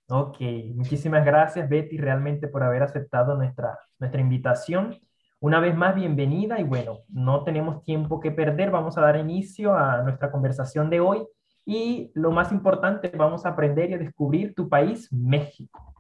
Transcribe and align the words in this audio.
Ok, 0.09 0.40
muchísimas 0.76 1.26
gracias 1.26 1.68
Betty 1.68 1.98
realmente 1.98 2.48
por 2.48 2.62
haber 2.62 2.84
aceptado 2.84 3.35
nuestra, 3.35 3.80
nuestra 3.98 4.21
invitación. 4.21 4.96
Una 5.40 5.59
vez 5.59 5.76
más, 5.76 5.96
bienvenida 5.96 6.59
y 6.59 6.63
bueno, 6.63 6.99
no 7.07 7.43
tenemos 7.43 7.82
tiempo 7.84 8.20
que 8.20 8.30
perder, 8.30 8.70
vamos 8.70 8.96
a 8.96 9.02
dar 9.02 9.18
inicio 9.18 9.76
a 9.76 10.04
nuestra 10.04 10.32
conversación 10.32 10.91
de 10.91 10.99
hoy 10.99 11.26
y 11.65 12.11
lo 12.13 12.31
más 12.31 12.51
importante, 12.51 13.09
vamos 13.09 13.45
a 13.45 13.49
aprender 13.49 13.89
y 13.89 13.95
a 13.95 13.97
descubrir 13.97 14.53
tu 14.53 14.69
país, 14.69 15.12
México. 15.12 15.93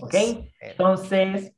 ¿Ok? 0.00 0.14
Entonces, 0.60 1.54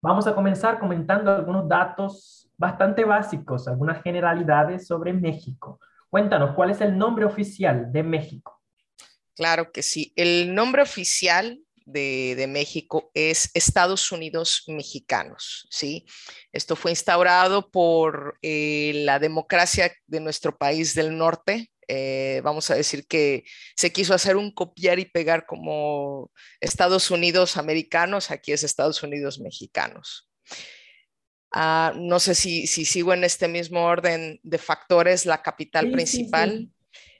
vamos 0.00 0.26
a 0.26 0.34
comenzar 0.34 0.78
comentando 0.78 1.32
algunos 1.32 1.68
datos 1.68 2.48
bastante 2.56 3.04
básicos, 3.04 3.66
algunas 3.66 4.02
generalidades 4.02 4.86
sobre 4.86 5.12
México. 5.12 5.80
Cuéntanos, 6.08 6.54
¿cuál 6.54 6.70
es 6.70 6.80
el 6.80 6.96
nombre 6.96 7.24
oficial 7.24 7.92
de 7.92 8.02
México? 8.04 8.62
Claro 9.34 9.72
que 9.72 9.82
sí. 9.82 10.12
El 10.16 10.54
nombre 10.54 10.80
oficial 10.82 11.60
de, 11.86 12.46
México 12.48 13.10
es 13.14 13.50
Estados 13.54 14.10
Unidos 14.12 14.64
Mexicanos, 14.66 15.66
¿sí? 15.70 16.04
Esto 16.52 16.76
fue 16.76 16.90
instaurado 16.90 17.70
por 17.70 18.38
eh, 18.42 18.92
la 19.04 19.18
democracia 19.18 19.92
de 20.06 20.20
nuestro 20.20 20.56
país 20.56 20.94
del 20.94 21.16
norte, 21.16 21.70
eh, 21.88 22.40
vamos 22.42 22.70
a 22.70 22.74
decir 22.74 23.06
que 23.06 23.44
se 23.76 23.92
quiso 23.92 24.14
hacer 24.14 24.36
un 24.36 24.50
copiar 24.50 24.98
y 24.98 25.04
pegar 25.04 25.46
como 25.46 26.32
Estados 26.60 27.10
Unidos 27.10 27.56
americanos, 27.56 28.30
aquí 28.30 28.52
es 28.52 28.64
Estados 28.64 29.02
Unidos 29.02 29.38
mexicanos. 29.38 30.28
Ah, 31.52 31.92
no 31.96 32.18
sé 32.18 32.34
si, 32.34 32.66
si, 32.66 32.84
sigo 32.84 33.14
en 33.14 33.24
este 33.24 33.48
mismo 33.48 33.84
orden 33.84 34.40
de 34.42 34.58
factores, 34.58 35.26
la 35.26 35.42
capital 35.42 35.90
principal. 35.90 36.68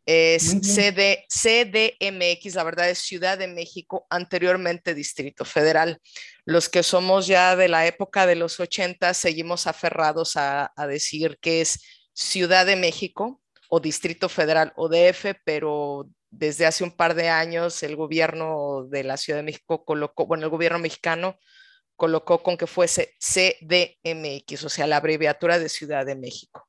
Es 0.04 0.56
CD, 0.62 1.26
CDMX, 1.28 2.54
la 2.54 2.62
verdad 2.62 2.88
es 2.88 2.98
Ciudad 2.98 3.38
de 3.38 3.48
México, 3.48 4.06
anteriormente 4.08 4.94
Distrito 4.94 5.44
Federal. 5.44 6.00
Los 6.44 6.68
que 6.68 6.84
somos 6.84 7.26
ya 7.26 7.56
de 7.56 7.68
la 7.68 7.86
época 7.86 8.24
de 8.24 8.36
los 8.36 8.60
80 8.60 9.14
seguimos 9.14 9.66
aferrados 9.66 10.36
a, 10.36 10.72
a 10.76 10.86
decir 10.86 11.38
que 11.40 11.60
es 11.60 11.80
Ciudad 12.12 12.66
de 12.66 12.76
México, 12.76 13.42
o 13.68 13.80
Distrito 13.80 14.28
Federal 14.28 14.72
o 14.76 14.88
DF, 14.88 15.34
pero 15.44 16.08
desde 16.30 16.66
hace 16.66 16.84
un 16.84 16.90
par 16.90 17.14
de 17.14 17.28
años 17.28 17.82
el 17.82 17.96
gobierno 17.96 18.84
de 18.88 19.04
la 19.04 19.16
Ciudad 19.16 19.38
de 19.38 19.44
México 19.44 19.84
colocó, 19.84 20.26
bueno, 20.26 20.44
el 20.44 20.50
gobierno 20.50 20.78
mexicano 20.78 21.36
colocó 21.96 22.42
con 22.42 22.56
que 22.56 22.66
fuese 22.66 23.14
CDMX, 23.18 24.64
o 24.64 24.68
sea, 24.68 24.86
la 24.86 24.98
abreviatura 24.98 25.58
de 25.58 25.68
Ciudad 25.68 26.04
de 26.04 26.14
México. 26.14 26.68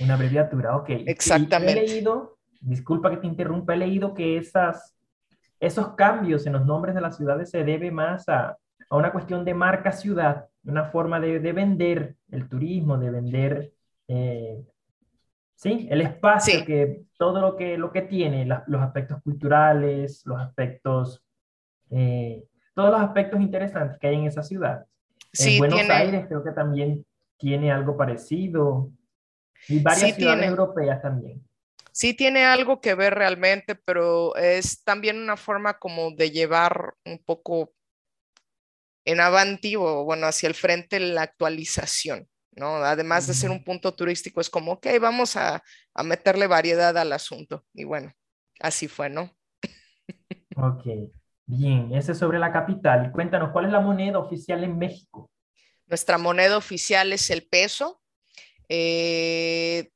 Una 0.00 0.14
abreviatura, 0.14 0.76
ok. 0.76 0.90
Exactamente. 1.06 1.84
he 1.84 1.88
leído, 1.88 2.38
disculpa 2.60 3.10
que 3.10 3.16
te 3.16 3.26
interrumpa, 3.26 3.74
he 3.74 3.78
leído 3.78 4.12
que 4.12 4.36
esas, 4.36 4.94
esos 5.58 5.94
cambios 5.94 6.46
en 6.46 6.52
los 6.52 6.66
nombres 6.66 6.94
de 6.94 7.00
las 7.00 7.16
ciudades 7.16 7.50
se 7.50 7.64
debe 7.64 7.90
más 7.90 8.28
a, 8.28 8.58
a 8.90 8.96
una 8.96 9.12
cuestión 9.12 9.44
de 9.44 9.54
marca 9.54 9.92
ciudad, 9.92 10.46
una 10.64 10.84
forma 10.84 11.20
de, 11.20 11.40
de 11.40 11.52
vender 11.52 12.16
el 12.30 12.48
turismo, 12.48 12.98
de 12.98 13.10
vender 13.10 13.72
eh, 14.08 14.62
¿sí? 15.56 15.88
El 15.90 16.02
espacio, 16.02 16.64
que 16.64 17.02
todo 17.18 17.40
lo 17.40 17.56
que, 17.56 17.76
lo 17.76 17.90
que 17.90 18.02
tiene, 18.02 18.46
los 18.46 18.82
aspectos 18.82 19.20
culturales, 19.22 20.22
los 20.24 20.40
aspectos, 20.40 21.24
eh, 21.90 22.44
todos 22.74 22.90
los 22.90 23.00
aspectos 23.00 23.40
interesantes 23.40 23.98
que 23.98 24.06
hay 24.06 24.16
en 24.16 24.26
esa 24.26 24.42
ciudad. 24.42 24.86
en 25.38 25.58
Buenos 25.58 25.90
Aires 25.90 26.26
creo 26.28 26.44
que 26.44 26.52
también 26.52 27.04
tiene 27.38 27.72
algo 27.72 27.96
parecido 27.96 28.90
y 29.68 29.80
varias 29.80 30.14
ciudades 30.14 30.46
europeas 30.46 31.02
también. 31.02 31.42
Sí 31.90 32.12
tiene 32.12 32.44
algo 32.44 32.82
que 32.82 32.94
ver 32.94 33.14
realmente, 33.14 33.74
pero 33.74 34.36
es 34.36 34.84
también 34.84 35.18
una 35.18 35.38
forma 35.38 35.78
como 35.78 36.10
de 36.10 36.30
llevar 36.30 36.94
un 37.06 37.18
poco 37.24 37.72
en 39.06 39.20
avanti 39.20 39.76
o 39.76 40.04
bueno, 40.04 40.26
hacia 40.26 40.48
el 40.48 40.54
frente 40.54 41.00
la 41.00 41.22
actualización. 41.22 42.28
¿No? 42.56 42.76
Además 42.76 43.26
de 43.26 43.34
ser 43.34 43.50
un 43.50 43.62
punto 43.62 43.94
turístico, 43.94 44.40
es 44.40 44.50
como, 44.50 44.72
ok, 44.72 44.86
vamos 45.00 45.36
a, 45.36 45.62
meterle 46.04 46.46
variedad 46.46 46.96
al 46.96 47.12
asunto. 47.12 47.64
Y 47.74 47.84
bueno, 47.84 48.12
así 48.60 48.88
fue, 48.88 49.10
¿no? 49.10 49.30
Ok, 50.56 50.86
bien, 51.44 51.94
ese 51.94 52.12
es 52.12 52.18
sobre 52.18 52.38
la 52.38 52.52
capital. 52.52 53.12
Cuéntanos, 53.12 53.50
¿cuál 53.52 53.66
es 53.66 53.72
la 53.72 53.80
moneda 53.80 54.18
oficial 54.18 54.64
en 54.64 54.78
México? 54.78 55.30
Nuestra 55.86 56.18
moneda 56.18 56.56
oficial 56.56 57.12
es 57.12 57.30
el 57.30 57.46
peso, 57.46 58.00
eh, 58.68 59.90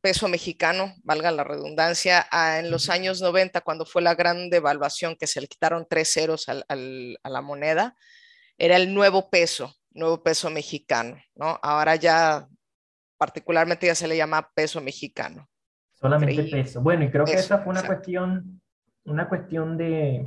peso 0.00 0.28
mexicano, 0.28 0.94
valga 1.02 1.32
la 1.32 1.42
redundancia. 1.42 2.26
Ah, 2.30 2.60
en 2.60 2.70
los 2.70 2.88
años 2.88 3.20
90, 3.20 3.60
cuando 3.62 3.84
fue 3.84 4.02
la 4.02 4.14
gran 4.14 4.50
devaluación 4.50 5.16
que 5.16 5.26
se 5.26 5.40
le 5.40 5.48
quitaron 5.48 5.86
tres 5.90 6.12
ceros 6.12 6.48
a 6.48 7.28
la 7.28 7.42
moneda, 7.42 7.96
era 8.56 8.76
el 8.76 8.94
nuevo 8.94 9.28
peso 9.30 9.76
nuevo 9.96 10.22
peso 10.22 10.50
mexicano, 10.50 11.16
¿no? 11.34 11.58
Ahora 11.62 11.96
ya 11.96 12.46
particularmente 13.18 13.86
ya 13.86 13.94
se 13.94 14.06
le 14.06 14.16
llama 14.16 14.50
peso 14.54 14.80
mexicano. 14.80 15.48
Solamente 15.94 16.44
peso. 16.44 16.82
Bueno, 16.82 17.04
y 17.04 17.10
creo 17.10 17.24
que 17.24 17.32
esa 17.32 17.58
fue 17.58 17.72
una 17.72 17.82
cuestión, 17.82 18.60
una 19.04 19.28
cuestión 19.28 19.78
de, 19.78 20.24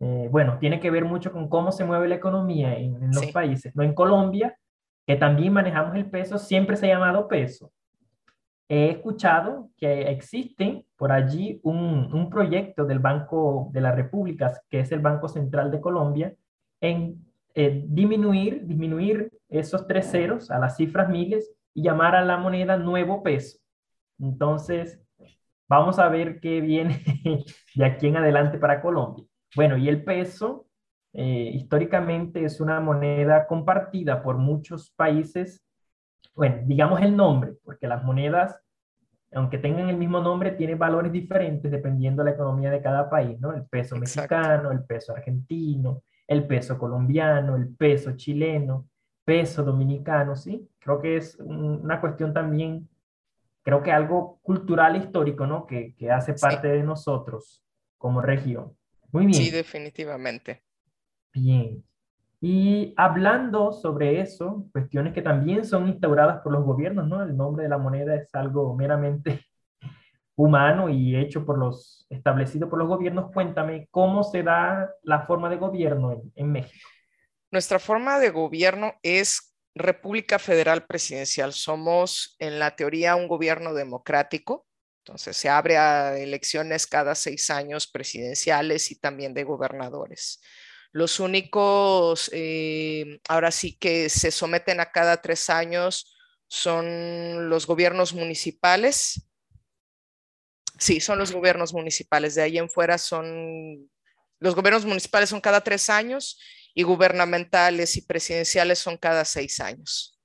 eh, 0.00 0.28
bueno, 0.30 0.58
tiene 0.58 0.80
que 0.80 0.90
ver 0.90 1.04
mucho 1.04 1.30
con 1.30 1.48
cómo 1.48 1.70
se 1.70 1.84
mueve 1.84 2.08
la 2.08 2.16
economía 2.16 2.76
en, 2.76 3.12
los 3.12 3.26
países. 3.26 3.76
¿no? 3.76 3.84
En 3.84 3.94
Colombia, 3.94 4.58
que 5.06 5.16
también 5.16 5.52
manejamos 5.52 5.94
el 5.94 6.10
peso, 6.10 6.38
siempre 6.38 6.76
se 6.76 6.86
ha 6.86 6.94
llamado 6.94 7.28
peso. 7.28 7.70
He 8.68 8.88
escuchado 8.88 9.70
que 9.76 10.10
existe 10.10 10.86
por 10.96 11.12
allí 11.12 11.60
un, 11.62 12.12
un 12.12 12.30
proyecto 12.30 12.84
del 12.84 12.98
Banco 12.98 13.68
de 13.72 13.80
la 13.82 13.92
República, 13.92 14.52
que 14.70 14.80
es 14.80 14.90
el 14.90 15.00
Banco 15.00 15.28
Central 15.28 15.70
de 15.70 15.80
Colombia, 15.80 16.34
en 16.80 17.31
eh, 17.54 17.84
disminuir, 17.86 18.66
disminuir 18.66 19.30
esos 19.48 19.86
tres 19.86 20.10
ceros 20.10 20.50
a 20.50 20.58
las 20.58 20.76
cifras 20.76 21.08
miles 21.08 21.52
y 21.74 21.82
llamar 21.82 22.16
a 22.16 22.24
la 22.24 22.36
moneda 22.38 22.76
nuevo 22.76 23.22
peso. 23.22 23.58
Entonces, 24.18 25.00
vamos 25.68 25.98
a 25.98 26.08
ver 26.08 26.40
qué 26.40 26.60
viene 26.60 27.02
de 27.74 27.84
aquí 27.84 28.08
en 28.08 28.16
adelante 28.16 28.58
para 28.58 28.80
Colombia. 28.80 29.24
Bueno, 29.54 29.76
y 29.76 29.88
el 29.88 30.02
peso 30.02 30.66
eh, 31.12 31.50
históricamente 31.54 32.44
es 32.44 32.60
una 32.60 32.80
moneda 32.80 33.46
compartida 33.46 34.22
por 34.22 34.38
muchos 34.38 34.90
países. 34.90 35.62
Bueno, 36.34 36.62
digamos 36.64 37.00
el 37.02 37.14
nombre, 37.14 37.54
porque 37.64 37.86
las 37.86 38.02
monedas, 38.02 38.58
aunque 39.32 39.58
tengan 39.58 39.90
el 39.90 39.96
mismo 39.96 40.20
nombre, 40.20 40.52
tienen 40.52 40.78
valores 40.78 41.12
diferentes 41.12 41.70
dependiendo 41.70 42.22
de 42.22 42.30
la 42.30 42.34
economía 42.34 42.70
de 42.70 42.80
cada 42.80 43.10
país, 43.10 43.38
¿no? 43.40 43.52
El 43.52 43.66
peso 43.66 43.96
mexicano, 43.96 44.72
el 44.72 44.84
peso 44.84 45.14
argentino, 45.14 46.02
el 46.26 46.46
peso 46.46 46.78
colombiano, 46.78 47.56
el 47.56 47.74
peso 47.74 48.12
chileno, 48.16 48.88
peso 49.24 49.62
dominicano, 49.62 50.36
¿sí? 50.36 50.68
Creo 50.78 51.00
que 51.00 51.16
es 51.16 51.36
una 51.38 52.00
cuestión 52.00 52.32
también, 52.32 52.88
creo 53.62 53.82
que 53.82 53.92
algo 53.92 54.40
cultural 54.42 54.96
histórico, 54.96 55.46
¿no? 55.46 55.66
Que, 55.66 55.94
hace 56.10 56.34
parte 56.34 56.68
de 56.68 56.82
nosotros 56.82 57.62
como 57.98 58.20
región. 58.20 58.76
Muy 59.12 59.26
bien. 59.26 59.42
Sí, 59.42 59.50
definitivamente. 59.50 60.62
Bien. 61.32 61.84
Y 62.40 62.92
hablando 62.96 63.72
sobre 63.72 64.20
eso, 64.20 64.66
cuestiones 64.72 65.12
que 65.12 65.22
también 65.22 65.64
son 65.64 65.88
instauradas 65.88 66.40
por 66.40 66.52
los 66.52 66.64
gobiernos, 66.64 67.06
¿no? 67.06 67.22
El 67.22 67.36
nombre 67.36 67.62
de 67.62 67.68
la 67.68 67.78
moneda 67.78 68.16
es 68.16 68.34
algo 68.34 68.74
meramente 68.74 69.44
humano 70.36 70.88
y 70.88 71.16
hecho 71.16 71.44
por 71.44 71.58
los, 71.58 72.06
establecido 72.10 72.68
por 72.68 72.78
los 72.78 72.88
gobiernos, 72.88 73.30
cuéntame 73.32 73.88
cómo 73.90 74.24
se 74.24 74.42
da 74.42 74.90
la 75.02 75.26
forma 75.26 75.48
de 75.50 75.56
gobierno 75.56 76.22
en, 76.34 76.52
México. 76.52 76.88
Nuestra 77.50 77.78
forma 77.78 78.18
de 78.18 78.30
gobierno 78.30 78.94
es 79.02 79.54
República 79.74 80.38
Federal 80.38 80.86
Presidencial. 80.86 81.52
Somos 81.52 82.36
en 82.38 82.58
la 82.58 82.76
teoría 82.76 83.16
un 83.16 83.28
gobierno 83.28 83.74
democrático, 83.74 84.66
Entonces 85.04 85.36
se 85.36 85.48
abre 85.48 85.76
a 85.76 86.16
elecciones 86.16 86.86
cada 86.86 87.14
seis 87.14 87.50
años 87.50 87.86
presidenciales 87.86 88.90
y 88.90 88.98
también 88.98 89.34
de 89.34 89.44
gobernadores. 89.44 90.40
Los 90.92 91.20
únicos, 91.20 92.30
eh, 92.32 93.20
ahora 93.28 93.50
sí 93.50 93.76
que 93.78 94.08
se 94.10 94.30
someten 94.30 94.78
a 94.78 94.92
cada 94.92 95.22
tres 95.22 95.48
años 95.48 96.14
son 96.48 97.48
los 97.48 97.66
gobiernos 97.66 98.12
municipales. 98.12 99.26
Sí, 100.78 101.00
son 101.00 101.18
los 101.18 101.32
gobiernos 101.32 101.72
municipales. 101.72 102.34
De 102.34 102.42
ahí 102.42 102.58
en 102.58 102.68
fuera 102.68 102.98
son, 102.98 103.90
los 104.38 104.54
gobiernos 104.54 104.84
municipales 104.84 105.28
son 105.28 105.40
cada 105.40 105.60
tres 105.60 105.90
años 105.90 106.40
y 106.74 106.82
gubernamentales 106.82 107.96
y 107.96 108.02
presidenciales 108.02 108.78
son 108.78 108.96
cada 108.96 109.24
seis 109.24 109.60
años 109.60 110.18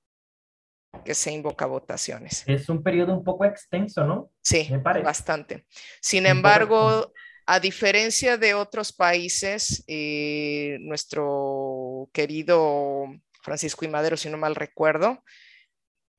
que 1.04 1.14
se 1.14 1.32
invoca 1.32 1.66
votaciones. 1.66 2.44
Es 2.46 2.68
un 2.68 2.82
periodo 2.82 3.14
un 3.14 3.24
poco 3.24 3.44
extenso, 3.44 4.04
¿no? 4.04 4.30
Sí, 4.42 4.68
bastante. 5.04 5.66
Sin 6.00 6.26
embargo, 6.26 7.12
a 7.46 7.60
diferencia 7.60 8.36
de 8.36 8.54
otros 8.54 8.92
países, 8.92 9.84
eh, 9.86 10.78
nuestro 10.80 12.08
querido 12.12 13.06
Francisco 13.42 13.84
y 13.84 13.88
Madero, 13.88 14.16
si 14.16 14.28
no 14.28 14.38
mal 14.38 14.54
recuerdo, 14.54 15.22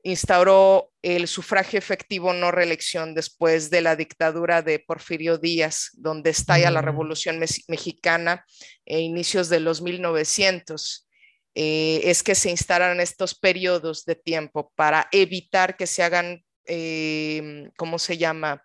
instauró 0.03 0.91
el 1.01 1.27
sufragio 1.27 1.79
efectivo 1.79 2.33
no 2.33 2.51
reelección 2.51 3.13
después 3.13 3.69
de 3.69 3.81
la 3.81 3.95
dictadura 3.95 4.61
de 4.61 4.79
Porfirio 4.79 5.37
Díaz, 5.37 5.91
donde 5.93 6.29
estalla 6.29 6.71
la 6.71 6.81
mm. 6.81 6.85
Revolución 6.85 7.39
Mexicana 7.39 8.45
a 8.87 8.93
inicios 8.93 9.49
de 9.49 9.59
los 9.59 9.81
1900. 9.81 11.07
Eh, 11.55 12.01
es 12.05 12.23
que 12.23 12.35
se 12.35 12.49
instalan 12.49 12.99
estos 12.99 13.35
periodos 13.35 14.05
de 14.05 14.15
tiempo 14.15 14.71
para 14.75 15.07
evitar 15.11 15.75
que 15.75 15.87
se 15.87 16.03
hagan, 16.03 16.43
eh, 16.65 17.69
¿cómo 17.75 17.99
se 17.99 18.17
llama? 18.17 18.63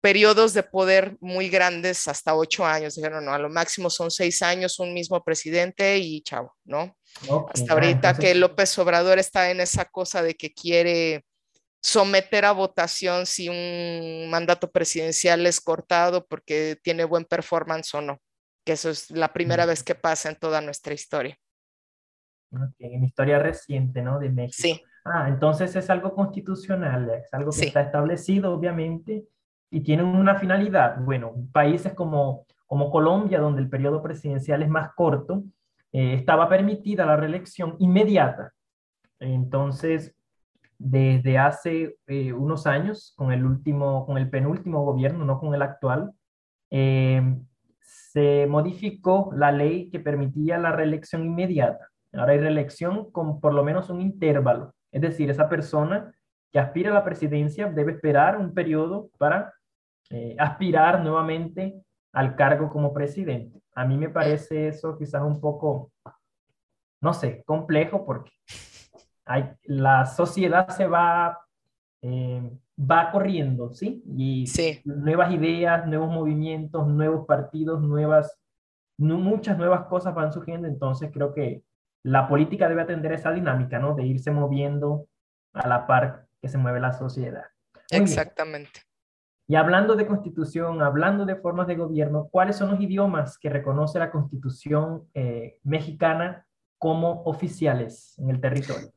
periodos 0.00 0.54
de 0.54 0.62
poder 0.62 1.16
muy 1.20 1.48
grandes 1.48 2.08
hasta 2.08 2.34
ocho 2.34 2.64
años. 2.64 2.94
Dijeron, 2.94 3.24
no, 3.24 3.32
a 3.32 3.38
lo 3.38 3.48
máximo 3.48 3.90
son 3.90 4.10
seis 4.10 4.42
años, 4.42 4.78
un 4.78 4.94
mismo 4.94 5.22
presidente 5.22 5.98
y 5.98 6.22
chao, 6.22 6.54
¿no? 6.64 6.96
Hasta 7.52 7.72
ahorita 7.72 8.16
que 8.16 8.34
López 8.34 8.78
Obrador 8.78 9.18
está 9.18 9.50
en 9.50 9.60
esa 9.60 9.84
cosa 9.86 10.22
de 10.22 10.34
que 10.34 10.52
quiere 10.52 11.24
someter 11.80 12.44
a 12.44 12.52
votación 12.52 13.26
si 13.26 13.48
un 13.48 14.30
mandato 14.30 14.70
presidencial 14.70 15.46
es 15.46 15.60
cortado 15.60 16.26
porque 16.26 16.76
tiene 16.82 17.04
buen 17.04 17.24
performance 17.24 17.94
o 17.94 18.00
no, 18.00 18.18
que 18.64 18.72
eso 18.72 18.90
es 18.90 19.10
la 19.10 19.32
primera 19.32 19.66
vez 19.66 19.82
que 19.82 19.94
pasa 19.94 20.28
en 20.28 20.36
toda 20.36 20.60
nuestra 20.60 20.94
historia. 20.94 21.38
en 22.78 23.04
historia 23.04 23.38
reciente, 23.38 24.02
¿no? 24.02 24.18
De 24.18 24.30
México. 24.30 24.62
Sí. 24.62 24.82
Ah, 25.04 25.26
entonces 25.28 25.74
es 25.76 25.88
algo 25.88 26.14
constitucional, 26.14 27.10
es 27.10 27.32
algo 27.32 27.50
que 27.50 27.66
está 27.66 27.80
establecido, 27.80 28.52
obviamente, 28.52 29.26
y 29.70 29.80
tienen 29.80 30.06
una 30.06 30.34
finalidad. 30.36 30.98
Bueno, 30.98 31.34
países 31.52 31.94
como, 31.94 32.46
como 32.66 32.90
Colombia, 32.90 33.38
donde 33.38 33.62
el 33.62 33.70
periodo 33.70 34.02
presidencial 34.02 34.62
es 34.62 34.68
más 34.68 34.92
corto, 34.94 35.44
eh, 35.92 36.14
estaba 36.14 36.48
permitida 36.48 37.06
la 37.06 37.16
reelección 37.16 37.76
inmediata. 37.78 38.52
Entonces, 39.20 40.14
desde 40.78 41.38
hace 41.38 41.96
eh, 42.06 42.32
unos 42.32 42.66
años, 42.66 43.14
con 43.16 43.32
el, 43.32 43.44
último, 43.44 44.06
con 44.06 44.18
el 44.18 44.28
penúltimo 44.30 44.84
gobierno, 44.84 45.24
no 45.24 45.38
con 45.40 45.54
el 45.54 45.62
actual, 45.62 46.12
eh, 46.70 47.22
se 47.80 48.46
modificó 48.46 49.30
la 49.34 49.50
ley 49.50 49.88
que 49.90 49.98
permitía 49.98 50.58
la 50.58 50.72
reelección 50.72 51.24
inmediata. 51.24 51.88
Ahora 52.12 52.32
hay 52.32 52.38
reelección 52.38 53.10
con 53.10 53.40
por 53.40 53.54
lo 53.54 53.64
menos 53.64 53.90
un 53.90 54.00
intervalo. 54.00 54.74
Es 54.92 55.00
decir, 55.00 55.30
esa 55.30 55.48
persona 55.48 56.14
que 56.52 56.58
aspira 56.58 56.90
a 56.90 56.94
la 56.94 57.04
presidencia 57.04 57.70
debe 57.70 57.92
esperar 57.92 58.38
un 58.38 58.54
periodo 58.54 59.10
para 59.18 59.52
aspirar 60.38 61.02
nuevamente 61.02 61.82
al 62.12 62.34
cargo 62.34 62.70
como 62.70 62.94
presidente. 62.94 63.60
A 63.78 63.84
mí 63.84 63.96
me 63.96 64.08
parece 64.08 64.66
eso 64.66 64.98
quizás 64.98 65.22
un 65.22 65.40
poco, 65.40 65.92
no 67.00 67.14
sé, 67.14 67.44
complejo 67.46 68.04
porque 68.04 68.32
hay, 69.24 69.52
la 69.62 70.04
sociedad 70.04 70.68
se 70.70 70.88
va, 70.88 71.38
eh, 72.02 72.50
va 72.76 73.12
corriendo, 73.12 73.72
¿sí? 73.72 74.02
Y 74.16 74.46
nuevas 74.84 75.30
ideas, 75.32 75.86
nuevos 75.86 76.10
movimientos, 76.10 76.88
nuevos 76.88 77.24
partidos, 77.24 77.80
nuevas, 77.80 78.36
muchas 78.96 79.56
nuevas 79.56 79.86
cosas 79.86 80.12
van 80.12 80.32
surgiendo, 80.32 80.66
entonces 80.66 81.12
creo 81.12 81.32
que 81.32 81.62
la 82.02 82.26
política 82.26 82.68
debe 82.68 82.82
atender 82.82 83.12
esa 83.12 83.30
dinámica, 83.30 83.78
¿no? 83.78 83.94
De 83.94 84.04
irse 84.04 84.32
moviendo 84.32 85.06
a 85.52 85.68
la 85.68 85.86
par 85.86 86.26
que 86.42 86.48
se 86.48 86.58
mueve 86.58 86.80
la 86.80 86.94
sociedad. 86.94 87.44
Exactamente. 87.92 88.87
Y 89.50 89.56
hablando 89.56 89.96
de 89.96 90.06
constitución, 90.06 90.82
hablando 90.82 91.24
de 91.24 91.34
formas 91.36 91.66
de 91.66 91.74
gobierno, 91.74 92.28
¿cuáles 92.30 92.56
son 92.56 92.70
los 92.70 92.80
idiomas 92.80 93.38
que 93.38 93.48
reconoce 93.48 93.98
la 93.98 94.10
constitución 94.10 95.08
eh, 95.14 95.58
mexicana 95.62 96.46
como 96.76 97.22
oficiales 97.22 98.14
en 98.18 98.28
el 98.28 98.42
territorio? 98.42 98.92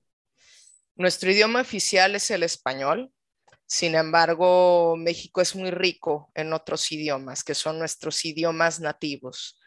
Nuestro 0.97 1.31
idioma 1.31 1.61
oficial 1.61 2.15
es 2.15 2.29
el 2.31 2.43
español. 2.43 3.13
Sin 3.65 3.95
embargo, 3.95 4.97
México 4.97 5.39
es 5.39 5.55
muy 5.55 5.71
rico 5.71 6.29
en 6.35 6.51
otros 6.51 6.91
idiomas, 6.91 7.45
que 7.45 7.55
son 7.55 7.79
nuestros 7.79 8.25
idiomas 8.25 8.81
nativos, 8.81 9.57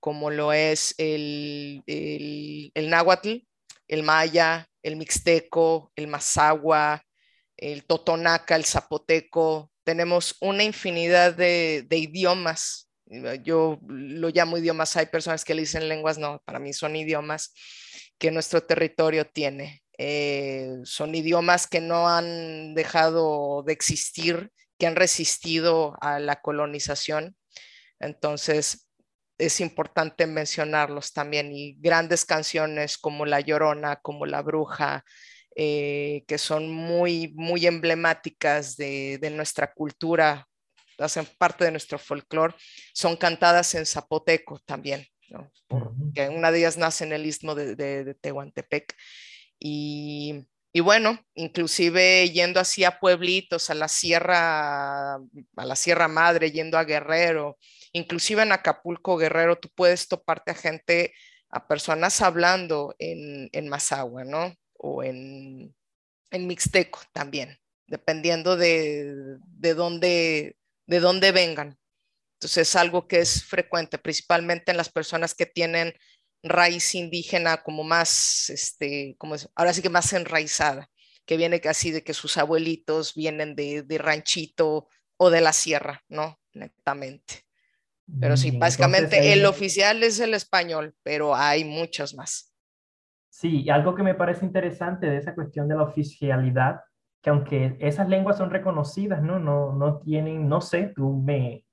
como 0.00 0.30
lo 0.30 0.54
es 0.54 0.94
el, 0.96 1.82
el, 1.86 2.72
el 2.72 2.88
náhuatl, 2.88 3.40
el 3.88 4.02
maya, 4.02 4.66
el 4.82 4.96
mixteco, 4.96 5.92
el 5.96 6.08
mazahua, 6.08 7.02
el 7.58 7.84
totonaca, 7.84 8.56
el 8.56 8.64
zapoteco, 8.64 9.69
tenemos 9.84 10.36
una 10.40 10.64
infinidad 10.64 11.34
de, 11.34 11.86
idiomas. 11.90 12.88
Yo 13.42 13.80
lo 13.88 14.28
llamo 14.28 14.58
idiomas, 14.58 14.96
hay 14.96 15.06
personas 15.06 15.44
que 15.44 15.54
le 15.54 15.62
dicen 15.62 15.88
lenguas, 15.88 16.18
no, 16.18 16.40
para 16.44 16.58
mí 16.58 16.72
son 16.72 16.94
idiomas 16.94 17.52
que 18.18 18.30
nuestro 18.30 18.62
territorio 18.62 19.26
tiene. 19.26 19.82
Eh, 19.98 20.76
son 20.84 21.14
idiomas 21.14 21.66
que 21.66 21.80
no 21.80 22.08
han 22.08 22.74
dejado 22.74 23.62
de 23.66 23.72
existir, 23.72 24.50
que 24.78 24.86
han 24.86 24.96
resistido 24.96 25.96
a 26.00 26.18
la 26.18 26.40
colonización. 26.40 27.36
Entonces, 27.98 28.86
es 29.40 29.60
importante 29.60 30.26
mencionarlos 30.26 31.12
también 31.12 31.52
y 31.52 31.76
grandes 31.80 32.24
canciones 32.24 32.98
como 32.98 33.26
La 33.26 33.40
Llorona, 33.40 33.96
como 33.96 34.26
La 34.26 34.42
Bruja, 34.42 35.04
eh, 35.56 36.24
que 36.28 36.38
son 36.38 36.70
muy, 36.70 37.32
muy 37.34 37.66
emblemáticas 37.66 38.76
de, 38.76 39.18
nuestra 39.34 39.72
cultura, 39.72 40.46
hacen 40.98 41.26
parte 41.38 41.64
de 41.64 41.72
nuestro 41.72 41.98
folclore, 41.98 42.54
son 42.94 43.16
cantadas 43.16 43.74
en 43.74 43.84
zapoteco 43.84 44.60
también, 44.60 45.04
¿no? 45.28 45.50
porque 45.66 46.28
una 46.28 46.52
de 46.52 46.58
ellas 46.58 46.76
nace 46.76 47.04
en 47.04 47.12
el 47.12 47.26
istmo 47.26 47.54
de, 47.54 48.14
Tehuantepec. 48.20 48.94
Y, 49.58 50.46
y, 50.72 50.80
bueno, 50.80 51.18
inclusive 51.34 52.30
yendo 52.30 52.60
así 52.60 52.84
a 52.84 53.00
pueblitos, 53.00 53.70
a 53.70 53.74
la 53.74 53.88
sierra, 53.88 55.16
a 55.16 55.20
la 55.56 55.76
Sierra 55.76 56.06
Madre, 56.06 56.52
yendo 56.52 56.78
a 56.78 56.84
Guerrero, 56.84 57.58
inclusive 57.92 58.42
en 58.42 58.52
Acapulco, 58.52 59.16
Guerrero, 59.16 59.58
tú 59.58 59.68
puedes 59.74 60.06
toparte 60.06 60.52
a 60.52 60.54
gente, 60.54 61.12
a 61.50 61.66
personas 61.66 62.20
hablando 62.20 62.94
en, 62.98 63.50
en 63.52 63.68
Mazagua, 63.68 64.24
¿no? 64.24 64.54
O 64.82 65.02
en, 65.02 65.74
en 66.30 66.46
mixteco 66.46 67.00
también, 67.12 67.58
dependiendo 67.86 68.56
de, 68.56 69.36
de, 69.46 69.74
dónde, 69.74 70.56
de 70.86 71.00
dónde 71.00 71.32
vengan. 71.32 71.78
Entonces 72.38 72.68
es 72.68 72.76
algo 72.76 73.06
que 73.06 73.20
es 73.20 73.44
frecuente, 73.44 73.98
principalmente 73.98 74.70
en 74.70 74.78
las 74.78 74.88
personas 74.88 75.34
que 75.34 75.44
tienen 75.44 75.94
raíz 76.42 76.94
indígena 76.94 77.62
como 77.62 77.84
más, 77.84 78.48
este, 78.48 79.14
como 79.18 79.36
ahora 79.54 79.74
sí 79.74 79.82
que 79.82 79.90
más 79.90 80.12
enraizada, 80.14 80.90
que 81.26 81.36
viene 81.36 81.60
casi 81.60 81.90
de 81.90 82.02
que 82.02 82.14
sus 82.14 82.38
abuelitos 82.38 83.14
vienen 83.14 83.54
de, 83.54 83.82
de 83.82 83.98
ranchito 83.98 84.88
o 85.18 85.28
de 85.28 85.42
la 85.42 85.52
sierra, 85.52 86.02
¿no? 86.08 86.40
Netamente. 86.54 87.44
Pero 88.18 88.36
sí, 88.38 88.50
básicamente 88.50 89.32
el 89.32 89.44
oficial 89.44 90.02
es 90.02 90.18
el 90.18 90.32
español, 90.32 90.96
pero 91.02 91.36
hay 91.36 91.64
muchos 91.64 92.14
más. 92.14 92.49
Sí, 93.40 93.70
algo 93.70 93.94
que 93.94 94.02
me 94.02 94.14
parece 94.14 94.44
interesante 94.44 95.06
de 95.06 95.16
esa 95.16 95.34
cuestión 95.34 95.66
de 95.66 95.74
la 95.74 95.84
oficialidad, 95.84 96.82
que 97.22 97.30
aunque 97.30 97.74
esas 97.80 98.06
lenguas 98.06 98.36
son 98.36 98.50
reconocidas, 98.50 99.22
¿no? 99.22 99.38
No, 99.38 99.72
no 99.72 99.96
tienen, 100.00 100.46
no 100.46 100.60
sé, 100.60 100.92
tú 100.94 101.14
me, 101.14 101.64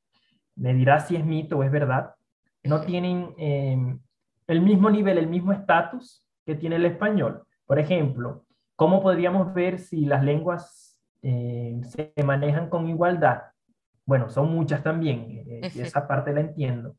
me 0.56 0.74
dirás 0.74 1.10
si 1.10 1.18
es 1.18 1.26
mito 1.26 1.58
o 1.58 1.64
es 1.64 1.70
verdad, 1.70 2.16
no 2.64 2.80
tienen 2.80 3.34
em, 3.38 4.00
el 4.48 4.62
mismo 4.62 4.90
nivel, 4.90 5.18
el 5.18 5.28
mismo 5.28 5.52
estatus 5.52 6.24
que 6.46 6.56
tiene 6.56 6.78
el 6.78 6.86
español. 6.86 7.44
Por 7.66 7.80
ejemplo, 7.80 8.46
¿cómo 8.78 9.02
podríamos 9.02 9.54
ver 9.54 9.80
si 9.80 10.06
las 10.06 10.24
lenguas 10.24 10.98
em, 11.22 11.84
se 11.84 12.14
manejan 12.24 12.70
con 12.70 12.88
igualdad? 12.88 13.42
Bueno, 14.06 14.30
son 14.30 14.54
muchas 14.54 14.84
también, 14.84 15.44
eh, 15.46 15.60
esa 15.76 16.08
parte 16.08 16.32
la 16.32 16.40
entiendo. 16.40 16.96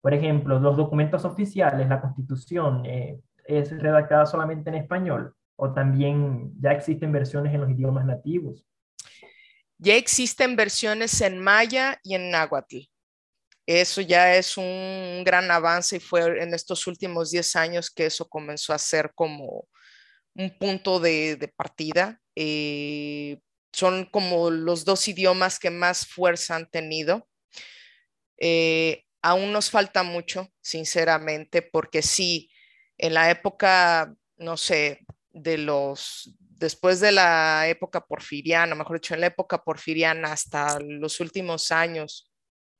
Por 0.00 0.12
ejemplo, 0.12 0.58
los 0.58 0.76
documentos 0.76 1.24
oficiales, 1.24 1.88
la 1.88 2.00
constitución, 2.00 2.84
eh, 2.84 3.20
es 3.48 3.70
redactada 3.70 4.26
solamente 4.26 4.68
en 4.70 4.76
español 4.76 5.34
o 5.56 5.72
también 5.72 6.52
ya 6.60 6.70
existen 6.70 7.10
versiones 7.10 7.52
en 7.52 7.62
los 7.62 7.70
idiomas 7.70 8.06
nativos? 8.06 8.64
Ya 9.78 9.94
existen 9.94 10.54
versiones 10.54 11.20
en 11.20 11.40
maya 11.40 11.98
y 12.04 12.14
en 12.14 12.30
náhuatl. 12.30 12.78
Eso 13.66 14.00
ya 14.00 14.34
es 14.34 14.56
un 14.56 15.22
gran 15.24 15.50
avance 15.50 15.96
y 15.96 16.00
fue 16.00 16.42
en 16.42 16.54
estos 16.54 16.86
últimos 16.86 17.30
10 17.30 17.56
años 17.56 17.90
que 17.90 18.06
eso 18.06 18.28
comenzó 18.28 18.72
a 18.72 18.78
ser 18.78 19.12
como 19.14 19.68
un 20.34 20.56
punto 20.58 21.00
de, 21.00 21.52
partida. 21.56 22.20
Eh, 22.34 23.40
son 23.72 24.06
como 24.06 24.50
los 24.50 24.84
dos 24.84 25.06
idiomas 25.08 25.58
que 25.58 25.70
más 25.70 26.06
fuerza 26.06 26.56
han 26.56 26.70
tenido. 26.70 27.28
Eh, 28.40 29.04
aún 29.22 29.52
nos 29.52 29.70
falta 29.70 30.02
mucho, 30.02 30.48
sinceramente, 30.60 31.62
porque 31.62 32.02
sí, 32.02 32.50
en 32.98 33.14
la 33.14 33.30
época, 33.30 34.14
no 34.36 34.56
sé, 34.56 35.06
de 35.30 35.56
los, 35.58 36.34
después 36.38 37.00
de 37.00 37.12
la 37.12 37.68
época 37.68 38.04
porfiriana, 38.04 38.74
mejor 38.74 38.96
dicho, 38.96 39.14
en 39.14 39.20
la 39.20 39.28
época 39.28 39.62
porfiriana 39.62 40.32
hasta 40.32 40.80
los 40.80 41.20
últimos 41.20 41.70
años, 41.70 42.30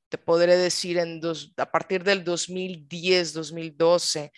te 0.08 0.18
podré 0.18 0.56
decir 0.56 0.98
en 0.98 1.20
dos, 1.20 1.52
a 1.56 1.70
partir 1.70 2.02
del 2.02 2.24
2010, 2.24 3.32
2012, 3.32 4.32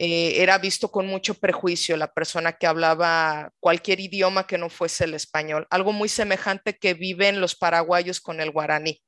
eh, 0.00 0.40
era 0.42 0.58
visto 0.58 0.90
con 0.90 1.06
mucho 1.06 1.34
prejuicio 1.34 1.96
la 1.96 2.12
persona 2.12 2.52
que 2.52 2.68
hablaba 2.68 3.52
cualquier 3.58 3.98
idioma 3.98 4.46
que 4.46 4.56
no 4.56 4.70
fuese 4.70 5.04
el 5.04 5.14
español, 5.14 5.66
algo 5.70 5.92
muy 5.92 6.08
semejante 6.08 6.78
que 6.78 6.94
viven 6.94 7.40
los 7.40 7.56
paraguayos 7.56 8.20
con 8.20 8.40
el 8.40 8.52
guaraní. 8.52 9.02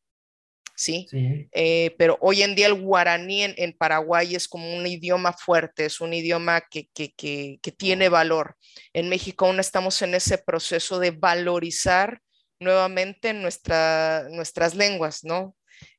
¿Sí? 0.80 1.06
Eh, 1.12 1.94
pero 1.98 2.16
hoy 2.22 2.42
en 2.42 2.54
día 2.54 2.66
el 2.66 2.80
guaraní 2.80 3.42
en, 3.42 3.76
Paraguay 3.76 4.34
es 4.34 4.48
como 4.48 4.74
un 4.74 4.86
idioma 4.86 5.34
fuerte, 5.34 5.84
es 5.84 6.00
un 6.00 6.14
idioma 6.14 6.62
que, 6.62 6.88
tiene 7.76 8.08
valor. 8.08 8.56
En 8.94 9.10
México 9.10 9.44
aún 9.44 9.60
estamos 9.60 10.00
en 10.00 10.14
ese 10.14 10.38
proceso 10.38 10.98
de 10.98 11.10
valorizar 11.10 12.22
nuevamente 12.58 13.34
nuestra, 13.34 14.26
nuestras 14.30 14.74
lenguas, 14.74 15.22
¿no? 15.22 15.54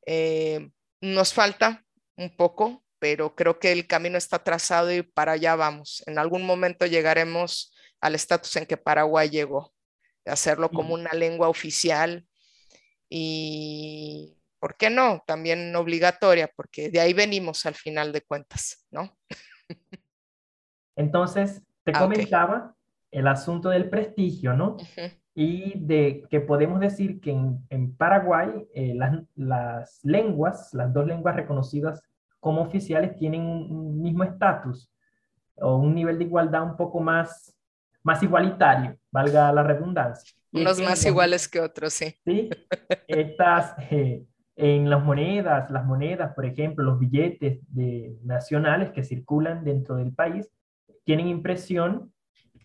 Eh, 0.08 0.70
nos 1.00 1.32
falta 1.32 1.86
un 2.18 2.36
poco, 2.36 2.84
pero 2.98 3.36
creo 3.36 3.60
que 3.60 3.72
el 3.72 3.86
camino 3.86 4.18
está 4.18 4.44
trazado 4.44 4.92
y 4.92 5.04
para 5.04 5.34
allá 5.34 5.56
vamos. 5.56 6.04
En 6.08 6.18
algún 6.18 6.44
momento 6.44 6.88
llegaremos 6.88 7.72
al 8.00 8.16
estatus 8.16 8.56
en 8.56 8.66
que 8.66 8.78
Paraguay 8.78 9.30
llegó, 9.30 9.76
de 10.26 10.32
hacerlo 10.32 10.72
como 10.72 10.96
una 10.96 11.14
lengua 11.14 11.50
oficial 11.50 12.26
y, 13.10 14.41
¿por 14.62 14.78
qué 14.78 14.92
no? 14.92 15.24
También 15.26 15.76
obligatoria, 15.76 16.50
porque 16.56 16.92
de 16.92 17.00
ahí 17.00 17.14
venimos 17.14 17.66
al 17.66 17.74
final 17.74 18.14
de 18.14 18.22
cuentas, 18.22 18.86
¿no? 18.92 19.10
Entonces, 20.96 21.64
te 21.84 21.92
ah, 21.96 22.00
comentaba 22.00 22.76
el 23.10 23.28
asunto 23.28 23.70
del 23.70 23.90
prestigio, 23.90 24.54
¿no? 24.54 24.78
Y 25.34 25.80
de 25.80 26.24
que 26.30 26.42
podemos 26.42 26.80
decir 26.80 27.20
que 27.20 27.32
en, 27.32 27.96
Paraguay 27.96 28.68
eh, 28.76 28.94
las, 29.36 30.00
lenguas, 30.04 30.72
las 30.74 30.94
dos 30.94 31.08
lenguas 31.08 31.36
reconocidas 31.36 32.04
como 32.40 32.62
oficiales 32.62 33.16
tienen 33.16 33.42
un, 33.42 34.00
mismo 34.00 34.24
estatus 34.24 34.92
o 35.56 35.78
un 35.78 35.96
nivel 35.96 36.20
de 36.20 36.26
igualdad 36.26 36.64
un 36.64 36.78
poco 36.78 37.00
más, 37.00 37.56
más 38.04 38.22
igualitario, 38.22 38.96
valga 39.10 39.52
la 39.52 39.64
redundancia. 39.64 40.36
Unos 40.52 40.80
más 40.82 41.04
iguales 41.06 41.48
que 41.48 41.62
otros, 41.62 41.94
sí. 41.94 42.16
Sí, 42.26 42.50
estas, 43.08 43.74
eh, 43.90 44.26
en 44.56 44.90
las 44.90 45.04
monedas, 45.04 45.72
las 45.72 45.86
monedas, 45.86 46.34
por 46.34 46.46
ejemplo, 46.46 46.84
los 46.84 47.00
billetes 47.00 47.60
de, 47.74 48.18
nacionales 48.24 48.92
que 48.92 49.04
circulan 49.04 49.64
dentro 49.64 49.96
del 49.96 50.14
país, 50.14 50.50
tienen 51.04 51.28
impresión 51.28 52.14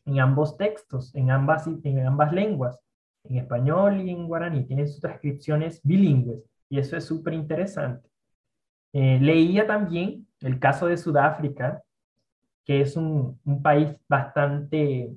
en 0.05 0.21
ambos 0.21 0.57
textos, 0.57 1.15
en 1.15 1.31
ambas, 1.31 1.67
en 1.67 2.07
ambas 2.07 2.33
lenguas, 2.33 2.79
en 3.25 3.39
español 3.39 4.01
y 4.01 4.11
en 4.11 4.27
guaraní, 4.27 4.65
tienen 4.65 4.89
sus 4.89 5.01
transcripciones 5.01 5.81
bilingües, 5.83 6.45
y 6.69 6.79
eso 6.79 6.97
es 6.97 7.05
súper 7.05 7.35
interesante. 7.35 8.09
Eh, 8.93 9.19
leía 9.21 9.67
también 9.67 10.27
el 10.41 10.59
caso 10.59 10.87
de 10.87 10.97
Sudáfrica, 10.97 11.83
que 12.65 12.81
es 12.81 12.97
un, 12.97 13.39
un 13.45 13.63
país 13.63 13.97
bastante 14.09 15.11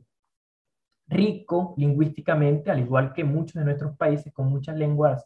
rico 1.07 1.73
lingüísticamente, 1.77 2.69
al 2.69 2.79
igual 2.79 3.13
que 3.13 3.23
muchos 3.23 3.55
de 3.55 3.65
nuestros 3.65 3.97
países 3.97 4.31
con 4.31 4.47
muchas 4.47 4.77
lenguas 4.77 5.25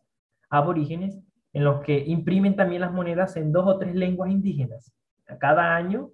aborígenes, 0.49 1.19
en 1.53 1.63
los 1.63 1.81
que 1.83 1.97
imprimen 1.99 2.55
también 2.55 2.81
las 2.81 2.91
monedas 2.91 3.37
en 3.37 3.51
dos 3.51 3.65
o 3.67 3.77
tres 3.77 3.95
lenguas 3.95 4.31
indígenas. 4.31 4.91
Cada 5.39 5.75
año, 5.75 6.09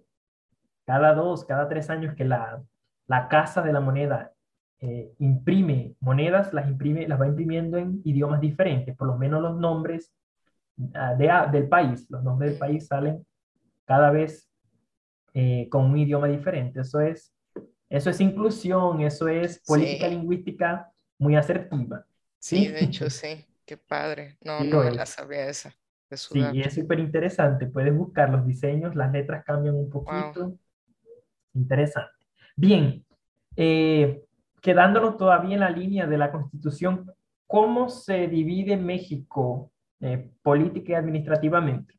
cada 0.85 1.13
dos, 1.13 1.45
cada 1.45 1.67
tres 1.69 1.89
años 1.89 2.13
que 2.15 2.25
la, 2.25 2.61
la 3.07 3.27
Casa 3.29 3.61
de 3.61 3.73
la 3.73 3.79
Moneda 3.79 4.33
eh, 4.81 5.13
imprime 5.19 5.95
monedas, 5.99 6.53
las, 6.53 6.69
imprime, 6.69 7.07
las 7.07 7.19
va 7.19 7.27
imprimiendo 7.27 7.77
en 7.77 8.01
idiomas 8.03 8.39
diferentes, 8.39 8.95
por 8.95 9.07
lo 9.07 9.17
menos 9.17 9.41
los 9.41 9.57
nombres 9.57 10.13
ah, 10.93 11.15
de, 11.15 11.29
del 11.51 11.67
país, 11.67 12.05
los 12.09 12.23
nombres 12.23 12.51
del 12.51 12.59
país 12.59 12.87
salen 12.87 13.25
cada 13.85 14.11
vez 14.11 14.49
eh, 15.33 15.67
con 15.69 15.85
un 15.85 15.97
idioma 15.97 16.27
diferente. 16.27 16.81
Eso 16.81 17.01
es, 17.01 17.33
eso 17.89 18.09
es 18.09 18.21
inclusión, 18.21 19.01
eso 19.01 19.27
es 19.27 19.59
política 19.65 20.07
lingüística 20.07 20.91
muy 21.17 21.35
asertiva. 21.35 22.05
sí, 22.39 22.67
de 22.67 22.83
hecho, 22.83 23.09
sí. 23.09 23.45
Qué 23.69 23.77
padre. 23.77 24.35
No, 24.41 24.63
no 24.63 24.81
la 24.89 25.05
sabía 25.05 25.47
esa. 25.47 25.71
sí, 26.09 26.41
y 26.53 26.61
es 26.61 26.73
súper 26.73 26.99
interesante. 26.99 27.67
Puedes 27.67 27.95
buscar 27.95 28.31
los 28.31 28.43
diseños, 28.43 28.95
las 28.95 29.11
letras 29.11 29.45
cambian 29.45 29.75
un 29.75 29.91
poquito. 29.91 30.57
Interesante. 31.53 32.25
Bien, 32.55 33.05
eh, 33.55 34.23
quedándonos 34.59 35.17
todavía 35.17 35.53
en 35.53 35.59
la 35.59 35.69
línea 35.69 36.07
de 36.07 36.17
la 36.17 36.31
Constitución, 36.31 37.13
¿cómo 37.45 37.89
se 37.89 38.27
divide 38.27 38.75
México 38.75 39.71
eh, 39.99 40.31
política 40.41 40.93
y 40.93 40.95
administrativamente? 40.95 41.93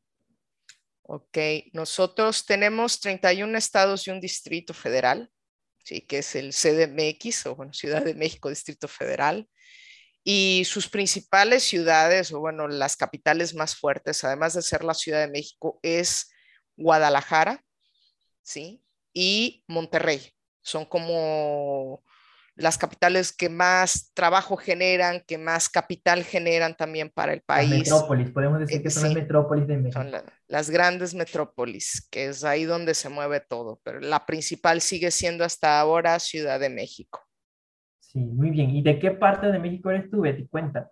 Ok, 1.03 1.37
nosotros 1.71 2.45
tenemos 2.45 2.99
31 2.99 3.57
estados 3.57 4.05
y 4.07 4.11
un 4.11 4.19
distrito 4.19 4.73
federal, 4.73 5.31
¿sí? 5.85 6.01
que 6.01 6.17
es 6.17 6.35
el 6.35 6.51
CDMX, 6.51 7.45
o 7.45 7.55
bueno, 7.55 7.71
Ciudad 7.71 8.03
de 8.03 8.13
México, 8.13 8.49
Distrito 8.49 8.89
Federal 8.89 9.47
y 10.23 10.63
sus 10.65 10.87
principales 10.87 11.63
ciudades, 11.63 12.31
o 12.31 12.39
bueno, 12.39 12.67
las 12.67 12.95
capitales 12.95 13.55
más 13.55 13.75
fuertes, 13.75 14.23
además 14.23 14.53
de 14.53 14.61
ser 14.61 14.83
la 14.83 14.93
Ciudad 14.93 15.19
de 15.19 15.31
México, 15.31 15.79
es 15.81 16.31
Guadalajara, 16.77 17.63
¿sí? 18.41 18.83
Y 19.13 19.63
Monterrey. 19.67 20.33
Son 20.61 20.85
como 20.85 22.03
las 22.55 22.77
capitales 22.77 23.31
que 23.33 23.49
más 23.49 24.11
trabajo 24.13 24.57
generan, 24.57 25.23
que 25.25 25.37
más 25.37 25.69
capital 25.69 26.23
generan 26.23 26.75
también 26.75 27.09
para 27.09 27.33
el 27.33 27.41
país. 27.41 27.69
Las 27.69 27.79
metrópolis, 27.79 28.31
podemos 28.31 28.59
decir 28.59 28.83
que 28.83 28.89
son 28.91 29.03
las 29.03 29.13
metrópolis 29.13 29.67
de 29.67 29.77
México. 29.77 30.01
Son 30.01 30.11
las 30.47 30.69
grandes 30.69 31.15
metrópolis, 31.15 32.07
que 32.11 32.27
es 32.27 32.43
ahí 32.43 32.65
donde 32.65 32.93
se 32.93 33.09
mueve 33.09 33.39
todo, 33.39 33.81
pero 33.83 33.99
la 33.99 34.25
principal 34.25 34.81
sigue 34.81 35.09
siendo 35.09 35.43
hasta 35.43 35.79
ahora 35.79 36.19
Ciudad 36.19 36.59
de 36.59 36.69
México. 36.69 37.21
Sí, 38.11 38.19
muy 38.19 38.49
bien. 38.49 38.71
¿Y 38.71 38.81
de 38.81 38.99
qué 38.99 39.11
parte 39.11 39.47
de 39.47 39.59
México 39.59 39.89
eres 39.89 40.09
tú, 40.09 40.21
Betty? 40.21 40.45
Cuenta. 40.47 40.89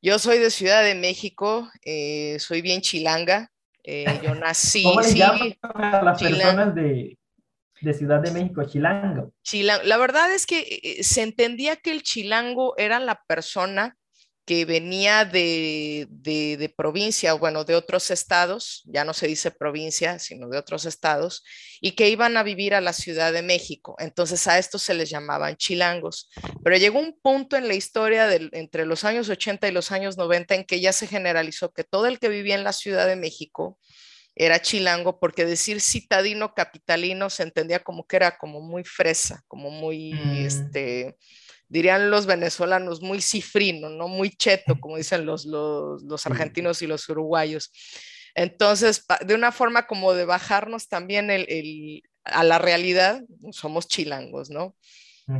Yo 0.00 0.18
soy 0.18 0.38
de 0.38 0.50
Ciudad 0.50 0.82
de 0.82 0.96
México, 0.96 1.70
eh, 1.84 2.36
soy 2.40 2.62
bien 2.62 2.80
chilanga. 2.80 3.52
Eh, 3.84 4.20
yo 4.24 4.34
nací. 4.34 4.82
¿Cómo 4.82 5.00
le 5.00 5.14
llaman 5.14 5.54
a 5.62 6.02
las 6.02 6.20
personas 6.20 6.74
de, 6.74 7.16
de, 7.80 7.94
Ciudad 7.94 8.20
de 8.20 8.32
México, 8.32 8.64
chilango? 8.64 9.32
Chilango. 9.42 9.84
La 9.84 9.96
verdad 9.98 10.32
es 10.34 10.46
que 10.46 10.80
eh, 10.82 11.04
se 11.04 11.22
entendía 11.22 11.76
que 11.76 11.92
el 11.92 12.02
chilango 12.02 12.74
era 12.76 12.98
la 12.98 13.22
persona 13.28 13.96
que 14.44 14.64
venía 14.64 15.24
de, 15.24 16.08
de, 16.10 16.74
provincia, 16.76 17.32
bueno, 17.34 17.64
de 17.64 17.76
otros 17.76 18.10
estados, 18.10 18.82
ya 18.86 19.04
no 19.04 19.14
se 19.14 19.28
dice 19.28 19.52
provincia, 19.52 20.18
sino 20.18 20.48
de 20.48 20.58
otros 20.58 20.84
estados, 20.84 21.44
y 21.80 21.92
que 21.92 22.08
iban 22.08 22.36
a 22.36 22.42
vivir 22.42 22.74
a 22.74 22.80
la 22.80 22.92
Ciudad 22.92 23.32
de 23.32 23.42
México. 23.42 23.94
Entonces 23.98 24.46
a 24.48 24.58
estos 24.58 24.82
se 24.82 24.94
les 24.94 25.10
llamaban 25.10 25.56
chilangos. 25.56 26.28
Pero 26.64 26.76
llegó 26.76 26.98
un 26.98 27.16
punto 27.20 27.56
en 27.56 27.68
la 27.68 27.74
historia 27.74 28.26
de, 28.26 28.48
entre 28.52 28.84
los 28.84 29.04
años 29.04 29.28
80 29.28 29.68
y 29.68 29.72
los 29.72 29.92
años 29.92 30.16
90 30.16 30.56
en 30.56 30.64
que 30.64 30.80
ya 30.80 30.92
se 30.92 31.06
generalizó 31.06 31.72
que 31.72 31.84
todo 31.84 32.06
el 32.06 32.18
que 32.18 32.28
vivía 32.28 32.56
en 32.56 32.64
la 32.64 32.72
Ciudad 32.72 33.06
de 33.06 33.16
México 33.16 33.78
era 34.34 34.60
chilango, 34.60 35.20
porque 35.20 35.44
decir 35.44 35.80
citadino 35.80 36.54
capitalino 36.54 37.30
se 37.30 37.44
entendía 37.44 37.80
como 37.80 38.06
que 38.06 38.16
era 38.16 38.38
como 38.38 38.60
muy 38.60 38.82
fresa, 38.82 39.44
como 39.46 39.70
muy, 39.70 40.14
mm. 40.14 40.46
este, 40.46 41.16
dirían 41.72 42.10
los 42.10 42.26
venezolanos, 42.26 43.00
muy 43.00 43.22
cifrino, 43.22 43.88
¿no? 43.88 44.06
Muy 44.06 44.28
cheto, 44.28 44.78
como 44.78 44.98
dicen 44.98 45.24
los, 45.24 45.46
los, 45.46 46.26
argentinos 46.26 46.82
y 46.82 46.86
los 46.86 47.08
uruguayos. 47.08 47.72
Entonces, 48.34 49.06
de 49.24 49.34
una 49.34 49.52
forma 49.52 49.86
como 49.86 50.12
de 50.12 50.26
bajarnos 50.26 50.88
también 50.88 51.30
el, 51.30 52.02
a 52.24 52.44
la 52.44 52.58
realidad, 52.58 53.22
somos 53.52 53.88
chilangos, 53.88 54.50
¿no? 54.50 54.76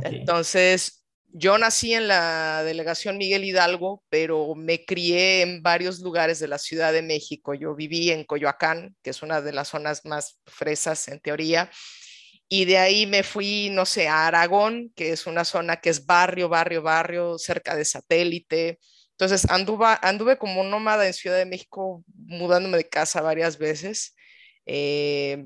Entonces, 0.01 1.05
yo 1.33 1.59
nací 1.59 1.93
en 1.93 2.07
la 2.07 2.63
delegación 2.63 3.19
Miguel 3.19 3.43
Hidalgo, 3.43 4.03
pero 4.09 4.55
me 4.55 4.85
crié 4.85 5.43
en 5.43 5.61
varios 5.61 5.99
lugares 5.99 6.39
de 6.39 6.47
la 6.47 6.57
Ciudad 6.57 6.91
de 6.93 7.03
México. 7.03 7.53
Yo 7.53 7.75
viví 7.75 8.09
en 8.09 8.23
Coyoacán, 8.23 8.95
que 9.03 9.11
es 9.11 9.21
una 9.21 9.39
de 9.39 9.53
las 9.53 9.67
zonas 9.67 10.03
más 10.03 10.39
fresas 10.47 11.07
en 11.09 11.19
teoría, 11.19 11.69
Y 12.49 12.65
de 12.65 12.77
ahí 12.77 13.05
me 13.07 13.23
fui, 13.23 13.69
no 13.71 13.85
sé, 13.85 14.07
a 14.07 14.27
Aragón, 14.27 14.91
que 14.95 15.11
es 15.11 15.25
una 15.25 15.45
zona 15.45 15.77
que 15.77 15.89
es 15.89 16.05
barrio, 16.05 16.49
barrio, 16.49 16.81
barrio, 16.81 17.37
cerca 17.39 17.75
de 17.75 17.85
satélite. 17.85 18.79
Entonces 19.11 19.49
anduve, 19.49 19.85
anduve 20.01 20.37
como 20.37 20.63
nómada 20.63 21.07
en 21.07 21.13
Ciudad 21.13 21.37
de 21.37 21.45
México, 21.45 22.03
mudándome 22.15 22.77
de 22.77 22.89
casa 22.89 23.21
varias 23.21 23.57
veces. 23.57 24.15
Eh, 24.65 25.45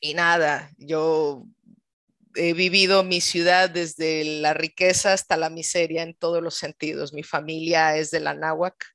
y 0.00 0.14
nada, 0.14 0.70
yo 0.78 1.44
he 2.34 2.52
vivido 2.52 3.02
mi 3.02 3.20
ciudad 3.20 3.68
desde 3.68 4.24
la 4.40 4.54
riqueza 4.54 5.12
hasta 5.12 5.36
la 5.36 5.50
miseria 5.50 6.02
en 6.02 6.14
todos 6.14 6.42
los 6.42 6.54
sentidos. 6.54 7.12
Mi 7.12 7.22
familia 7.22 7.96
es 7.96 8.10
de 8.10 8.20
la 8.20 8.34
Náhuac, 8.34 8.86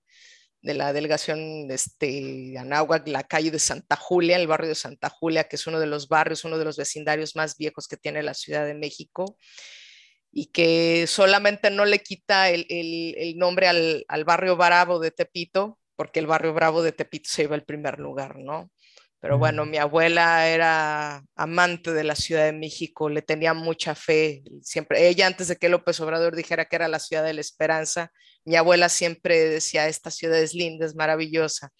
de 0.63 0.73
la 0.73 0.93
delegación 0.93 1.69
este, 1.69 2.57
Anáhuac, 2.57 3.07
la 3.09 3.23
calle 3.23 3.51
de 3.51 3.59
Santa 3.59 3.97
Julia, 3.97 4.37
el 4.37 4.47
barrio 4.47 4.69
de 4.69 4.75
Santa 4.75 5.09
Julia, 5.09 5.43
que 5.43 5.57
es 5.57 5.67
uno 5.67 5.79
de 5.79 5.87
los 5.87 6.07
barrios, 6.07 6.45
uno 6.45 6.57
de 6.57 6.63
los 6.63 6.77
vecindarios 6.77 7.35
más 7.35 7.57
viejos 7.57 7.87
que 7.87 7.97
tiene 7.97 8.23
la 8.23 8.33
Ciudad 8.33 8.65
de 8.65 8.73
México 8.73 9.37
y 10.31 10.47
que 10.47 11.05
solamente 11.05 11.69
no 11.69 11.83
le 11.83 11.99
quita 11.99 12.49
el, 12.49 12.65
nombre 13.35 13.67
al, 13.67 14.05
al, 14.07 14.23
barrio 14.23 14.55
Bravo 14.55 14.99
de 14.99 15.11
Tepito, 15.11 15.79
porque 15.97 16.19
el 16.19 16.27
barrio 16.27 16.53
Bravo 16.53 16.81
de 16.81 16.93
Tepito 16.93 17.29
se 17.29 17.43
iba 17.43 17.55
al 17.55 17.65
primer 17.65 17.99
lugar, 17.99 18.39
¿no? 18.39 18.71
Pero 19.19 19.37
bueno, 19.37 19.65
mi 19.65 19.77
abuela 19.77 20.49
era 20.49 21.23
amante 21.35 21.93
de 21.93 22.03
la 22.03 22.15
Ciudad 22.15 22.43
de 22.43 22.51
México, 22.51 23.07
le 23.07 23.21
tenía 23.21 23.53
mucha 23.53 23.95
fe. 23.95 24.43
Siempre, 24.61 25.07
ella 25.07 25.27
antes 25.27 25.47
de 25.47 25.55
que 25.55 25.69
López 25.69 25.97
Obrador 26.01 26.35
dijera 26.35 26.65
que 26.65 26.75
era 26.75 26.89
la 26.89 26.99
ciudad 26.99 27.23
de 27.23 27.33
la 27.33 27.39
esperanza, 27.39 28.11
mi 28.45 28.55
abuela 28.55 28.89
siempre 28.89 29.39
decía, 29.49 29.87
esta 29.87 30.11
ciudad 30.11 30.39
es 30.39 30.53
linda, 30.53 30.85
es 30.85 30.95
maravillosa. 30.95 31.71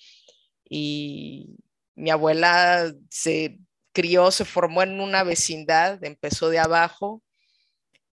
Y 0.68 1.56
mi 1.96 2.10
abuela 2.10 2.94
se 3.10 3.60
crió, 3.94 4.32
se 4.32 4.46
formó 4.46 4.84
en 4.84 5.00
una 5.00 5.24
vecindad, 5.24 6.04
empezó 6.04 6.50
de 6.50 6.60
abajo 6.60 7.22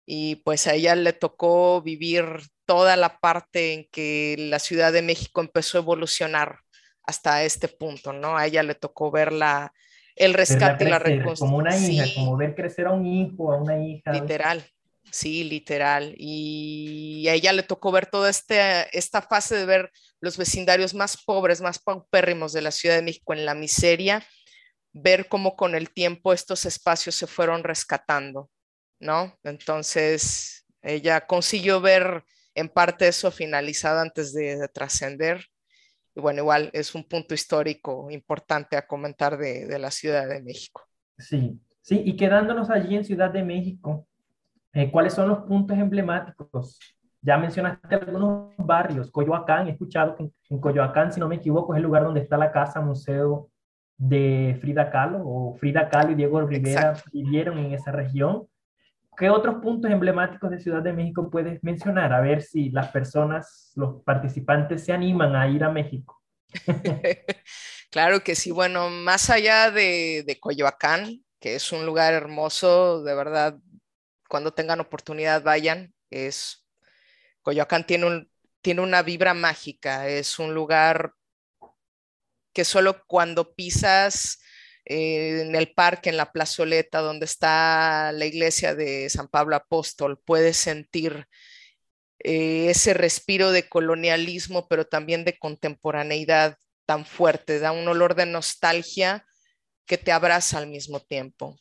y 0.06 0.38
pues 0.38 0.68
a 0.68 0.74
ella 0.74 0.96
le 0.96 1.14
tocó 1.14 1.82
vivir 1.82 2.26
toda 2.66 2.98
la 2.98 3.20
parte 3.20 3.74
en 3.74 3.88
que 3.92 4.36
la 4.38 4.60
Ciudad 4.60 4.92
de 4.92 5.02
México 5.02 5.42
empezó 5.42 5.78
a 5.78 5.82
evolucionar 5.82 6.60
hasta 7.04 7.44
este 7.44 7.68
punto, 7.68 8.12
¿no? 8.14 8.38
A 8.38 8.46
ella 8.46 8.64
le 8.64 8.76
tocó 8.76 9.12
ver 9.12 9.32
la, 9.32 9.72
el 10.16 10.34
rescate 10.34 10.84
y 10.84 10.90
la 10.90 11.00
reconstrucción. 11.00 11.50
Como 11.50 11.58
una 11.58 11.78
hija, 11.78 12.06
como 12.16 12.38
ver 12.38 12.56
crecer 12.56 12.88
a 12.88 12.92
un 12.92 13.06
hijo, 13.06 13.54
a 13.54 13.58
una 13.58 13.84
hija. 13.84 14.12
Literal, 14.12 14.64
sí, 15.12 15.44
literal. 15.44 16.14
Y 16.18 17.28
a 17.28 17.34
ella 17.34 17.54
le 17.54 17.64
tocó 17.64 17.92
ver 17.92 18.08
toda 18.08 18.30
este, 18.30 18.96
esta 18.98 19.22
fase 19.22 19.56
de 19.56 19.66
ver 19.66 19.92
los 20.22 20.38
vecindarios 20.38 20.94
más 20.94 21.24
pobres, 21.24 21.62
más 21.62 21.80
paupérrimos 21.80 22.54
de 22.54 22.62
la 22.62 22.72
Ciudad 22.72 22.96
de 22.96 23.02
México 23.02 23.34
en 23.34 23.46
la 23.46 23.56
miseria, 23.56 24.26
ver 24.94 25.28
cómo 25.28 25.56
con 25.56 25.76
el 25.76 25.92
tiempo 25.92 26.34
estos 26.34 26.66
espacios 26.66 27.16
se 27.16 27.28
fueron 27.28 27.64
rescatando, 27.64 28.50
¿no? 29.00 29.38
Entonces, 29.44 30.66
ella 30.82 31.26
consiguió 31.26 31.82
ver 31.82 32.24
en 32.56 32.70
parte 32.70 33.08
eso 33.08 33.32
finalizado 33.32 34.00
antes 34.00 34.34
de 34.34 34.68
trascender 34.74 35.46
y 36.16 36.22
bueno, 36.22 36.42
igual 36.42 36.70
es 36.74 36.96
un 36.96 37.04
punto 37.04 37.34
histórico 37.34 38.10
importante 38.10 38.76
a 38.76 38.88
comentar 38.88 39.38
de, 39.38 39.78
la 39.80 39.92
Ciudad 39.92 40.28
de 40.28 40.42
México. 40.42 40.86
Sí, 41.18 41.60
sí, 41.82 42.02
y 42.04 42.16
quedándonos 42.16 42.70
allí 42.70 42.96
en 42.96 43.06
Ciudad 43.06 43.32
de 43.32 43.44
México, 43.44 44.08
eh, 44.74 44.92
¿cuáles 44.92 45.14
son 45.14 45.30
los 45.30 45.40
puntos 45.40 45.78
emblemáticos? 45.78 46.80
Ya 47.22 47.38
mencionaste 47.38 47.96
algunos 47.96 48.54
barrios, 48.58 49.12
Coyoacán, 49.12 49.68
he 49.68 49.72
escuchado 49.72 50.16
que 50.16 50.32
en, 50.50 50.60
Coyoacán, 50.60 51.12
si 51.12 51.20
no 51.20 51.28
me 51.28 51.36
equivoco, 51.36 51.74
es 51.74 51.78
el 51.78 51.84
lugar 51.84 52.04
donde 52.04 52.22
está 52.22 52.38
la 52.38 52.52
casa 52.52 52.80
museo 52.80 53.50
de 53.98 54.58
Frida 54.62 54.90
Kahlo, 54.90 55.22
o 55.26 55.56
Frida 55.56 55.90
Kahlo 55.90 56.12
y 56.12 56.16
Diego 56.16 56.42
Rivera 56.42 56.94
vivieron 57.12 57.58
en 57.58 57.74
esa 57.74 57.92
región. 57.92 58.48
¿Qué 59.18 59.30
otros 59.30 59.56
puntos 59.56 59.92
emblemáticos 59.92 60.50
de 60.50 60.60
Ciudad 60.60 60.82
de 60.82 60.94
México 60.94 61.30
puedes 61.30 61.62
mencionar? 61.62 62.14
A 62.14 62.22
ver 62.22 62.42
si 62.42 62.70
las 62.70 62.88
personas, 62.88 63.74
los 63.76 64.02
participantes 64.04 64.86
se 64.86 64.94
animan 64.94 65.36
a 65.36 65.50
ir 65.50 65.66
a 65.66 65.70
México. 65.70 66.22
claro 67.92 68.22
que 68.22 68.36
sí. 68.36 68.52
Bueno, 68.52 68.90
más 68.90 69.30
allá 69.30 69.72
de, 69.72 70.24
de 70.26 70.40
Coyoacán, 70.40 71.22
que 71.42 71.56
es 71.56 71.74
un 71.74 71.86
lugar 71.86 72.14
hermoso, 72.14 73.04
de 73.04 73.14
verdad, 73.14 73.58
cuando 74.30 74.54
tengan 74.54 74.80
oportunidad 74.80 75.44
vayan. 75.44 75.94
Es, 76.10 76.66
Coyoacán 77.42 77.86
tiene, 77.86 78.30
tiene 78.62 78.82
una 78.82 79.02
vibra 79.02 79.34
mágica, 79.34 80.08
es 80.08 80.40
un 80.40 80.54
lugar 80.54 81.14
que 82.54 82.64
solo 82.64 83.04
cuando 83.06 83.54
pisas 83.54 84.40
eh, 84.86 85.42
en 85.42 85.56
el 85.56 85.74
parque, 85.74 86.10
en 86.10 86.18
la 86.18 86.32
plazoleta 86.32 87.00
donde 87.00 87.26
está 87.26 88.12
la 88.14 88.26
iglesia 88.26 88.76
de 88.76 89.10
San 89.10 89.28
Pablo 89.28 89.56
Apóstol, 89.56 90.20
puedes 90.24 90.58
sentir 90.58 91.28
eh, 92.20 92.70
ese 92.70 92.94
respiro 92.94 93.52
de 93.52 93.68
colonialismo, 93.68 94.68
pero 94.68 94.86
también 94.86 95.26
de 95.26 95.38
contemporaneidad 95.38 96.58
tan 96.86 97.06
fuerte, 97.06 97.60
da 97.60 97.72
un 97.72 97.88
olor 97.88 98.16
de 98.16 98.26
nostalgia 98.26 99.26
que 99.86 99.98
te 99.98 100.12
abraza 100.12 100.58
al 100.58 100.68
mismo 100.68 101.00
tiempo. 101.00 101.58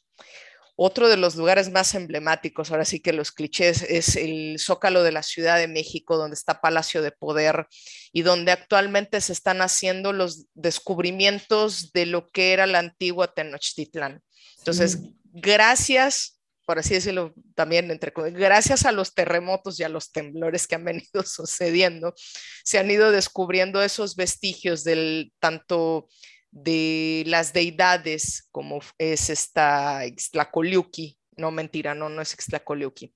Otro 0.80 1.08
de 1.08 1.16
los 1.16 1.34
lugares 1.34 1.72
más 1.72 1.96
emblemáticos, 1.96 2.70
ahora 2.70 2.84
sí 2.84 3.00
que 3.00 3.12
los 3.12 3.32
clichés, 3.32 3.82
es 3.82 4.14
el 4.14 4.60
Zócalo 4.60 5.02
de 5.02 5.10
la 5.10 5.24
Ciudad 5.24 5.58
de 5.58 5.66
México, 5.66 6.16
donde 6.16 6.36
está 6.36 6.60
Palacio 6.60 7.02
de 7.02 7.10
Poder 7.10 7.66
y 8.12 8.22
donde 8.22 8.52
actualmente 8.52 9.20
se 9.20 9.32
están 9.32 9.60
haciendo 9.60 10.12
los 10.12 10.46
descubrimientos 10.54 11.90
de 11.90 12.06
lo 12.06 12.28
que 12.28 12.52
era 12.52 12.68
la 12.68 12.78
antigua 12.78 13.34
Tenochtitlán. 13.34 14.22
Entonces, 14.58 15.00
gracias, 15.24 16.38
por 16.64 16.78
así 16.78 16.94
decirlo 16.94 17.34
también, 17.56 17.90
entre 17.90 18.12
gracias 18.30 18.84
a 18.86 18.92
los 18.92 19.14
terremotos 19.14 19.80
y 19.80 19.82
a 19.82 19.88
los 19.88 20.12
temblores 20.12 20.68
que 20.68 20.76
han 20.76 20.84
venido 20.84 21.22
sucediendo, 21.26 22.14
se 22.62 22.78
han 22.78 22.88
ido 22.88 23.10
descubriendo 23.10 23.82
esos 23.82 24.14
vestigios 24.14 24.84
del 24.84 25.32
tanto 25.40 26.08
de 26.50 27.24
las 27.26 27.52
deidades, 27.52 28.48
como 28.50 28.80
es 28.98 29.30
esta 29.30 30.06
Ixtlacoliuqui, 30.06 31.18
no 31.36 31.50
mentira, 31.50 31.94
no, 31.94 32.08
no 32.08 32.22
es 32.22 32.34
Ixtlacoliuqui, 32.34 33.14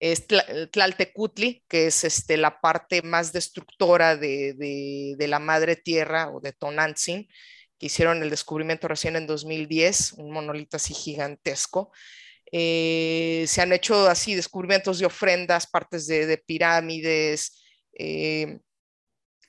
es 0.00 0.26
Tlaltecutli, 0.26 1.62
que 1.68 1.86
es 1.86 2.04
este, 2.04 2.38
la 2.38 2.60
parte 2.60 3.02
más 3.02 3.32
destructora 3.32 4.16
de, 4.16 5.14
la 5.18 5.38
madre 5.38 5.76
tierra 5.76 6.30
o 6.30 6.40
de 6.40 6.52
Tonantzin, 6.52 7.28
que 7.78 7.86
hicieron 7.86 8.22
el 8.22 8.30
descubrimiento 8.30 8.88
recién 8.88 9.16
en 9.16 9.26
2010, 9.26 10.14
un 10.14 10.32
monolito 10.32 10.78
así 10.78 10.94
gigantesco. 10.94 11.92
Eh, 12.50 13.44
se 13.46 13.60
han 13.60 13.72
hecho 13.72 14.08
así 14.08 14.34
descubrimientos 14.34 14.98
de 14.98 15.06
ofrendas, 15.06 15.66
partes 15.66 16.06
de, 16.06 16.38
pirámides, 16.38 17.62
eh, 17.92 18.58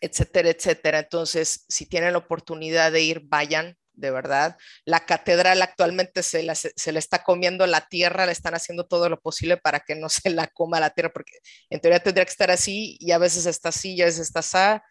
etcétera, 0.01 0.49
etcétera. 0.49 0.99
Entonces, 0.99 1.65
si 1.69 1.85
tienen 1.85 2.13
la 2.13 2.19
oportunidad 2.19 2.91
de 2.91 3.01
ir, 3.01 3.21
vayan, 3.25 3.77
de 3.93 4.11
verdad. 4.11 4.57
La 4.85 5.05
catedral 5.05 5.61
actualmente 5.61 6.23
se, 6.23 6.43
la, 6.43 6.55
se 6.55 6.91
le 6.91 6.99
está 6.99 7.23
comiendo 7.23 7.67
la 7.67 7.87
tierra, 7.87 8.25
le 8.25 8.31
están 8.31 8.55
haciendo 8.55 8.85
todo 8.85 9.09
lo 9.09 9.19
posible 9.19 9.57
para 9.57 9.79
que 9.79 9.95
no 9.95 10.09
se 10.09 10.29
la 10.31 10.47
coma 10.47 10.79
la 10.79 10.89
tierra, 10.89 11.11
porque 11.13 11.33
en 11.69 11.79
teoría 11.79 11.99
tendría 12.01 12.25
que 12.25 12.31
estar 12.31 12.51
así 12.51 12.97
y 12.99 13.11
a 13.11 13.17
veces 13.17 13.45
está 13.45 13.69
así 13.69 13.93
y 13.93 14.01
a 14.01 14.05
veces 14.05 14.21
está 14.21 14.39
así. 14.39 14.81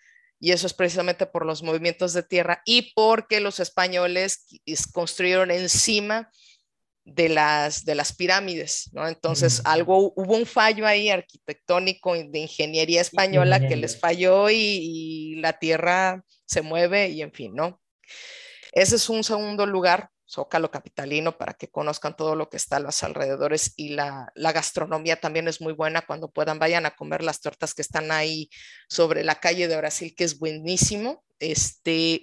Y 0.42 0.52
eso 0.52 0.66
es 0.66 0.72
precisamente 0.72 1.26
por 1.26 1.44
los 1.44 1.62
movimientos 1.62 2.14
de 2.14 2.22
tierra 2.22 2.62
y 2.64 2.94
porque 2.94 3.40
los 3.40 3.60
españoles 3.60 4.46
construyeron 4.90 5.50
encima 5.50 6.30
de 7.04 7.28
las, 7.28 7.84
de 7.84 7.94
las 7.94 8.14
pirámides, 8.14 8.90
¿no? 8.92 9.06
Entonces, 9.08 9.62
algo, 9.64 10.12
hubo 10.14 10.36
un 10.36 10.46
fallo 10.46 10.86
ahí 10.86 11.08
arquitectónico 11.08 12.14
de 12.14 12.38
ingeniería 12.38 13.00
española 13.00 13.60
que 13.60 13.76
les 13.76 13.98
falló 13.98 14.50
y, 14.50 15.36
la 15.40 15.54
tierra 15.54 16.22
se 16.44 16.60
mueve 16.60 17.08
y 17.08 17.22
en 17.22 17.32
fin, 17.32 17.54
¿no? 17.54 17.80
Ese 18.72 18.96
es 18.96 19.08
un 19.08 19.24
segundo 19.24 19.64
lugar, 19.64 20.10
Zócalo 20.28 20.70
Capitalino, 20.70 21.38
para 21.38 21.54
que 21.54 21.70
conozcan 21.70 22.14
todo 22.14 22.36
lo 22.36 22.50
que 22.50 22.58
está 22.58 22.76
a 22.76 22.80
los 22.80 23.02
alrededores 23.02 23.72
y 23.76 23.90
la, 23.90 24.30
la 24.34 24.52
gastronomía 24.52 25.16
también 25.16 25.48
es 25.48 25.60
muy 25.60 25.72
buena. 25.72 26.02
Cuando 26.02 26.30
puedan, 26.30 26.58
vayan 26.58 26.86
a 26.86 26.94
comer 26.94 27.22
las 27.24 27.40
tortas 27.40 27.74
que 27.74 27.82
están 27.82 28.12
ahí 28.12 28.50
sobre 28.88 29.24
la 29.24 29.36
calle 29.36 29.66
de 29.66 29.76
Brasil, 29.76 30.14
que 30.16 30.24
es 30.24 30.38
buenísimo. 30.38 31.24
Este, 31.38 32.22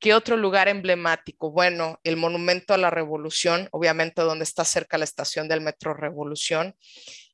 ¿Qué 0.00 0.14
otro 0.14 0.36
lugar 0.36 0.68
emblemático? 0.68 1.50
Bueno, 1.50 1.98
el 2.04 2.16
Monumento 2.16 2.72
a 2.72 2.78
la 2.78 2.90
Revolución, 2.90 3.68
obviamente 3.72 4.22
donde 4.22 4.44
está 4.44 4.64
cerca 4.64 4.98
la 4.98 5.04
estación 5.04 5.48
del 5.48 5.60
Metro 5.60 5.92
Revolución, 5.92 6.76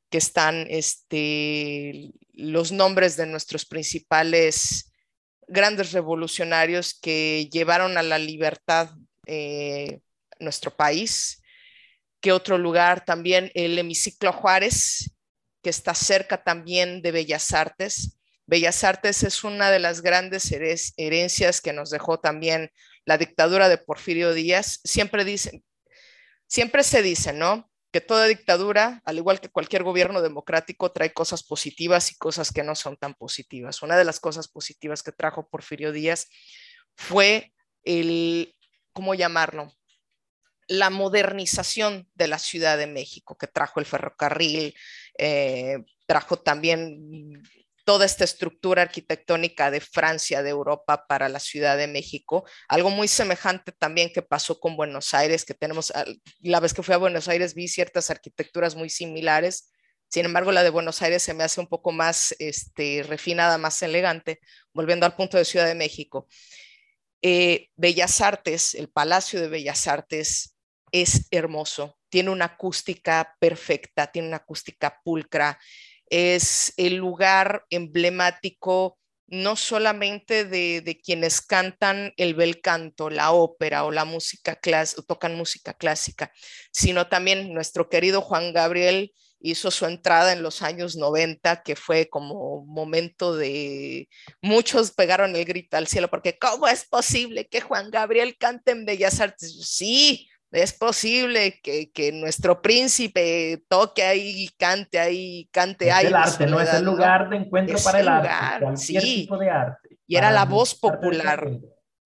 que 0.09 0.18
están 0.18 0.66
este, 0.70 2.12
los 2.33 2.72
nombres 2.72 3.16
de 3.16 3.27
nuestros 3.27 3.66
principales 3.66 4.92
grandes 5.46 5.92
revolucionarios 5.92 6.98
que 6.98 7.48
llevaron 7.53 7.98
a 7.98 8.03
la 8.03 8.18
libertad 8.18 8.90
eh, 9.27 10.00
nuestro 10.38 10.74
país. 10.74 11.42
¿Qué 12.20 12.33
otro 12.33 12.57
lugar? 12.57 13.05
También 13.05 13.50
el 13.55 13.79
Hemiciclo 13.79 14.33
Juárez, 14.33 15.14
que 15.62 15.70
está 15.70 15.94
cerca 15.94 16.42
también 16.42 17.03
de 17.03 17.12
Bellas 17.12 17.53
Artes. 17.53 18.18
Bellas 18.46 18.85
Artes 18.85 19.22
es 19.22 19.42
una 19.44 19.70
de 19.70 19.78
las 19.78 20.02
grandes 20.02 20.52
herencias 20.96 21.61
que 21.61 21.72
nos 21.72 21.90
dejó 21.90 22.20
también 22.20 22.70
la 23.04 23.18
dictadura 23.18 23.68
de 23.68 23.78
Porfirio 23.78 24.35
Díaz. 24.35 24.80
Siempre 24.85 25.24
dicen, 25.24 25.64
siempre 26.46 26.83
se 26.83 27.02
dice, 27.02 27.33
¿no? 27.33 27.70
Que 27.90 28.00
toda 28.00 28.26
dictadura, 28.26 29.00
al 29.04 29.16
igual 29.18 29.40
que 29.40 29.48
cualquier 29.48 29.83
gobierno 29.83 30.20
democrático, 30.20 30.92
trae 30.92 31.12
cosas 31.12 31.42
positivas 31.42 32.11
y 32.11 32.16
cosas 32.16 32.52
que 32.52 32.62
no 32.62 32.74
son 32.74 32.96
tan 32.96 33.14
positivas. 33.14 33.83
Una 33.83 33.96
de 33.96 34.04
las 34.04 34.20
cosas 34.20 34.48
positivas 34.48 35.02
que 35.02 35.12
trajo 35.12 35.48
Porfirio 35.48 35.92
Díaz 35.92 36.28
fue 36.96 37.52
el, 37.83 38.54
¿cómo 38.92 39.14
llamarlo? 39.14 39.72
La 40.66 40.90
modernización 40.90 42.09
de 42.14 42.28
la 42.28 42.38
Ciudad 42.38 42.76
de 42.76 42.87
México, 42.87 43.37
que 43.38 43.46
trajo 43.46 43.80
el 43.80 43.87
ferrocarril, 43.87 44.74
eh, 45.18 45.78
trajo 46.07 46.38
también 46.38 47.42
toda 47.84 48.06
esta 48.06 48.24
estructura 48.24 48.82
arquitectónica 48.82 49.70
de 49.70 49.80
Francia, 49.80 50.42
de 50.42 50.50
Europa 50.50 51.06
para 51.06 51.28
la 51.28 51.38
Ciudad 51.38 51.76
de 51.76 51.86
México. 51.86 52.44
Algo 52.68 52.90
muy 52.90 53.08
semejante 53.08 53.72
también 53.72 54.12
que 54.12 54.22
pasó 54.22 54.58
con 54.58 54.76
Buenos 54.76 55.14
Aires, 55.14 55.44
que 55.44 55.54
tenemos, 55.54 55.92
la 56.40 56.60
vez 56.60 56.74
que 56.74 56.82
fui 56.82 56.94
a 56.94 56.98
Buenos 56.98 57.28
Aires 57.28 57.54
vi 57.54 57.68
ciertas 57.68 58.10
arquitecturas 58.10 58.74
muy 58.74 58.88
similares. 58.88 59.70
Sin 60.08 60.24
embargo, 60.24 60.52
la 60.52 60.62
de 60.62 60.70
Buenos 60.70 61.02
Aires 61.02 61.22
se 61.22 61.34
me 61.34 61.44
hace 61.44 61.60
un 61.60 61.66
poco 61.66 61.92
más 61.92 62.34
este, 62.38 63.02
refinada, 63.02 63.58
más 63.58 63.82
elegante, 63.82 64.40
volviendo 64.72 65.06
al 65.06 65.14
punto 65.14 65.36
de 65.36 65.44
Ciudad 65.44 65.66
de 65.66 65.74
México. 65.74 66.26
Eh, 67.20 67.68
Bellas 67.76 68.20
Artes, 68.20 68.74
el 68.74 68.88
Palacio 68.88 69.40
de 69.40 69.48
Bellas 69.48 69.86
Artes 69.86 70.56
es 70.92 71.26
hermoso, 71.30 71.98
tiene 72.08 72.30
una 72.30 72.44
acústica 72.44 73.34
perfecta, 73.40 74.06
tiene 74.06 74.28
una 74.28 74.36
acústica 74.36 75.00
pulcra, 75.02 75.58
es 76.10 76.72
el 76.76 76.96
lugar 76.96 77.64
emblemático 77.70 78.98
no 79.26 79.56
solamente 79.56 80.44
de, 80.44 81.00
quienes 81.02 81.40
cantan 81.40 82.12
el 82.16 82.34
bel 82.34 82.60
canto, 82.60 83.10
la 83.10 83.32
ópera 83.32 83.84
o 83.84 83.90
la 83.90 84.04
música 84.04 84.56
clásica, 84.56 85.02
tocan 85.02 85.36
música 85.36 85.74
clásica, 85.74 86.32
sino 86.72 87.08
también 87.08 87.52
nuestro 87.52 87.88
querido 87.88 88.20
Juan 88.20 88.52
Gabriel 88.52 89.12
hizo 89.40 89.70
su 89.70 89.84
entrada 89.86 90.32
en 90.32 90.42
los 90.42 90.62
años 90.62 90.96
90, 90.96 91.62
que 91.62 91.76
fue 91.76 92.08
como 92.08 92.64
momento 92.64 93.36
de 93.36 94.08
muchos 94.40 94.92
pegaron 94.92 95.36
el 95.36 95.44
grito 95.44 95.76
al 95.76 95.86
cielo, 95.86 96.08
porque 96.08 96.38
¿cómo 96.38 96.66
es 96.66 96.86
posible 96.86 97.46
que 97.46 97.60
Juan 97.60 97.90
Gabriel 97.90 98.36
cante 98.38 98.72
en 98.72 98.86
Bellas 98.86 99.20
Artes? 99.20 99.68
Sí, 99.68 100.28
es 100.54 100.72
posible 100.72 101.60
que, 101.60 101.90
que, 101.90 102.12
nuestro 102.12 102.62
príncipe 102.62 103.64
toque 103.68 104.02
ahí, 104.02 104.48
cante 104.56 104.98
ahí, 104.98 105.48
cante 105.50 105.90
ahí. 105.90 106.06
El 106.06 106.14
arte, 106.14 106.46
no 106.46 106.60
es 106.60 106.72
el 106.72 106.84
lugar 106.84 107.28
de 107.28 107.36
encuentro 107.36 107.76
para 107.84 108.00
el, 108.00 108.08
arte, 108.08 108.64
cualquier 108.64 109.02
tipo 109.02 109.36
de 109.36 109.50
arte. 109.50 109.88
Y 110.06 110.16
era 110.16 110.30
la 110.30 110.44
voz 110.44 110.74
popular, 110.74 111.48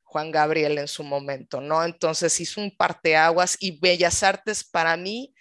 Juan 0.03 0.31
Gabriel 0.31 0.79
en 0.79 0.89
su 0.89 1.05
momento, 1.05 1.61
¿no? 1.61 1.85
Entonces 1.85 2.41
hizo 2.41 2.61
un 2.61 2.75
parteaguas 2.75 3.57
y 3.61 3.79
Bellas 3.79 4.23
Artes 4.23 4.65
para 4.65 4.97
mí 4.97 5.35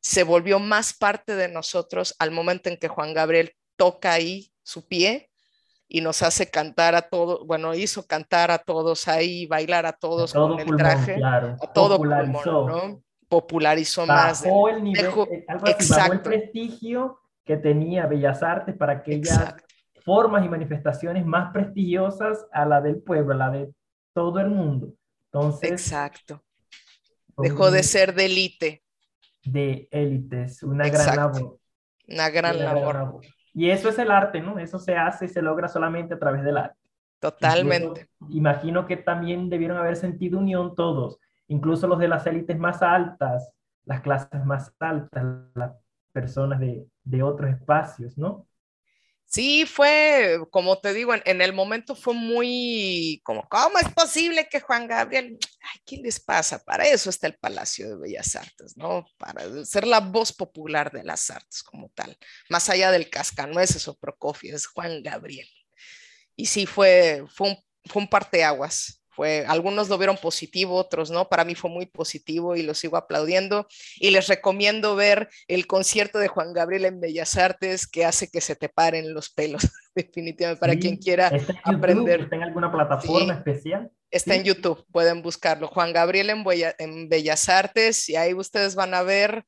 se 0.00 0.22
volvió 0.22 0.58
más 0.58 0.94
parte 0.94 1.36
de 1.36 1.48
nosotros 1.48 2.14
al 2.18 2.30
momento 2.30 2.68
en 2.68 2.78
que 2.78 2.88
Juan 2.88 3.12
Gabriel 3.12 3.52
toca 3.76 4.12
ahí 4.12 4.52
su 4.62 4.86
pie 4.86 5.30
y 5.88 6.00
nos 6.00 6.22
hace 6.22 6.50
cantar 6.50 6.94
a 6.94 7.02
todos, 7.02 7.46
bueno, 7.46 7.74
hizo 7.74 8.06
cantar 8.06 8.50
a 8.50 8.58
todos 8.58 9.08
ahí, 9.08 9.46
bailar 9.46 9.86
a 9.86 9.92
todos 9.92 10.32
con 10.32 10.58
el 10.58 10.76
traje, 10.76 11.18
a 11.22 11.56
todo 11.72 11.96
popularizó, 11.96 12.68
¿no? 12.68 13.02
popularizó 13.28 14.06
más. 14.06 14.44
el 14.44 14.82
nivel, 14.82 15.06
eh, 15.06 15.44
bajó 15.48 16.12
el 16.12 16.20
prestigio 16.20 17.20
que 17.44 17.56
tenía 17.56 18.06
Bellas 18.06 18.42
Artes 18.42 18.76
para 18.76 18.94
aquellas 18.94 19.54
formas 20.04 20.44
y 20.44 20.48
manifestaciones 20.48 21.24
más 21.24 21.52
prestigiosas 21.52 22.46
a 22.52 22.64
la 22.64 22.80
del 22.80 23.02
pueblo, 23.02 23.34
a 23.34 23.36
la 23.36 23.50
de 23.50 23.72
todo 24.12 24.40
el 24.40 24.48
mundo. 24.48 24.92
Entonces, 25.32 25.70
Exacto. 25.70 26.42
Dejó 27.38 27.70
de 27.70 27.82
ser 27.82 28.14
de 28.14 28.24
élite 28.26 28.82
de 29.46 29.88
élites, 29.90 30.62
una 30.62 30.88
gran 30.88 31.16
labor. 31.16 31.58
Una 32.08 32.30
gran 32.30 32.58
labor. 32.58 33.20
Y 33.56 33.70
eso 33.70 33.88
es 33.88 33.98
el 33.98 34.10
arte, 34.10 34.42
¿no? 34.42 34.58
Eso 34.58 34.78
se 34.78 34.98
hace 34.98 35.24
y 35.24 35.28
se 35.28 35.40
logra 35.40 35.66
solamente 35.66 36.12
a 36.12 36.18
través 36.18 36.44
del 36.44 36.58
arte. 36.58 36.78
Totalmente. 37.18 38.06
imagino 38.28 38.86
que 38.86 38.98
también 38.98 39.48
debieron 39.48 39.78
haber 39.78 39.96
sentido 39.96 40.38
unión 40.38 40.74
todos, 40.74 41.18
incluso 41.48 41.86
los 41.86 41.98
de 41.98 42.08
las 42.08 42.26
élites 42.26 42.58
más 42.58 42.82
altas, 42.82 43.50
las 43.86 44.02
clases 44.02 44.44
más 44.44 44.74
altas, 44.78 45.24
las 45.54 45.72
personas 46.12 46.60
de, 46.60 46.86
de 47.02 47.22
otros 47.22 47.50
espacios, 47.50 48.18
¿no? 48.18 48.46
Sí, 49.28 49.66
fue, 49.66 50.38
como 50.50 50.78
te 50.78 50.94
digo, 50.94 51.12
en, 51.12 51.42
el 51.42 51.52
momento 51.52 51.96
fue 51.96 52.14
muy, 52.14 53.20
como, 53.24 53.46
¿cómo 53.48 53.78
es 53.78 53.92
posible 53.92 54.48
que 54.48 54.60
Juan 54.60 54.86
Gabriel, 54.86 55.36
ay, 55.60 55.80
¿qué 55.84 55.96
les 55.96 56.20
pasa? 56.20 56.64
Para 56.64 56.86
eso 56.86 57.10
está 57.10 57.26
el 57.26 57.36
Palacio 57.36 57.88
de 57.88 57.96
Bellas 57.96 58.36
Artes, 58.36 58.76
¿no? 58.76 59.04
Para 59.18 59.64
ser 59.64 59.86
la 59.86 60.00
voz 60.00 60.32
popular 60.32 60.92
de 60.92 61.02
las 61.02 61.28
artes 61.30 61.62
como 61.64 61.90
tal, 61.94 62.16
más 62.48 62.70
allá 62.70 62.92
del 62.92 63.10
cascanueces 63.10 63.88
o 63.88 63.98
Prokofiev, 63.98 64.54
es 64.54 64.66
Juan 64.66 65.02
Gabriel. 65.02 65.48
Y 66.36 66.46
sí, 66.46 66.64
fue, 66.66 67.24
fue 67.28 67.50
un, 67.50 67.56
fue 67.84 68.02
un 68.02 68.08
parteaguas 68.08 68.95
fue, 69.16 69.46
algunos 69.48 69.88
lo 69.88 69.96
vieron 69.96 70.18
positivo, 70.18 70.74
otros 70.74 71.10
no. 71.10 71.28
Para 71.30 71.44
mí 71.44 71.54
fue 71.54 71.70
muy 71.70 71.86
positivo 71.86 72.54
y 72.54 72.62
lo 72.62 72.74
sigo 72.74 72.98
aplaudiendo. 72.98 73.66
Y 73.96 74.10
les 74.10 74.28
recomiendo 74.28 74.94
ver 74.94 75.30
el 75.48 75.66
concierto 75.66 76.18
de 76.18 76.28
Juan 76.28 76.52
Gabriel 76.52 76.84
en 76.84 77.00
Bellas 77.00 77.38
Artes 77.38 77.86
que 77.86 78.04
hace 78.04 78.30
que 78.30 78.42
se 78.42 78.56
te 78.56 78.68
paren 78.68 79.14
los 79.14 79.30
pelos, 79.30 79.62
definitivamente, 79.94 80.60
para 80.60 80.76
quien 80.76 80.98
quiera 80.98 81.32
aprender. 81.64 82.20
¿Está 82.20 82.36
en 82.36 82.42
alguna 82.42 82.70
plataforma 82.70 83.32
especial? 83.32 83.90
Está 84.10 84.34
en 84.34 84.44
YouTube, 84.44 84.84
pueden 84.92 85.22
buscarlo. 85.22 85.66
Juan 85.66 85.94
Gabriel 85.94 86.28
en, 86.28 86.44
en 86.78 87.08
Bellas 87.08 87.48
Artes 87.48 88.08
y 88.10 88.16
ahí 88.16 88.34
ustedes 88.34 88.74
van 88.74 88.92
a 88.92 89.02
ver 89.02 89.46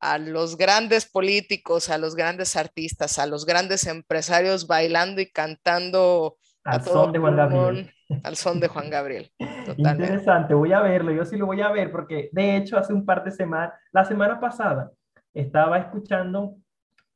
a 0.00 0.18
los 0.18 0.56
grandes 0.56 1.06
políticos, 1.06 1.90
a 1.90 1.96
los 1.96 2.16
grandes 2.16 2.56
artistas, 2.56 3.20
a 3.20 3.26
los 3.26 3.46
grandes 3.46 3.86
empresarios 3.86 4.66
bailando 4.66 5.20
y 5.20 5.30
cantando 5.30 6.36
al 6.64 6.82
son 6.82 7.12
de 7.12 7.20
Juan 7.20 7.36
Gabriel. 7.36 7.92
Al 8.22 8.36
son 8.36 8.60
de 8.60 8.68
Juan 8.68 8.90
Gabriel. 8.90 9.30
Interesante, 9.76 10.54
voy 10.54 10.72
a 10.72 10.80
verlo, 10.80 11.12
yo 11.12 11.24
sí 11.24 11.36
lo 11.36 11.46
voy 11.46 11.60
a 11.60 11.70
ver 11.70 11.90
porque 11.90 12.28
de 12.32 12.56
hecho 12.56 12.78
hace 12.78 12.92
un 12.92 13.04
par 13.04 13.24
de 13.24 13.32
semanas, 13.32 13.74
la 13.92 14.04
semana 14.04 14.38
pasada, 14.38 14.90
estaba 15.34 15.78
escuchando 15.78 16.56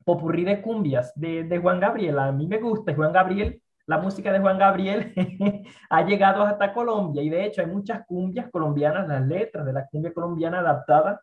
popurrí 0.04 0.44
de 0.44 0.60
cumbias 0.60 1.12
de, 1.14 1.44
de 1.44 1.58
Juan 1.58 1.80
Gabriel. 1.80 2.18
A 2.18 2.32
mí 2.32 2.46
me 2.46 2.58
gusta 2.58 2.94
Juan 2.94 3.12
Gabriel, 3.12 3.60
la 3.86 3.98
música 3.98 4.32
de 4.32 4.40
Juan 4.40 4.58
Gabriel 4.58 5.12
ha 5.90 6.02
llegado 6.02 6.42
hasta 6.42 6.72
Colombia 6.72 7.22
y 7.22 7.28
de 7.28 7.44
hecho 7.44 7.60
hay 7.60 7.66
muchas 7.66 8.06
cumbias 8.06 8.48
colombianas, 8.50 9.08
las 9.08 9.26
letras 9.26 9.66
de 9.66 9.72
la 9.72 9.86
cumbia 9.86 10.14
colombiana 10.14 10.60
adaptadas 10.60 11.20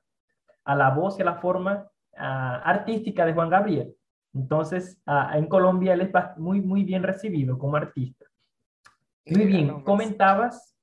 a 0.66 0.76
la 0.76 0.90
voz 0.90 1.18
y 1.18 1.22
a 1.22 1.26
la 1.26 1.36
forma 1.36 1.88
ah, 2.18 2.62
artística 2.66 3.26
de 3.26 3.34
Juan 3.34 3.50
Gabriel. 3.50 3.96
Entonces, 4.34 5.02
ah, 5.06 5.32
en 5.36 5.48
Colombia 5.48 5.94
él 5.94 6.02
es 6.02 6.12
muy, 6.38 6.62
muy 6.62 6.84
bien 6.84 7.04
recibido 7.04 7.58
como 7.58 7.78
artista. 7.78 8.27
Muy 9.30 9.46
bien, 9.46 9.82
comentabas, 9.82 10.78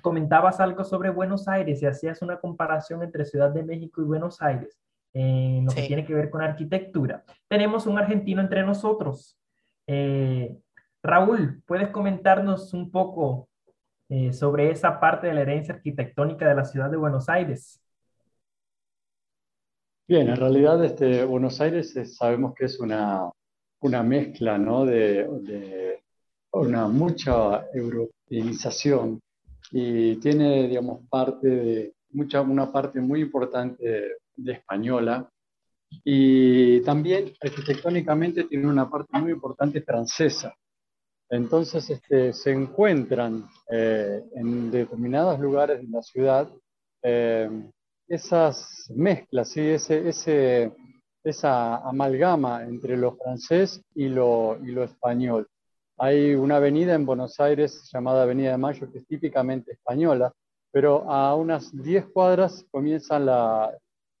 comentabas 0.00 0.58
algo 0.58 0.82
sobre 0.82 1.10
Buenos 1.10 1.46
Aires 1.46 1.80
y 1.80 1.86
hacías 1.86 2.20
una 2.22 2.40
comparación 2.40 3.02
entre 3.02 3.24
Ciudad 3.24 3.50
de 3.50 3.62
México 3.62 4.02
y 4.02 4.04
Buenos 4.04 4.42
Aires 4.42 4.76
en 5.12 5.64
lo 5.64 5.72
que 5.72 5.86
tiene 5.86 6.04
que 6.04 6.14
ver 6.14 6.28
con 6.28 6.42
arquitectura. 6.42 7.24
Tenemos 7.48 7.86
un 7.86 7.98
argentino 7.98 8.40
entre 8.40 8.62
nosotros. 8.64 9.38
Eh, 9.86 10.56
Raúl, 11.02 11.62
¿puedes 11.64 11.88
comentarnos 11.88 12.74
un 12.74 12.90
poco 12.90 13.48
eh, 14.08 14.32
sobre 14.32 14.70
esa 14.70 14.98
parte 14.98 15.28
de 15.28 15.34
la 15.34 15.42
herencia 15.42 15.74
arquitectónica 15.74 16.48
de 16.48 16.54
la 16.54 16.64
ciudad 16.64 16.90
de 16.90 16.96
Buenos 16.96 17.28
Aires? 17.28 17.80
Bien, 20.08 20.28
en 20.28 20.36
realidad 20.36 20.84
este, 20.84 21.24
Buenos 21.24 21.60
Aires 21.60 21.94
sabemos 22.16 22.54
que 22.54 22.66
es 22.66 22.78
una, 22.80 23.30
una 23.80 24.02
mezcla 24.02 24.58
¿no? 24.58 24.84
de, 24.84 25.28
de, 25.42 26.04
una 26.60 26.88
mucha 26.88 27.66
europeización 27.72 29.20
y 29.70 30.16
tiene, 30.16 30.68
digamos, 30.68 31.00
parte 31.08 31.48
de, 31.48 31.94
mucha, 32.10 32.40
una 32.40 32.70
parte 32.70 33.00
muy 33.00 33.20
importante 33.20 34.16
de, 34.36 34.52
española 34.52 35.28
y 36.04 36.80
también 36.80 37.32
arquitectónicamente 37.40 38.44
tiene 38.44 38.66
una 38.66 38.88
parte 38.88 39.18
muy 39.18 39.32
importante 39.32 39.80
francesa. 39.82 40.54
Entonces 41.28 41.88
este, 41.90 42.32
se 42.32 42.52
encuentran 42.52 43.48
eh, 43.70 44.22
en 44.34 44.70
determinados 44.70 45.40
lugares 45.40 45.80
de 45.80 45.88
la 45.88 46.02
ciudad 46.02 46.48
eh, 47.02 47.48
esas 48.08 48.90
mezclas, 48.94 49.50
¿sí? 49.50 49.60
ese, 49.60 50.08
ese, 50.08 50.72
esa 51.24 51.76
amalgama 51.78 52.62
entre 52.62 52.96
lo 52.96 53.16
francés 53.16 53.82
y 53.94 54.08
lo, 54.08 54.58
y 54.62 54.66
lo 54.66 54.84
español. 54.84 55.48
Hay 55.98 56.34
una 56.34 56.56
avenida 56.56 56.94
en 56.94 57.06
Buenos 57.06 57.40
Aires 57.40 57.88
llamada 57.90 58.24
Avenida 58.24 58.50
de 58.50 58.58
Mayo 58.58 58.92
que 58.92 58.98
es 58.98 59.06
típicamente 59.06 59.72
española, 59.72 60.30
pero 60.70 61.10
a 61.10 61.34
unas 61.34 61.74
10 61.74 62.08
cuadras 62.08 62.66
comienza 62.70 63.18
la, 63.18 63.74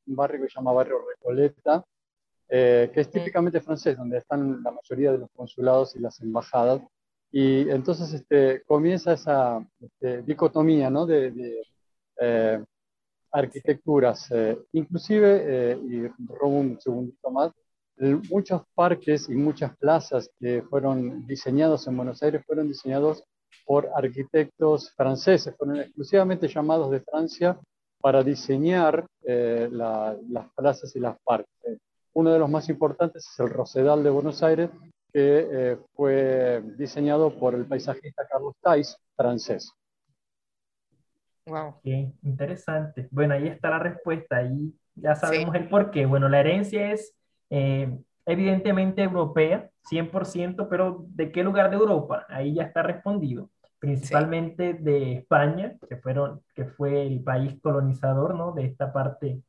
un 0.06 0.16
barrio 0.16 0.40
que 0.40 0.48
se 0.48 0.54
llama 0.54 0.72
Barrio 0.72 1.04
Recoleta, 1.06 1.84
eh, 2.48 2.90
que 2.94 3.00
es 3.02 3.10
típicamente 3.10 3.60
francés, 3.60 3.98
donde 3.98 4.16
están 4.18 4.62
la 4.62 4.70
mayoría 4.70 5.12
de 5.12 5.18
los 5.18 5.30
consulados 5.32 5.94
y 5.96 5.98
las 5.98 6.18
embajadas. 6.22 6.80
Y 7.30 7.68
entonces 7.68 8.10
este, 8.14 8.62
comienza 8.62 9.12
esa 9.12 9.62
este, 9.78 10.22
dicotomía 10.22 10.88
¿no? 10.88 11.04
de, 11.04 11.30
de 11.30 11.62
eh, 12.18 12.64
arquitecturas, 13.32 14.30
inclusive, 14.72 15.78
y 15.84 16.08
robo 16.26 16.58
un 16.58 16.80
segundito 16.80 17.30
más, 17.30 17.52
muchos 17.98 18.62
parques 18.74 19.28
y 19.28 19.34
muchas 19.34 19.76
plazas 19.76 20.30
que 20.38 20.62
fueron 20.62 21.26
diseñados 21.26 21.86
en 21.86 21.96
Buenos 21.96 22.22
Aires 22.22 22.44
fueron 22.46 22.68
diseñados 22.68 23.24
por 23.64 23.88
arquitectos 23.94 24.92
franceses, 24.92 25.54
fueron 25.56 25.78
exclusivamente 25.78 26.46
llamados 26.48 26.90
de 26.90 27.00
Francia 27.00 27.58
para 28.00 28.22
diseñar 28.22 29.06
eh, 29.22 29.68
las 29.72 30.48
plazas 30.54 30.94
y 30.94 31.00
las 31.00 31.16
parques. 31.24 31.78
Uno 32.12 32.32
de 32.32 32.38
los 32.38 32.48
más 32.48 32.68
importantes 32.68 33.26
es 33.26 33.40
el 33.40 33.50
Rosedal 33.50 34.02
de 34.02 34.10
Buenos 34.10 34.42
Aires, 34.42 34.70
que 35.12 35.48
eh, 35.50 35.78
fue 35.94 36.62
diseñado 36.76 37.36
por 37.38 37.54
el 37.54 37.66
paisajista 37.66 38.26
Carlos 38.30 38.54
Tais, 38.60 38.96
francés. 39.16 39.72
Wow. 41.46 41.76
Qué 41.82 42.12
interesante. 42.22 43.08
Bueno, 43.10 43.34
ahí 43.34 43.48
está 43.48 43.70
la 43.70 43.78
respuesta, 43.78 44.36
ahí 44.36 44.72
ya 44.94 45.14
sabemos 45.14 45.54
el 45.54 45.68
por 45.68 45.90
qué. 45.90 46.06
Bueno, 46.06 46.28
la 46.28 46.40
herencia 46.40 46.92
es 46.92 47.14
eh, 47.50 47.96
evidentemente 48.24 49.02
europea, 49.02 49.70
100%, 49.90 50.68
pero 50.68 51.04
¿de 51.08 51.30
qué 51.30 51.44
lugar 51.44 51.70
de 51.70 51.76
Europa? 51.76 52.26
Ahí 52.28 52.54
ya 52.54 52.64
está 52.64 52.82
respondido. 52.82 53.50
Principalmente 53.78 54.74
de 54.74 55.18
España, 55.18 55.76
que, 55.88 55.96
fueron, 55.96 56.40
que 56.54 56.64
fue 56.64 57.06
el 57.06 57.22
país 57.22 57.56
colonizador 57.60 58.34
¿no? 58.34 58.52
de 58.52 58.64
esta 58.64 58.92
parte 58.92 59.42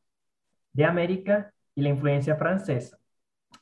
de 0.73 0.85
América, 0.85 1.51
y 1.77 1.81
la 1.83 1.89
influencia 1.89 2.35
francesa. 2.35 2.97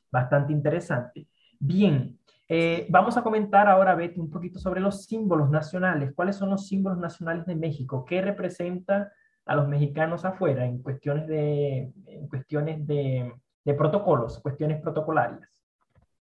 Bastante 0.09 0.53
interesante. 0.53 1.27
Bien, 1.59 2.17
eh, 2.47 2.87
vamos 2.89 3.17
a 3.17 3.21
comentar 3.21 3.67
ahora, 3.67 3.93
Betty, 3.93 4.21
un 4.21 4.29
poquito 4.29 4.57
sobre 4.57 4.79
los 4.79 5.03
símbolos 5.03 5.49
nacionales. 5.49 6.13
¿Cuáles 6.15 6.37
son 6.37 6.49
los 6.49 6.65
símbolos 6.65 6.97
nacionales 6.97 7.45
de 7.45 7.55
México? 7.55 8.05
¿Qué 8.05 8.21
representa 8.21 9.11
a 9.45 9.55
los 9.55 9.67
mexicanos 9.67 10.23
afuera 10.23 10.65
en 10.65 10.81
cuestiones 10.81 11.27
de, 11.27 11.91
en 12.07 12.27
cuestiones 12.29 12.87
de 12.87 13.33
de 13.65 13.73
protocolos, 13.73 14.39
cuestiones 14.39 14.81
protocolarias. 14.81 15.49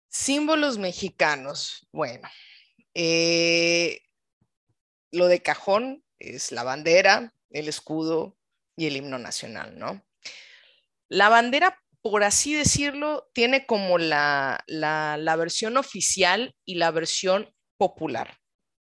Símbolos 0.08 0.76
mexicanos. 0.78 1.88
Bueno, 1.92 2.28
eh, 2.94 4.00
lo 5.12 5.28
de 5.28 5.40
cajón 5.40 6.04
es 6.18 6.50
la 6.50 6.64
bandera, 6.64 7.32
el 7.50 7.68
escudo 7.68 8.36
y 8.76 8.86
el 8.86 8.96
himno 8.96 9.18
nacional, 9.18 9.78
¿no? 9.78 10.02
La 11.08 11.28
bandera, 11.28 11.78
por 12.02 12.24
así 12.24 12.54
decirlo, 12.54 13.30
tiene 13.32 13.66
como 13.66 13.98
la, 13.98 14.62
la, 14.66 15.36
versión 15.36 15.76
oficial 15.76 16.54
y 16.64 16.76
la 16.76 16.90
versión 16.90 17.48
popular. 17.76 18.36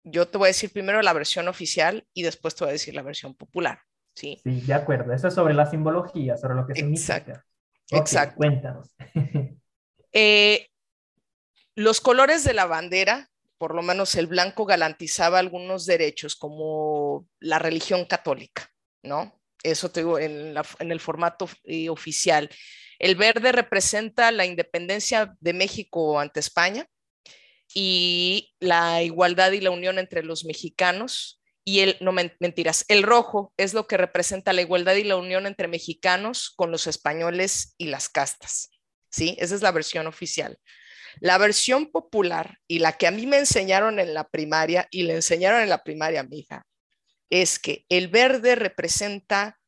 Yo 0.04 0.28
te 0.28 0.38
voy 0.38 0.48
a 0.48 0.50
decir 0.50 0.72
primero 0.72 1.02
la 1.02 1.14
versión 1.14 1.48
oficial 1.48 2.08
y 2.14 2.24
después 2.24 2.56
te 2.56 2.64
voy 2.64 2.70
a 2.70 2.74
decir 2.74 2.94
la 2.94 3.02
versión 3.02 3.36
popular. 3.36 3.80
Sí, 4.14 4.40
sí 4.44 4.62
de 4.62 4.74
acuerdo. 4.74 5.14
Eso 5.14 5.28
es 5.28 5.34
sobre 5.34 5.54
la 5.54 5.66
simbología, 5.66 6.38
sobre 6.38 6.56
lo 6.56 6.68
que 6.68 6.76
significa. 6.76 7.44
Exacto. 7.92 8.38
Cuéntanos. 8.38 8.96
Eh, 10.18 10.70
los 11.76 12.00
colores 12.00 12.46
de 12.46 12.54
la 12.54 12.66
bandera, 12.66 13.30
por 13.58 13.76
lo 13.76 13.82
menos 13.82 14.16
el 14.16 14.28
blanco 14.28 14.66
garantizaba 14.66 15.40
algunos 15.40 15.86
derechos 15.86 16.38
como 16.38 17.28
la 17.42 17.60
religión 17.60 18.06
católica, 18.06 18.72
¿no? 19.04 19.38
Eso 19.62 19.92
te 19.92 20.00
digo 20.00 20.18
en, 20.18 20.56
el 20.80 21.00
formato 21.02 21.50
eh, 21.66 21.90
oficial. 21.90 22.50
El 22.98 23.18
verde 23.18 23.52
representa 23.52 24.32
la 24.32 24.46
independencia 24.46 25.36
de 25.42 25.52
México 25.52 26.18
ante 26.18 26.40
España 26.40 26.88
y 27.74 28.56
la 28.62 29.04
igualdad 29.04 29.52
y 29.52 29.60
la 29.60 29.72
unión 29.72 30.00
entre 30.00 30.24
los 30.24 30.46
mexicanos 30.46 31.42
y 31.68 31.80
el, 31.80 31.98
no 32.00 32.12
mentiras, 32.12 32.86
el 32.88 33.02
rojo 33.02 33.52
es 33.58 33.74
lo 33.74 33.88
que 33.88 33.98
representa 33.98 34.54
la 34.54 34.62
igualdad 34.62 34.94
y 34.94 35.04
la 35.04 35.16
unión 35.16 35.48
entre 35.48 35.68
mexicanos 35.68 36.54
con 36.56 36.70
los 36.70 36.86
españoles 36.86 37.74
y 37.80 37.88
las 37.88 38.08
castas. 38.08 38.70
¿Sí? 39.10 39.36
Esa 39.40 39.56
es 39.56 39.62
la 39.64 39.72
versión 39.72 40.06
oficial. 40.06 40.60
La 41.22 41.38
versión 41.40 41.92
popular 41.92 42.60
y 42.68 42.80
la 42.80 42.94
que 42.94 43.08
a 43.08 43.12
mí 43.12 43.26
me 43.26 43.38
enseñaron 43.38 44.00
en 44.00 44.14
la 44.14 44.30
primaria 44.30 44.88
y 44.92 45.04
le 45.04 45.16
enseñaron 45.16 45.62
en 45.62 45.70
la 45.70 45.84
primaria 45.84 46.20
a 46.20 46.24
mi 46.24 46.40
hija 46.40 46.68
es 47.32 47.58
que 47.58 47.86
el 47.90 48.10
verde 48.10 48.56
representa 48.56 49.60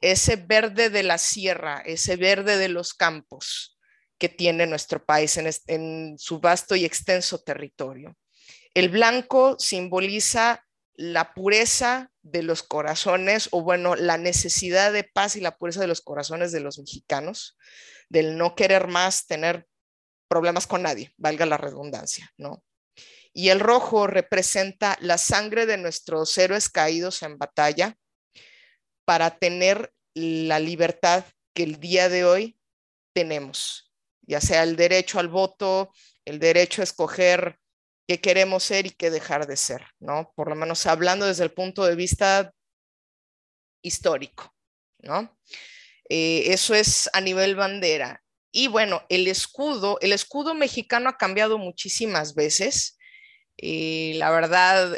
ese 0.00 0.36
verde 0.36 0.88
de 0.88 1.02
la 1.02 1.18
sierra, 1.18 1.82
ese 1.84 2.16
verde 2.16 2.56
de 2.56 2.68
los 2.68 2.94
campos 2.94 3.78
que 4.18 4.28
tiene 4.30 4.66
nuestro 4.66 5.04
país 5.04 5.36
en, 5.36 5.50
en 5.66 6.18
su 6.18 6.40
vasto 6.40 6.74
y 6.76 6.84
extenso 6.84 7.42
territorio. 7.42 8.16
El 8.72 8.88
blanco 8.88 9.56
simboliza 9.58 10.65
la 10.96 11.34
pureza 11.34 12.10
de 12.22 12.42
los 12.42 12.62
corazones, 12.62 13.48
o 13.52 13.62
bueno, 13.62 13.94
la 13.94 14.16
necesidad 14.16 14.92
de 14.92 15.04
paz 15.04 15.36
y 15.36 15.40
la 15.40 15.56
pureza 15.56 15.80
de 15.80 15.86
los 15.86 16.00
corazones 16.00 16.52
de 16.52 16.60
los 16.60 16.78
mexicanos, 16.78 17.56
del 18.08 18.36
no 18.36 18.54
querer 18.54 18.88
más 18.88 19.26
tener 19.26 19.66
problemas 20.28 20.66
con 20.66 20.82
nadie, 20.82 21.12
valga 21.16 21.46
la 21.46 21.58
redundancia, 21.58 22.32
¿no? 22.36 22.64
Y 23.32 23.50
el 23.50 23.60
rojo 23.60 24.06
representa 24.06 24.96
la 25.00 25.18
sangre 25.18 25.66
de 25.66 25.76
nuestros 25.76 26.36
héroes 26.38 26.70
caídos 26.70 27.22
en 27.22 27.36
batalla 27.36 27.98
para 29.04 29.38
tener 29.38 29.92
la 30.14 30.58
libertad 30.58 31.24
que 31.54 31.62
el 31.62 31.78
día 31.78 32.08
de 32.08 32.24
hoy 32.24 32.58
tenemos, 33.12 33.92
ya 34.22 34.40
sea 34.40 34.62
el 34.62 34.76
derecho 34.76 35.18
al 35.18 35.28
voto, 35.28 35.92
el 36.24 36.38
derecho 36.38 36.80
a 36.80 36.84
escoger 36.84 37.58
qué 38.06 38.20
queremos 38.20 38.62
ser 38.62 38.86
y 38.86 38.90
qué 38.90 39.10
dejar 39.10 39.46
de 39.46 39.56
ser, 39.56 39.86
¿no? 39.98 40.32
Por 40.36 40.48
lo 40.48 40.54
menos 40.54 40.86
hablando 40.86 41.26
desde 41.26 41.44
el 41.44 41.52
punto 41.52 41.84
de 41.84 41.96
vista 41.96 42.52
histórico, 43.82 44.54
¿no? 44.98 45.36
Eh, 46.08 46.52
eso 46.52 46.74
es 46.74 47.10
a 47.12 47.20
nivel 47.20 47.56
bandera. 47.56 48.22
Y 48.52 48.68
bueno, 48.68 49.02
el 49.08 49.26
escudo, 49.28 49.98
el 50.00 50.12
escudo 50.12 50.54
mexicano 50.54 51.10
ha 51.10 51.16
cambiado 51.16 51.58
muchísimas 51.58 52.34
veces. 52.34 52.96
Eh, 53.58 54.12
la 54.16 54.30
verdad, 54.30 54.96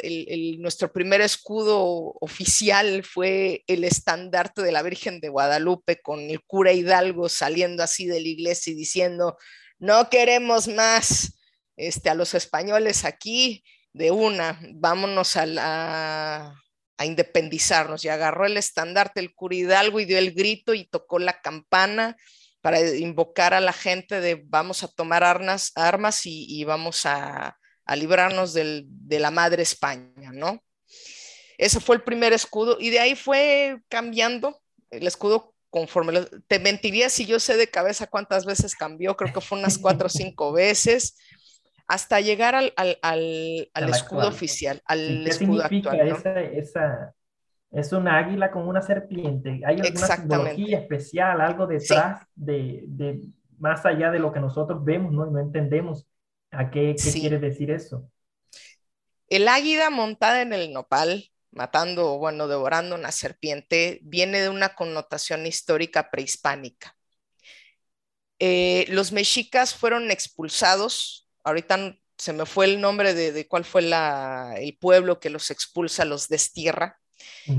nuestro 0.59 0.91
primer 0.91 1.21
escudo 1.21 2.15
oficial 2.21 3.03
fue 3.03 3.63
el 3.67 3.83
estandarte 3.85 4.61
de 4.61 4.71
la 4.71 4.83
Virgen 4.83 5.19
de 5.19 5.29
Guadalupe 5.29 6.01
con 6.01 6.19
el 6.29 6.43
cura 6.43 6.73
Hidalgo 6.73 7.29
saliendo 7.29 7.83
así 7.83 8.05
de 8.05 8.21
la 8.21 8.27
iglesia 8.27 8.71
y 8.71 8.75
diciendo, 8.75 9.37
no 9.79 10.09
queremos 10.09 10.67
más 10.67 11.38
este, 11.79 12.09
a 12.09 12.13
los 12.13 12.33
españoles 12.33 13.05
aquí 13.05 13.63
de 13.93 14.11
una, 14.11 14.59
vámonos 14.73 15.37
a, 15.37 16.53
a 16.97 17.05
independizarnos. 17.05 18.03
Y 18.03 18.09
agarró 18.09 18.45
el 18.45 18.57
estandarte 18.57 19.21
el 19.21 19.33
cura 19.33 19.55
Hidalgo 19.55 19.99
y 19.99 20.05
dio 20.05 20.19
el 20.19 20.33
grito 20.33 20.73
y 20.73 20.85
tocó 20.85 21.19
la 21.19 21.41
campana 21.41 22.17
para 22.61 22.81
invocar 22.81 23.53
a 23.53 23.61
la 23.61 23.71
gente 23.71 24.19
de 24.19 24.43
vamos 24.45 24.83
a 24.83 24.89
tomar 24.89 25.23
armas, 25.23 25.71
armas 25.75 26.25
y, 26.25 26.63
vamos 26.65 27.05
a, 27.05 27.57
a 27.85 27.95
librarnos 27.95 28.53
del, 28.53 28.83
de 28.85 29.19
la 29.19 29.31
madre 29.31 29.63
España, 29.63 30.31
¿no? 30.33 30.61
Ese 31.57 31.79
fue 31.79 31.95
el 31.95 32.03
primer 32.03 32.33
escudo 32.33 32.77
y 32.77 32.89
de 32.89 32.99
ahí 32.99 33.15
fue 33.15 33.81
cambiando 33.87 34.61
el 34.91 35.07
escudo 35.07 35.53
conforme. 35.69 36.25
te 36.47 36.59
mentiría 36.59 37.09
si 37.09 37.25
yo 37.25 37.39
sé 37.39 37.55
de 37.55 37.69
cabeza 37.69 38.07
cuántas 38.07 38.45
veces 38.45 38.75
cambió, 38.75 39.15
creo 39.15 39.33
que 39.33 39.39
fue 39.39 39.57
unas 39.57 39.77
cuatro 39.77 40.07
o 40.07 40.09
cinco 40.09 40.51
veces 40.51 41.15
hasta 41.89 42.21
llegar 42.21 42.53
al, 42.53 42.71
escudo 43.89 44.27
oficial, 44.27 44.79
al 44.85 45.23
¿Qué 45.23 45.29
escudo 45.31 45.63
significa 45.63 45.95
Esa, 45.95 47.15
es 47.71 47.91
una 47.91 48.19
águila 48.19 48.51
con 48.51 48.67
una 48.67 48.83
serpiente. 48.83 49.61
¿Hay 49.65 49.79
alguna 49.79 50.07
simbología 50.07 50.77
especial, 50.77 51.41
algo 51.41 51.65
detrás 51.65 52.27
de, 52.35 53.27
más 53.57 53.87
allá 53.87 54.11
de 54.11 54.19
lo 54.19 54.31
que 54.31 54.39
nosotros 54.39 54.85
vemos, 54.85 55.11
no, 55.11 55.25
no 55.25 55.39
entendemos 55.39 56.05
a 56.51 56.69
qué, 56.69 56.95
quiere 56.95 57.39
decir 57.39 57.71
eso? 57.71 58.07
El 59.27 59.47
águila 59.47 59.89
montada 59.89 60.43
en 60.43 60.53
el 60.53 60.71
nopal, 60.71 61.31
matando, 61.49 62.13
o 62.13 62.19
bueno, 62.19 62.47
devorando 62.47 62.95
una 62.95 63.11
serpiente, 63.11 63.99
viene 64.03 64.41
de 64.41 64.49
una 64.49 64.75
connotación 64.75 65.47
histórica 65.47 66.11
prehispánica. 66.11 66.95
Eh, 68.37 68.85
los 68.89 69.11
mexicas 69.11 69.73
fueron 69.73 70.11
expulsados 70.11 71.28
ahorita 71.49 71.95
se 72.17 72.33
me 72.33 72.45
fue 72.45 72.65
el 72.65 72.81
nombre 72.81 73.13
de, 73.13 73.47
cuál 73.47 73.65
fue 73.65 73.81
el 73.81 74.77
pueblo 74.77 75.19
que 75.19 75.29
los 75.29 75.51
expulsa, 75.51 76.05
los 76.05 76.27
destierra 76.27 76.99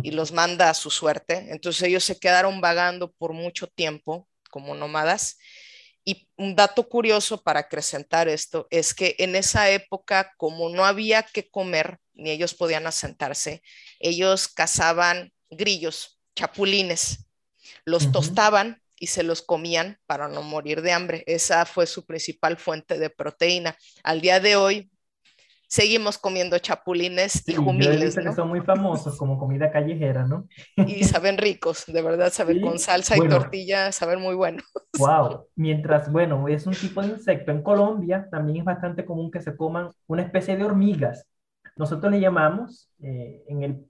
y 0.03 0.11
los 0.13 0.33
manda 0.33 0.71
a 0.71 0.75
su 0.75 0.91
suerte. 0.91 1.47
Entonces 1.51 1.83
ellos 1.83 2.05
se 2.05 2.19
quedaron 2.19 2.61
vagando 2.61 3.13
por 3.13 3.33
mucho 3.33 3.67
tiempo 3.69 4.29
como 4.51 4.75
nómadas. 4.75 5.39
Y 6.05 6.29
un 6.37 6.57
dato 6.57 6.89
curioso 6.89 7.43
para 7.43 7.61
acrecentar 7.61 8.29
esto 8.29 8.67
es 8.71 8.95
que 8.95 9.17
en 9.19 9.37
esa 9.37 9.71
época, 9.71 10.33
como 10.37 10.71
no 10.71 10.85
había 10.85 11.23
que 11.23 11.49
comer, 11.51 11.99
ni 12.15 12.31
ellos 12.31 12.55
podían 12.55 12.87
asentarse, 12.87 13.63
ellos 13.99 14.49
cazaban 14.49 15.33
grillos, 15.51 16.19
chapulines, 16.35 17.27
los 17.85 18.13
tostaban 18.13 18.83
y 19.01 19.09
se 19.09 19.25
los 19.25 19.43
comían 19.43 19.99
para 20.07 20.29
no 20.29 20.43
morir 20.43 20.83
de 20.83 20.93
hambre. 20.93 21.25
Esa 21.27 21.65
fue 21.65 21.87
su 21.87 22.07
principal 22.07 22.57
fuente 22.59 22.99
de 22.99 23.11
proteína. 23.11 23.75
Al 24.05 24.21
día 24.21 24.39
de 24.39 24.57
hoy 24.57 24.91
seguimos 25.67 26.19
comiendo 26.19 26.59
chapulines 26.59 27.49
y 27.49 27.55
jumiles. 27.55 28.17
¿no? 28.17 28.25
que 28.25 28.37
son 28.37 28.49
muy 28.49 28.61
famosos 28.61 29.17
como 29.17 29.39
comida 29.39 29.71
callejera, 29.71 30.27
¿no? 30.27 30.47
Y 30.77 31.05
saben 31.05 31.39
ricos, 31.39 31.87
de 31.87 32.03
verdad, 32.03 32.31
saben 32.31 32.61
con 32.61 32.79
salsa 32.79 33.17
y 33.17 33.27
tortilla, 33.27 33.91
saben 33.91 34.21
muy 34.21 34.35
buenos. 34.35 34.65
Wow, 34.99 35.47
mientras, 35.57 36.13
bueno, 36.13 36.47
es 36.49 36.67
un 36.67 36.75
tipo 36.75 37.01
de 37.01 37.09
insecto. 37.09 37.53
En 37.53 37.63
Colombia 37.63 38.29
también 38.31 38.59
es 38.59 38.65
bastante 38.65 39.07
común 39.07 39.31
que 39.31 39.41
se 39.41 39.57
coman 39.57 39.89
una 40.09 40.23
especie 40.23 40.57
de 40.57 40.65
hormigas. 40.65 41.27
Nosotros 41.77 42.13
le 42.13 42.21
llamamos 42.21 42.91
eh, 43.01 43.43
en 43.49 43.63
el, 43.63 43.87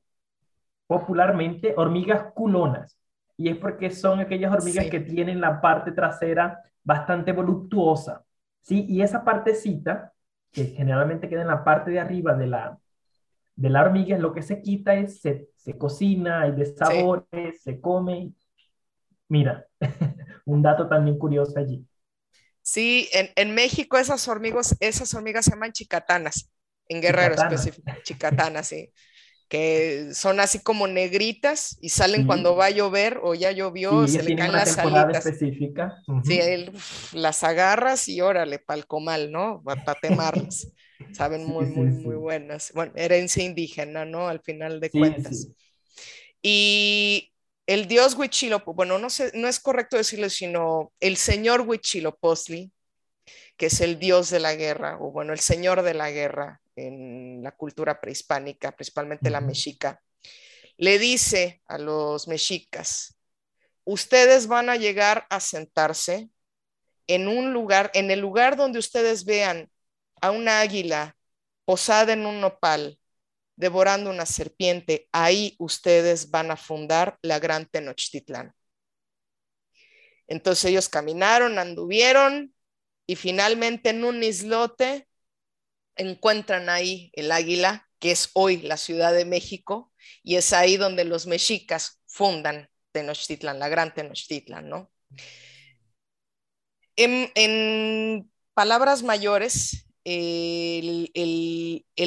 popularmente 0.86 1.74
hormigas 1.76 2.32
culonas. 2.32 2.99
Y 3.40 3.48
es 3.48 3.56
porque 3.56 3.90
son 3.90 4.20
aquellas 4.20 4.52
hormigas 4.52 4.84
que 4.90 5.00
tienen 5.00 5.40
la 5.40 5.62
parte 5.62 5.92
trasera 5.92 6.62
bastante 6.84 7.32
voluptuosa. 7.32 8.22
¿sí? 8.60 8.84
Y 8.86 9.00
esa 9.00 9.24
partecita 9.24 10.12
que 10.52 10.66
generalmente 10.66 11.26
queda 11.26 11.40
en 11.40 11.46
la 11.46 11.64
parte 11.64 11.90
de 11.90 12.00
arriba 12.00 12.34
de 12.34 12.46
la, 12.48 12.78
de 13.56 13.70
la 13.70 13.80
hormiga, 13.80 14.18
lo 14.18 14.34
que 14.34 14.42
se 14.42 14.60
quita 14.60 14.94
es, 14.94 15.22
se, 15.22 15.48
se 15.56 15.78
cocina, 15.78 16.42
hay 16.42 16.52
de 16.52 16.66
sabores, 16.66 17.62
se 17.62 17.80
come. 17.80 18.34
Mira, 19.28 19.66
un 20.44 20.60
dato 20.60 20.86
también 20.86 21.16
curioso 21.16 21.58
allí. 21.58 21.82
Sí, 22.60 23.08
en, 23.14 23.30
en, 23.36 23.54
México 23.54 23.96
esas 23.96 24.28
hormigas, 24.28 24.76
esas 24.80 25.14
hormigas 25.14 25.46
se 25.46 25.52
llaman 25.52 25.72
chicatanas, 25.72 26.52
en 26.88 27.00
Guerrero 27.00 27.36
específico, 27.36 27.90
chicatanas, 28.02 28.66
sí 28.66 28.92
que 29.50 30.10
son 30.14 30.38
así 30.38 30.60
como 30.60 30.86
negritas 30.86 31.76
y 31.80 31.88
salen 31.88 32.24
cuando 32.24 32.54
va 32.54 32.66
a 32.66 32.70
llover 32.70 33.18
o 33.20 33.34
ya 33.34 33.50
llovió, 33.50 34.06
se 34.06 34.22
le 34.22 34.36
caen 34.36 34.52
las 34.52 34.78
alitas. 34.78 35.26
específica. 35.26 36.00
Sí, 36.22 36.38
las 37.14 37.42
agarras 37.42 38.06
y 38.06 38.20
órale, 38.20 38.60
palcomal, 38.60 39.32
¿no? 39.32 39.60
Para 39.64 39.96
temarlas. 39.96 40.68
Saben 41.12 41.46
muy, 41.46 41.66
muy, 41.66 41.88
muy 41.88 42.14
buenas. 42.14 42.70
Bueno, 42.74 42.92
herencia 42.94 43.42
indígena, 43.42 44.04
¿no? 44.04 44.28
Al 44.28 44.40
final 44.40 44.78
de 44.78 44.90
cuentas. 44.90 45.48
Y 46.40 47.32
el 47.66 47.88
dios 47.88 48.14
Huichilopochtli, 48.14 48.76
bueno, 48.76 49.00
no, 49.00 49.10
sé, 49.10 49.32
no 49.34 49.48
es 49.48 49.58
correcto 49.58 49.96
decirlo, 49.96 50.30
sino 50.30 50.92
el 51.00 51.16
señor 51.16 51.62
Huichilopochtli, 51.62 52.70
que 53.56 53.66
es 53.66 53.80
el 53.80 53.98
dios 53.98 54.30
de 54.30 54.38
la 54.38 54.54
guerra, 54.54 54.96
o 55.00 55.10
bueno, 55.10 55.32
el 55.32 55.40
señor 55.40 55.82
de 55.82 55.94
la 55.94 56.12
guerra, 56.12 56.59
en 56.76 57.42
la 57.42 57.52
cultura 57.52 58.00
prehispánica, 58.00 58.72
principalmente 58.72 59.30
la 59.30 59.40
mexica, 59.40 60.02
le 60.76 60.98
dice 60.98 61.62
a 61.66 61.78
los 61.78 62.26
mexicas, 62.26 63.18
ustedes 63.84 64.46
van 64.46 64.70
a 64.70 64.76
llegar 64.76 65.26
a 65.30 65.40
sentarse 65.40 66.30
en 67.06 67.28
un 67.28 67.52
lugar, 67.52 67.90
en 67.94 68.10
el 68.10 68.20
lugar 68.20 68.56
donde 68.56 68.78
ustedes 68.78 69.24
vean 69.24 69.70
a 70.20 70.30
una 70.30 70.60
águila 70.60 71.16
posada 71.64 72.12
en 72.12 72.24
un 72.24 72.40
nopal, 72.40 72.98
devorando 73.56 74.10
una 74.10 74.26
serpiente, 74.26 75.08
ahí 75.12 75.54
ustedes 75.58 76.30
van 76.30 76.50
a 76.50 76.56
fundar 76.56 77.18
la 77.20 77.38
gran 77.38 77.66
Tenochtitlán. 77.66 78.54
Entonces 80.26 80.64
ellos 80.66 80.88
caminaron, 80.88 81.58
anduvieron 81.58 82.54
y 83.06 83.16
finalmente 83.16 83.90
en 83.90 84.04
un 84.04 84.22
islote 84.22 85.08
encuentran 86.00 86.70
ahí 86.70 87.10
el 87.14 87.30
águila, 87.30 87.88
que 87.98 88.10
es 88.10 88.30
hoy 88.32 88.62
la 88.62 88.78
Ciudad 88.78 89.12
de 89.12 89.26
México, 89.26 89.92
y 90.22 90.36
es 90.36 90.52
ahí 90.52 90.76
donde 90.76 91.04
los 91.04 91.26
mexicas 91.26 92.00
fundan 92.06 92.70
Tenochtitlan, 92.92 93.58
la 93.58 93.68
gran 93.68 93.94
Tenochtitlan, 93.94 94.68
¿no? 94.68 94.90
En, 96.96 98.30
palabras 98.54 99.02
mayores, 99.02 99.86
el, 100.04 101.12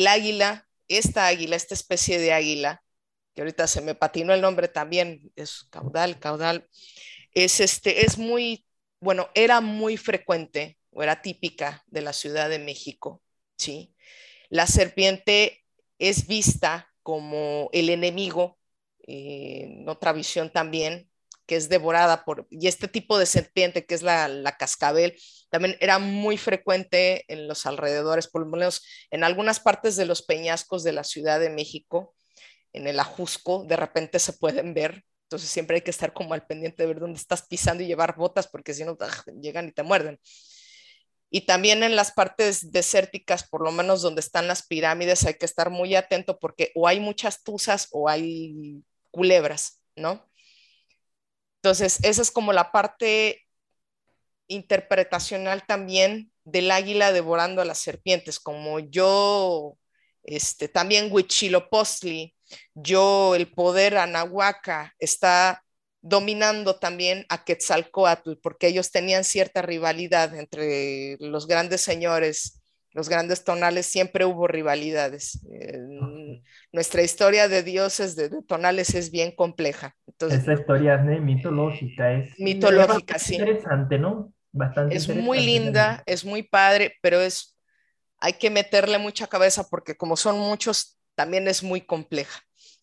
águila, 0.08 0.68
esta 0.88 1.28
águila, 1.28 1.56
esta 1.56 1.76
especie 1.76 2.20
de 2.20 2.34
águila, 2.34 2.84
que 3.34 3.42
ahorita 3.42 3.68
se 3.68 3.82
me 3.82 3.96
patinó 3.96 4.34
el 4.34 4.42
nombre 4.42 4.68
también, 4.68 5.32
es 5.36 5.66
caudal, 5.70 6.20
caudal, 6.20 6.68
es, 7.34 7.60
este, 7.60 8.06
es 8.06 8.18
muy, 8.18 8.66
bueno, 9.00 9.30
era 9.36 9.62
muy 9.62 9.98
frecuente 9.98 10.80
o 10.92 11.04
era 11.04 11.22
típica 11.22 11.84
de 11.88 12.02
la 12.02 12.14
Ciudad 12.14 12.50
de 12.50 12.60
México 12.60 13.23
¿sí? 13.64 13.96
La 14.50 14.68
serpiente 14.68 15.64
es 16.00 16.28
vista 16.28 16.92
como 17.02 17.70
el 17.74 17.90
enemigo, 17.90 18.60
eh, 19.08 19.84
otra 19.88 20.14
visión 20.14 20.52
también, 20.52 21.10
que 21.46 21.56
es 21.56 21.70
devorada 21.70 22.24
por, 22.24 22.48
y 22.50 22.68
este 22.68 22.88
tipo 22.88 23.18
de 23.18 23.26
serpiente 23.26 23.86
que 23.86 23.96
es 23.96 24.02
la, 24.02 24.28
la, 24.28 24.56
cascabel, 24.58 25.18
también 25.50 25.76
era 25.82 26.00
muy 26.00 26.38
frecuente 26.38 27.26
en 27.28 27.48
los 27.48 27.66
alrededores, 27.66 28.28
por 28.28 28.48
en 29.12 29.24
algunas 29.24 29.60
partes 29.60 29.96
de 29.98 30.06
los 30.06 30.22
peñascos 30.22 30.84
de 30.84 30.94
la 30.94 31.04
Ciudad 31.04 31.40
de 31.40 31.50
México, 31.50 32.16
en 32.74 32.88
el 32.88 33.00
Ajusco, 33.00 33.66
de 33.66 33.76
repente 33.76 34.20
se 34.20 34.34
pueden 34.34 34.74
ver. 34.74 35.04
Entonces 35.24 35.50
siempre 35.50 35.78
hay 35.78 35.82
que 35.82 35.92
estar 35.92 36.14
como 36.14 36.34
al 36.34 36.46
pendiente 36.46 36.84
de 36.84 36.88
ver 36.88 37.00
dónde 37.00 37.20
estás 37.20 37.48
pisando 37.48 37.84
y 37.84 37.88
llevar 37.88 38.16
botas 38.16 38.48
porque 38.48 38.74
si 38.74 38.84
no 38.84 38.98
¡ah! 39.00 39.24
llegan 39.42 39.68
y 39.68 39.72
te 39.72 39.84
muerden. 39.84 40.20
Y 41.36 41.48
también 41.48 41.82
en 41.82 41.96
las 41.96 42.12
partes 42.12 42.72
desérticas, 42.72 43.44
por 43.44 43.64
lo 43.64 43.72
menos 43.72 44.04
donde 44.04 44.20
están 44.20 44.48
las 44.48 44.68
pirámides, 44.68 45.26
hay 45.26 45.34
que 45.34 45.48
estar 45.48 45.72
muy 45.72 45.96
atento 45.96 46.38
porque 46.38 46.72
o 46.76 46.88
hay 46.88 47.00
muchas 47.00 47.42
tuzas 47.42 47.88
o 47.92 48.08
hay 48.08 48.84
culebras, 49.10 49.82
¿no? 49.96 50.30
Entonces, 51.56 51.98
esa 52.04 52.22
es 52.22 52.30
como 52.30 52.54
la 52.54 52.72
parte 52.72 53.48
interpretacional 54.46 55.66
también 55.66 56.32
del 56.44 56.70
águila 56.70 57.12
devorando 57.12 57.64
a 57.64 57.66
las 57.66 57.80
serpientes, 57.80 58.40
como 58.40 58.78
yo, 58.78 59.76
este, 60.22 60.68
también 60.68 61.12
Huichilopochtli, 61.12 62.36
yo, 62.76 63.34
el 63.34 63.52
poder 63.52 63.98
Anahuaca, 63.98 64.94
está 65.00 65.63
dominando 66.04 66.76
también 66.76 67.26
a 67.30 67.46
Quetzalcoatl, 67.46 68.34
porque 68.44 68.68
ellos 68.68 68.92
tenían 68.92 69.24
cierta 69.24 69.62
rivalidad 69.62 70.36
entre 70.36 71.18
los 71.20 71.48
grandes 71.48 71.80
señores, 71.82 72.62
los 72.92 73.10
grandes 73.10 73.44
tonales, 73.44 73.88
siempre 73.88 74.26
hubo 74.26 74.48
rivalidades. 74.48 75.40
nuestra 76.72 77.02
historia 77.02 77.48
de 77.48 77.64
dioses, 77.64 78.16
de, 78.16 78.30
tonales, 78.44 78.94
es 78.94 79.12
bien 79.12 79.32
compleja. 79.32 79.96
Entonces, 80.06 80.42
Esa 80.42 80.54
historia 80.54 80.96
es 80.96 81.22
mitológica, 81.22 82.14
es 82.14 82.38
mitológica, 82.38 83.18
sí. 83.18 83.36
Interesante, 83.36 83.98
¿no? 83.98 84.34
Bastante 84.52 84.96
es 84.96 85.08
muy 85.08 85.40
linda, 85.40 86.04
es 86.06 86.26
muy 86.26 86.44
padre, 86.44 86.96
pero 87.02 87.22
es, 87.22 87.58
hay 88.20 88.34
que 88.34 88.50
meterle 88.50 89.00
mucha 89.00 89.28
cabeza 89.28 89.68
porque 89.70 89.96
como 89.96 90.18
son 90.18 90.38
muchos, 90.38 91.00
también 91.16 91.48
es 91.48 91.64
muy 91.64 91.82
compleja. 91.82 92.42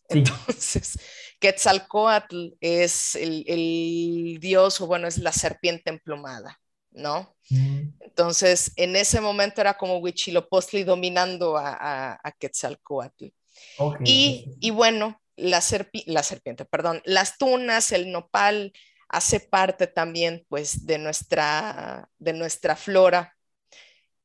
Entonces, 0.08 0.98
Quetzalcoatl 1.40 2.50
es 2.60 3.14
el, 3.16 4.38
dios, 4.40 4.80
o 4.80 4.86
bueno, 4.86 5.08
es 5.08 5.18
la 5.18 5.32
serpiente 5.32 5.90
emplumada, 5.90 6.60
¿no? 6.90 7.34
Mm. 7.48 7.94
Entonces, 8.00 8.72
en 8.76 8.94
ese 8.94 9.20
momento 9.20 9.60
era 9.60 9.74
como 9.74 9.98
Huichilopochtli 9.98 10.84
dominando 10.84 11.56
a, 11.56 12.20
a, 12.22 12.32
Quetzalcoatl. 12.32 13.26
Y, 14.04 14.70
bueno, 14.70 15.20
la, 15.36 15.62
la 16.06 16.22
serpiente, 16.22 16.64
perdón, 16.66 17.00
las 17.04 17.38
tunas, 17.38 17.92
el 17.92 18.12
nopal, 18.12 18.72
hace 19.08 19.40
parte 19.40 19.86
también, 19.86 20.44
pues, 20.48 20.86
de 20.86 20.98
nuestra, 20.98 22.08
de 22.18 22.32
nuestra 22.34 22.76
flora. 22.76 23.34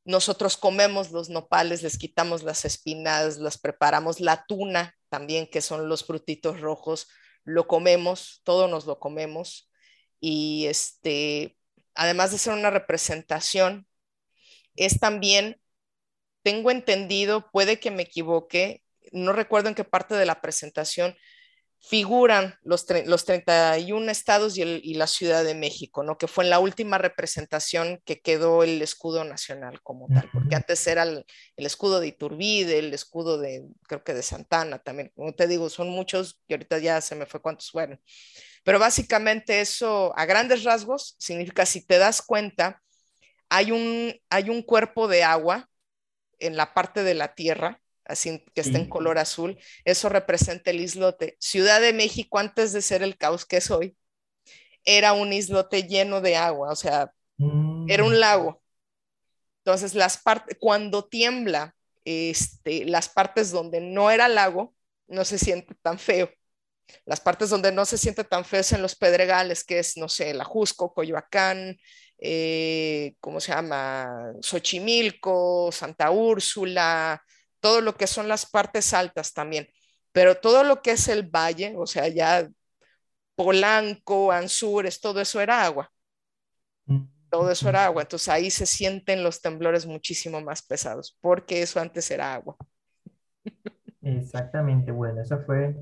Nosotros 0.05 0.55
comemos 0.55 1.11
los 1.11 1.29
nopales, 1.29 1.81
les 1.81 1.97
quitamos 1.97 2.43
las 2.43 2.63
espinas, 2.63 3.37
las 3.37 3.57
preparamos, 3.57 4.19
la 4.19 4.45
tuna 4.47 4.95
también, 5.09 5.47
que 5.47 5.61
son 5.61 5.89
los 5.89 6.05
frutitos 6.05 6.61
rojos, 6.61 7.07
lo 7.43 7.67
comemos, 7.67 8.41
todos 8.43 8.69
nos 8.69 8.85
lo 8.85 8.99
comemos. 8.99 9.71
Y 10.19 10.67
este, 10.67 11.57
además 11.95 12.31
de 12.31 12.37
ser 12.37 12.53
una 12.53 12.69
representación, 12.69 13.87
es 14.75 14.99
también, 14.99 15.59
tengo 16.43 16.69
entendido, 16.69 17.49
puede 17.51 17.79
que 17.79 17.89
me 17.89 18.03
equivoque, 18.03 18.83
no 19.11 19.33
recuerdo 19.33 19.69
en 19.69 19.75
qué 19.75 19.83
parte 19.83 20.13
de 20.13 20.25
la 20.25 20.41
presentación, 20.41 21.15
figuran 21.79 22.55
los, 22.63 22.85
los 23.05 23.25
31 23.25 24.11
estados 24.11 24.57
y, 24.57 24.93
la 24.95 25.07
Ciudad 25.07 25.43
de 25.43 25.53
México, 25.53 26.03
¿no? 26.03 26.17
que 26.17 26.27
fue 26.27 26.43
en 26.43 26.49
la 26.49 26.59
última 26.59 26.97
representación 26.97 28.01
que 28.05 28.21
quedó 28.21 28.63
el 28.63 28.81
escudo 28.81 29.23
nacional 29.23 29.81
como 29.83 30.07
tal, 30.07 30.29
porque 30.33 30.55
antes 30.55 30.85
era 30.87 31.03
el, 31.03 31.25
escudo 31.57 31.99
de 31.99 32.07
Iturbide, 32.07 32.79
el 32.79 32.93
escudo 32.93 33.37
de, 33.37 33.65
creo 33.87 34.03
que 34.03 34.15
de 34.15 34.23
Santana 34.23 34.79
también, 34.79 35.11
como 35.15 35.33
te 35.33 35.47
digo, 35.47 35.69
son 35.69 35.89
muchos 35.89 36.41
y 36.47 36.53
ahorita 36.53 36.79
ya 36.79 37.01
se 37.01 37.15
me 37.15 37.27
fue 37.27 37.41
cuántos 37.41 37.69
fueron. 37.69 38.01
Pero 38.63 38.79
básicamente 38.79 39.61
eso, 39.61 40.11
a 40.17 40.25
grandes 40.25 40.63
rasgos, 40.63 41.15
significa, 41.19 41.67
si 41.67 41.85
te 41.85 41.99
das 41.99 42.21
cuenta, 42.21 42.81
hay 43.47 43.71
un, 43.71 44.13
hay 44.29 44.49
un 44.49 44.63
cuerpo 44.63 45.07
de 45.07 45.23
agua 45.23 45.69
en 46.39 46.57
la 46.57 46.73
parte 46.73 47.03
de 47.03 47.13
la 47.13 47.35
tierra, 47.35 47.79
así 48.05 48.43
que 48.53 48.61
está 48.61 48.77
en 48.77 48.89
color 48.89 49.17
azul, 49.17 49.57
eso 49.83 50.09
representa 50.09 50.71
el 50.71 50.79
islote. 50.81 51.37
Ciudad 51.39 51.81
de 51.81 51.93
México, 51.93 52.39
antes 52.39 52.73
de 52.73 52.81
ser 52.81 53.03
el 53.03 53.17
caos 53.17 53.45
que 53.45 53.57
es 53.57 53.71
hoy, 53.71 53.97
era 54.83 55.13
un 55.13 55.33
islote 55.33 55.83
lleno 55.83 56.21
de 56.21 56.35
agua, 56.35 56.71
o 56.71 56.75
sea, 56.75 57.11
era 57.87 58.03
un 58.03 58.13
mm. 58.13 58.19
lago. 58.19 58.61
Entonces, 59.63 59.95
las 59.95 60.17
partes, 60.17 60.57
cuando 60.59 61.05
tiembla 61.05 61.75
este, 62.05 62.85
las 62.85 63.09
partes 63.09 63.51
donde 63.51 63.81
no 63.81 64.11
era 64.11 64.27
lago 64.27 64.73
no 65.07 65.25
se 65.25 65.37
siente 65.37 65.75
tan 65.81 65.99
feo. 65.99 66.29
Las 67.05 67.19
partes 67.19 67.49
donde 67.49 67.71
no 67.71 67.83
se 67.85 67.97
siente 67.97 68.23
tan 68.23 68.45
feo 68.45 68.59
es 68.61 68.71
en 68.71 68.81
los 68.81 68.95
pedregales, 68.95 69.63
que 69.63 69.79
es, 69.79 69.97
no 69.97 70.07
sé, 70.07 70.33
la 70.35 70.43
Jusco, 70.45 70.93
Coyoacán, 70.93 71.77
eh, 72.19 73.15
¿cómo 73.19 73.39
se 73.39 73.51
llama? 73.51 74.33
Xochimilco, 74.41 75.71
Santa 75.71 76.11
Úrsula, 76.11 77.21
todo 77.65 77.81
lo 77.81 77.95
que 77.95 78.05
son 78.05 78.27
las 78.27 78.45
partes 78.45 78.93
altas 78.93 79.33
también. 79.33 79.67
Pero 80.11 80.35
todo 80.35 80.63
lo 80.63 80.83
que 80.83 80.91
es 80.91 81.07
el 81.07 81.23
valle, 81.23 81.73
o 81.75 81.87
sea, 81.87 82.07
ya 82.07 82.47
Polanco, 83.33 84.31
Anzures, 84.31 85.01
todo 85.01 85.19
eso 85.19 85.41
era 85.41 85.65
agua. 85.65 85.91
Todo 87.31 87.49
eso 87.49 87.67
era 87.67 87.85
agua. 87.85 88.03
Entonces 88.03 88.29
ahí 88.29 88.51
se 88.51 88.67
sienten 88.67 89.23
los 89.23 89.41
temblores 89.41 89.87
muchísimo 89.87 90.41
más 90.41 90.61
pesados, 90.61 91.17
porque 91.21 91.63
eso 91.63 91.79
antes 91.79 92.11
era 92.11 92.35
agua. 92.35 92.55
Exactamente, 94.03 94.91
bueno, 94.91 95.23
esa 95.23 95.39
fue 95.39 95.75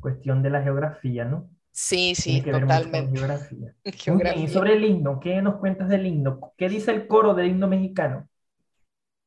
cuestión 0.00 0.42
de 0.42 0.48
la 0.48 0.62
geografía, 0.62 1.26
¿no? 1.26 1.50
Sí, 1.70 2.14
sí, 2.14 2.40
totalmente. 2.40 3.14
Geografía. 3.14 3.74
y 4.42 4.48
sobre 4.48 4.72
el 4.72 4.84
himno, 4.86 5.20
¿qué 5.20 5.42
nos 5.42 5.56
cuentas 5.56 5.90
del 5.90 6.06
himno? 6.06 6.54
¿Qué 6.56 6.70
dice 6.70 6.92
el 6.92 7.06
coro 7.06 7.34
del 7.34 7.48
himno 7.48 7.68
mexicano? 7.68 8.29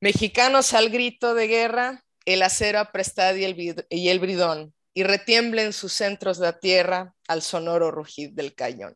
Mexicanos 0.04 0.74
al 0.74 0.90
grito 0.90 1.34
de 1.34 1.48
guerra, 1.48 2.04
el 2.26 2.42
acero 2.42 2.80
aprestado 2.80 3.38
y 3.38 3.46
el, 3.46 3.86
y 3.90 4.10
el 4.10 4.20
bridón, 4.20 4.74
y 4.94 5.04
retiemblen 5.04 5.72
sus 5.72 5.94
centros 5.94 6.40
la 6.40 6.60
tierra 6.60 7.16
al 7.30 7.42
sonoro 7.42 7.90
rugir 7.90 8.34
del 8.34 8.54
cañón. 8.54 8.96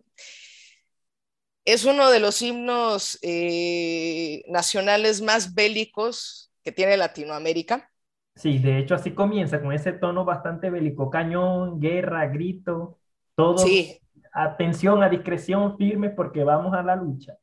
Es 1.64 1.86
uno 1.86 2.10
de 2.10 2.20
los 2.20 2.42
himnos 2.42 3.20
eh, 3.22 4.44
nacionales 4.50 5.22
más 5.22 5.54
bélicos 5.54 6.52
que 6.62 6.74
tiene 6.74 6.98
Latinoamérica. 6.98 7.90
Sí, 8.36 8.60
de 8.60 8.78
hecho 8.78 8.94
así 8.94 9.12
comienza, 9.12 9.62
con 9.62 9.72
ese 9.72 9.94
tono 9.94 10.26
bastante 10.26 10.70
bélico, 10.70 11.10
cañón, 11.10 11.80
guerra, 11.80 12.28
grito, 12.28 13.00
todo. 13.34 13.60
Sí. 13.60 13.98
Atención, 14.34 15.02
a 15.04 15.08
discreción, 15.08 15.78
firme, 15.78 16.10
porque 16.10 16.44
vamos 16.44 16.74
a 16.74 16.84
la 16.84 16.98
lucha. 16.98 17.38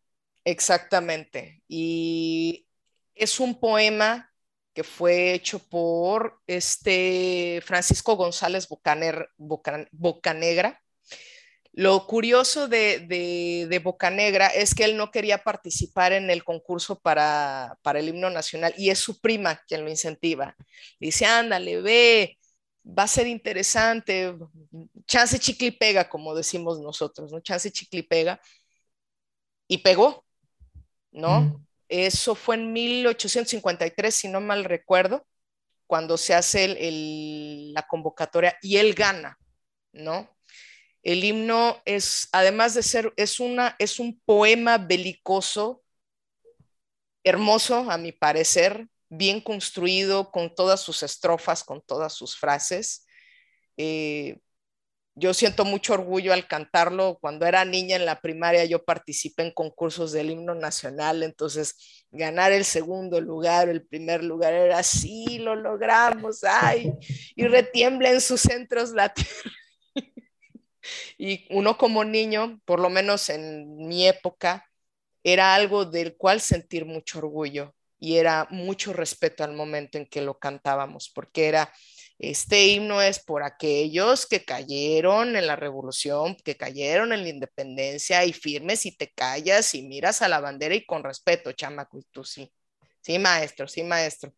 Exactamente. 0.45 1.63
Y 1.67 2.67
es 3.15 3.41
un 3.41 3.59
poema 3.59 4.31
que 4.75 4.85
fue 4.85 5.33
hecho 5.33 5.61
por 5.61 6.41
este 6.47 7.63
Francisco 7.65 8.17
González 8.17 8.69
Bocanegra. 9.39 10.83
Lo 11.73 12.07
curioso 12.07 12.69
de, 12.69 13.01
de, 13.69 13.79
Bocanegra 13.79 14.49
es 14.49 14.75
que 14.75 14.85
él 14.85 14.97
no 14.97 15.11
quería 15.11 15.39
participar 15.39 16.13
en 16.13 16.31
el 16.31 16.45
concurso 16.45 17.01
para, 17.01 17.79
para 17.83 17.99
el 17.99 18.09
himno 18.09 18.31
nacional 18.31 18.75
y 18.77 18.91
es 18.91 18.99
su 18.99 19.21
prima 19.21 19.61
quien 19.67 19.85
lo 19.85 19.91
incentiva. 19.91 20.57
Dice, 21.01 21.27
ándale, 21.27 21.81
ve, 21.81 22.39
va 22.87 23.05
a 23.05 23.09
ser 23.09 23.27
interesante, 23.27 24.37
chance 25.07 25.39
chicle 25.39 25.69
y 25.69 25.71
pega, 25.73 26.09
como 26.09 26.35
decimos 26.35 26.81
nosotros, 26.81 27.33
¿no? 27.33 27.41
Chance 27.41 27.73
chicle 27.73 28.01
y 28.01 28.03
pega. 28.03 28.41
Y 29.67 29.79
pegó, 29.79 30.25
¿no? 31.11 31.41
Mm. 31.41 31.67
Eso 31.89 32.35
fue 32.35 32.57
en 32.57 32.73
1853, 32.73 34.15
si 34.15 34.29
no 34.29 34.41
mal 34.41 34.65
recuerdo, 34.65 35.27
cuando 35.87 36.17
se 36.17 36.35
hace 36.35 36.77
la 37.73 37.83
convocatoria 37.87 38.57
y 38.63 38.79
él 38.79 38.95
gana, 38.95 39.39
¿no? 39.93 40.35
El 41.03 41.23
himno 41.23 41.83
es, 41.85 42.29
además 42.33 42.75
de 42.75 42.83
ser, 42.83 43.13
es, 43.17 43.39
una, 43.39 43.77
es 43.79 44.01
un 44.01 44.19
poema 44.25 44.79
belicoso, 44.79 45.83
hermoso 47.23 47.91
a 47.91 47.99
mi 47.99 48.13
parecer, 48.13 48.89
bien 49.11 49.41
construido, 49.41 50.31
con 50.31 50.55
todas 50.55 50.81
sus 50.81 51.03
estrofas, 51.03 51.63
con 51.63 51.83
todas 51.83 52.15
sus 52.15 52.37
frases. 52.37 53.07
Eh, 53.77 54.41
yo 55.15 55.33
siento 55.33 55.65
mucho 55.65 55.95
orgullo 55.95 56.33
al 56.33 56.47
cantarlo. 56.49 57.19
Cuando 57.21 57.47
era 57.47 57.65
niña 57.65 57.97
en 57.97 58.05
la 58.05 58.21
primaria 58.21 58.65
yo 58.65 58.85
participé 58.85 59.45
en 59.45 59.53
concursos 59.53 60.13
del 60.13 60.31
himno 60.31 60.55
nacional, 60.55 61.23
entonces 61.23 62.05
ganar 62.11 62.53
el 62.53 62.65
segundo 62.65 63.21
lugar, 63.21 63.69
el 63.69 63.87
primer 63.87 64.25
lugar 64.25 64.53
era 64.53 64.79
así, 64.79 65.39
lo 65.39 65.55
logramos, 65.55 66.45
ay, 66.45 66.93
y 67.35 67.47
retiembla 67.47 68.11
en 68.11 68.21
sus 68.21 68.41
centros 68.41 68.91
la 68.91 69.13
tierra. 69.13 69.51
Y 71.17 71.47
uno 71.49 71.79
como 71.79 72.05
niño, 72.05 72.61
por 72.67 72.79
lo 72.79 72.91
menos 72.91 73.31
en 73.31 73.75
mi 73.87 74.07
época, 74.07 74.69
era 75.23 75.55
algo 75.55 75.87
del 75.87 76.17
cual 76.17 76.43
sentir 76.43 76.85
mucho 76.85 77.21
orgullo 77.21 77.75
y 77.99 78.19
era 78.19 78.47
mucho 78.51 78.93
respeto 78.93 79.43
al 79.45 79.55
momento 79.55 79.97
en 79.97 80.05
que 80.05 80.21
lo 80.21 80.39
cantábamos, 80.39 81.09
porque 81.09 81.49
era, 81.49 81.73
este 82.19 82.67
himno 82.69 83.03
es 83.03 83.19
por 83.21 83.43
aquellos 83.43 84.27
que 84.27 84.45
cayeron 84.45 85.37
en 85.37 85.47
la 85.47 85.57
revolución, 85.57 86.37
que 86.45 86.57
cayeron 86.57 87.13
en 87.13 87.23
la 87.23 87.29
independencia 87.29 88.25
y 88.25 88.33
firmes 88.33 88.87
y 88.87 88.97
te 88.97 89.11
callas 89.13 89.75
y 89.75 89.83
miras 89.83 90.23
a 90.23 90.29
la 90.29 90.41
bandera 90.41 90.75
y 90.75 90.87
con 90.87 91.05
respeto, 91.05 91.53
chamaco, 91.53 91.99
y 91.99 92.05
tú 92.13 92.25
sí. 92.25 92.51
Sí, 93.01 93.19
maestro, 93.19 93.69
sí, 93.69 93.83
maestro. 93.83 94.33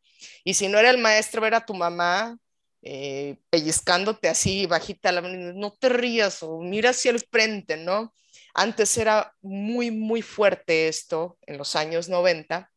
Y 0.44 0.54
si 0.54 0.68
no 0.68 0.78
era 0.78 0.90
el 0.90 0.98
maestro, 0.98 1.46
era 1.46 1.64
tu 1.64 1.74
mamá, 1.74 2.36
eh, 2.82 3.38
pellizcándote 3.50 4.28
así 4.28 4.66
bajita, 4.66 5.12
no 5.20 5.72
te 5.72 5.88
rías 5.88 6.42
o 6.42 6.60
mira 6.60 6.90
hacia 6.90 7.10
el 7.12 7.20
frente, 7.20 7.76
¿no? 7.76 8.12
Antes 8.54 8.96
era 8.98 9.34
muy, 9.42 9.90
muy 9.90 10.22
fuerte 10.22 10.88
esto 10.88 11.38
en 11.42 11.58
los 11.58 11.76
años 11.76 12.08
90. 12.08 12.72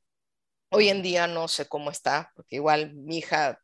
Hoy 0.69 0.89
en 0.89 1.01
día 1.03 1.27
no 1.27 1.47
sé 1.47 1.67
cómo 1.67 1.91
está, 1.91 2.31
porque 2.35 2.57
igual 2.57 2.93
mi 2.95 3.19
hija, 3.19 3.59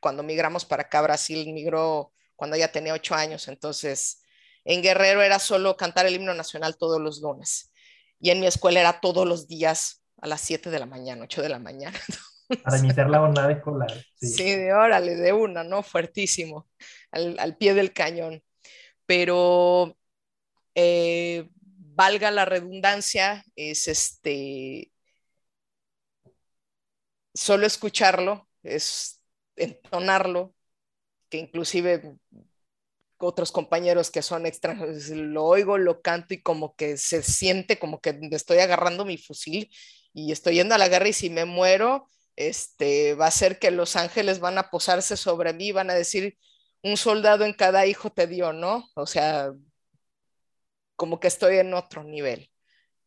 cuando 0.00 0.22
migramos 0.22 0.64
para 0.64 0.82
acá, 0.82 1.02
Brasil, 1.02 1.52
migró 1.52 2.12
cuando 2.36 2.56
ella 2.56 2.72
tenía 2.72 2.94
ocho 2.94 3.14
años, 3.14 3.48
entonces 3.48 4.22
en 4.64 4.82
Guerrero 4.82 5.22
era 5.22 5.38
solo 5.38 5.76
cantar 5.76 6.06
el 6.06 6.14
himno 6.14 6.34
nacional 6.34 6.76
todos 6.76 7.00
los 7.00 7.20
lunes. 7.20 7.72
Y 8.18 8.30
en 8.30 8.40
mi 8.40 8.46
escuela 8.46 8.80
era 8.80 9.00
todos 9.00 9.26
los 9.26 9.46
días 9.46 10.04
a 10.20 10.26
las 10.26 10.40
7 10.42 10.70
de 10.70 10.78
la 10.78 10.86
mañana, 10.86 11.24
8 11.24 11.42
de 11.42 11.48
la 11.48 11.58
mañana. 11.58 11.98
Para 12.64 12.78
iniciar 12.78 13.08
la 13.08 13.20
jornada 13.20 13.52
escolar. 13.52 13.92
Sí, 14.16 14.56
de 14.56 14.72
órale, 14.72 15.14
de 15.16 15.32
una, 15.32 15.64
¿no? 15.64 15.82
Fuertísimo, 15.82 16.68
al, 17.12 17.56
pie 17.56 17.74
del 17.74 17.92
cañón. 17.92 18.42
Pero 19.06 19.96
eh, 20.74 21.48
valga 21.54 22.30
la 22.30 22.44
redundancia, 22.44 23.44
es 23.54 23.88
este, 23.88 24.90
solo 27.34 27.66
escucharlo, 27.66 28.48
es 28.62 29.19
entonarlo, 29.64 30.54
que 31.28 31.38
inclusive 31.38 32.16
otros 33.18 33.52
compañeros 33.52 34.10
que 34.10 34.22
son 34.22 34.46
extranjeros, 34.46 35.08
lo 35.08 35.44
oigo, 35.44 35.78
lo 35.78 36.00
canto 36.00 36.34
y 36.34 36.42
como 36.42 36.74
que 36.74 36.96
se 36.96 37.22
siente 37.22 37.78
como 37.78 38.00
que 38.00 38.18
estoy 38.32 38.58
agarrando 38.58 39.04
mi 39.04 39.18
fusil 39.18 39.70
y 40.12 40.32
estoy 40.32 40.54
yendo 40.54 40.74
a 40.74 40.78
la 40.78 40.88
guerra 40.88 41.08
y 41.08 41.12
si 41.12 41.30
me 41.30 41.44
muero, 41.44 42.08
este, 42.36 43.14
va 43.14 43.26
a 43.26 43.30
ser 43.30 43.58
que 43.58 43.70
los 43.70 43.96
ángeles 43.96 44.40
van 44.40 44.58
a 44.58 44.70
posarse 44.70 45.16
sobre 45.16 45.52
mí, 45.52 45.72
van 45.72 45.90
a 45.90 45.94
decir, 45.94 46.38
un 46.82 46.96
soldado 46.96 47.44
en 47.44 47.52
cada 47.52 47.86
hijo 47.86 48.10
te 48.10 48.26
dio, 48.26 48.52
¿no? 48.52 48.88
O 48.94 49.06
sea, 49.06 49.52
como 50.96 51.20
que 51.20 51.28
estoy 51.28 51.58
en 51.58 51.74
otro 51.74 52.02
nivel. 52.02 52.50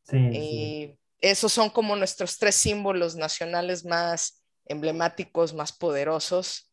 Sí, 0.04 0.18
y 0.18 0.99
esos 1.20 1.51
son 1.51 1.70
como 1.70 1.95
nuestros 1.95 2.38
tres 2.38 2.56
símbolos 2.56 3.16
nacionales 3.16 3.86
más 3.86 4.43
emblemáticos, 4.66 5.53
más 5.53 5.72
poderosos. 5.74 6.72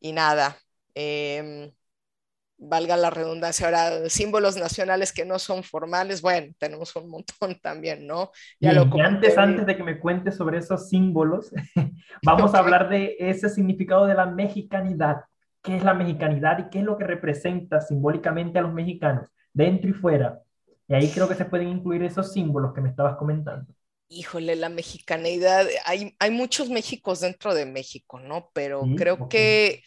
Y 0.00 0.12
nada, 0.12 0.56
eh, 0.94 1.72
valga 2.58 2.96
la 2.96 3.10
redundancia, 3.10 3.66
ahora 3.66 4.08
símbolos 4.08 4.56
nacionales 4.56 5.12
que 5.12 5.24
no 5.24 5.38
son 5.38 5.62
formales, 5.62 6.22
bueno, 6.22 6.52
tenemos 6.58 6.94
un 6.96 7.08
montón 7.08 7.58
también, 7.62 8.06
¿no? 8.06 8.30
Ya 8.60 8.72
lo 8.72 8.88
y 8.96 9.00
antes, 9.00 9.36
antes 9.38 9.66
de 9.66 9.76
que 9.76 9.82
me 9.82 9.98
cuentes 9.98 10.36
sobre 10.36 10.58
esos 10.58 10.88
símbolos, 10.88 11.52
vamos 12.22 12.54
a 12.54 12.58
hablar 12.58 12.88
de 12.88 13.16
ese 13.18 13.48
significado 13.48 14.06
de 14.06 14.14
la 14.14 14.26
mexicanidad. 14.26 15.22
¿Qué 15.62 15.76
es 15.76 15.84
la 15.84 15.94
mexicanidad 15.94 16.58
y 16.58 16.68
qué 16.68 16.80
es 16.80 16.84
lo 16.84 16.98
que 16.98 17.04
representa 17.04 17.80
simbólicamente 17.80 18.58
a 18.58 18.62
los 18.62 18.74
mexicanos, 18.74 19.30
dentro 19.52 19.88
y 19.88 19.94
fuera? 19.94 20.40
Y 20.86 20.94
ahí 20.94 21.08
creo 21.08 21.26
que 21.26 21.34
se 21.34 21.46
pueden 21.46 21.68
incluir 21.68 22.02
esos 22.02 22.32
símbolos 22.32 22.74
que 22.74 22.82
me 22.82 22.90
estabas 22.90 23.16
comentando. 23.16 23.72
Híjole, 24.08 24.56
la 24.56 24.68
mexicanidad, 24.68 25.66
hay, 25.84 26.14
hay 26.18 26.30
muchos 26.30 26.68
Méxicos 26.68 27.20
dentro 27.20 27.54
de 27.54 27.66
México, 27.66 28.20
¿no? 28.20 28.50
Pero 28.52 28.84
creo 28.96 29.28
que 29.28 29.82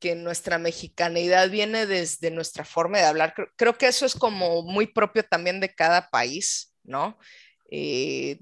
que 0.00 0.16
nuestra 0.16 0.58
mexicanidad 0.58 1.50
viene 1.50 1.86
desde 1.86 2.30
nuestra 2.30 2.64
forma 2.64 2.98
de 2.98 3.04
hablar. 3.04 3.34
Creo, 3.56 3.76
que 3.76 3.86
eso 3.86 4.06
es 4.06 4.14
como 4.14 4.62
muy 4.62 4.86
propio 4.86 5.22
también 5.22 5.60
de 5.60 5.72
cada 5.74 6.08
país, 6.08 6.74
¿no? 6.82 7.18
Eh, 7.70 8.38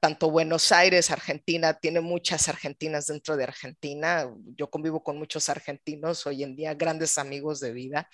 tanto 0.00 0.30
Buenos 0.30 0.70
Aires, 0.72 1.10
Argentina, 1.10 1.72
tiene 1.74 2.00
muchas 2.00 2.48
argentinas 2.48 3.06
dentro 3.06 3.36
de 3.36 3.44
Argentina. 3.44 4.28
Yo 4.56 4.68
convivo 4.68 5.02
con 5.02 5.16
muchos 5.16 5.48
argentinos 5.48 6.26
hoy 6.26 6.42
en 6.42 6.56
día, 6.56 6.74
grandes 6.74 7.16
amigos 7.16 7.60
de 7.60 7.72
vida. 7.72 8.08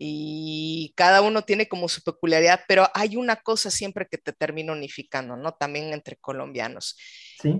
Y 0.00 0.92
cada 0.96 1.22
uno 1.22 1.42
tiene 1.42 1.68
como 1.68 1.88
su 1.88 2.02
peculiaridad, 2.02 2.60
pero 2.68 2.88
hay 2.94 3.16
una 3.16 3.36
cosa 3.36 3.70
siempre 3.70 4.06
que 4.08 4.16
te 4.16 4.32
termina 4.32 4.72
unificando, 4.72 5.36
¿no? 5.36 5.54
También 5.54 5.92
entre 5.92 6.16
colombianos. 6.16 6.96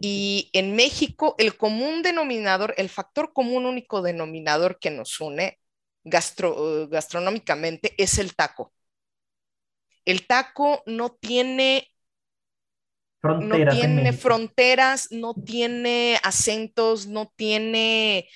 Y 0.01 0.49
en 0.53 0.76
México, 0.76 1.34
el 1.39 1.57
común 1.57 2.03
denominador, 2.03 2.74
el 2.76 2.89
factor 2.89 3.32
común 3.32 3.66
único 3.66 4.03
denominador 4.03 4.78
que 4.78 4.91
nos 4.91 5.20
une 5.20 5.59
gastronómicamente 6.05 7.95
es 7.99 8.18
el 8.18 8.34
taco. 8.36 8.72
El 10.05 10.26
taco 10.26 10.82
no 10.86 11.11
tiene 11.11 11.89
fronteras, 13.20 13.64
no 13.64 13.70
tiene 13.72 14.12
fronteras, 14.12 15.09
no 15.11 15.34
tiene 15.34 16.18
acentos, 16.22 17.07
no 17.09 17.32
tiene 17.36 18.28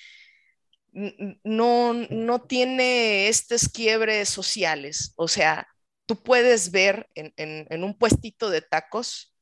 no, 0.93 1.93
no 1.93 2.41
tiene 2.41 3.27
estos 3.27 3.67
quiebres 3.69 4.29
sociales. 4.29 5.13
O 5.15 5.27
sea, 5.27 5.67
tú 6.05 6.21
puedes 6.21 6.71
ver 6.71 7.09
en, 7.15 7.83
un 7.83 7.97
puestito 7.97 8.49
de 8.49 8.61
tacos 8.61 9.35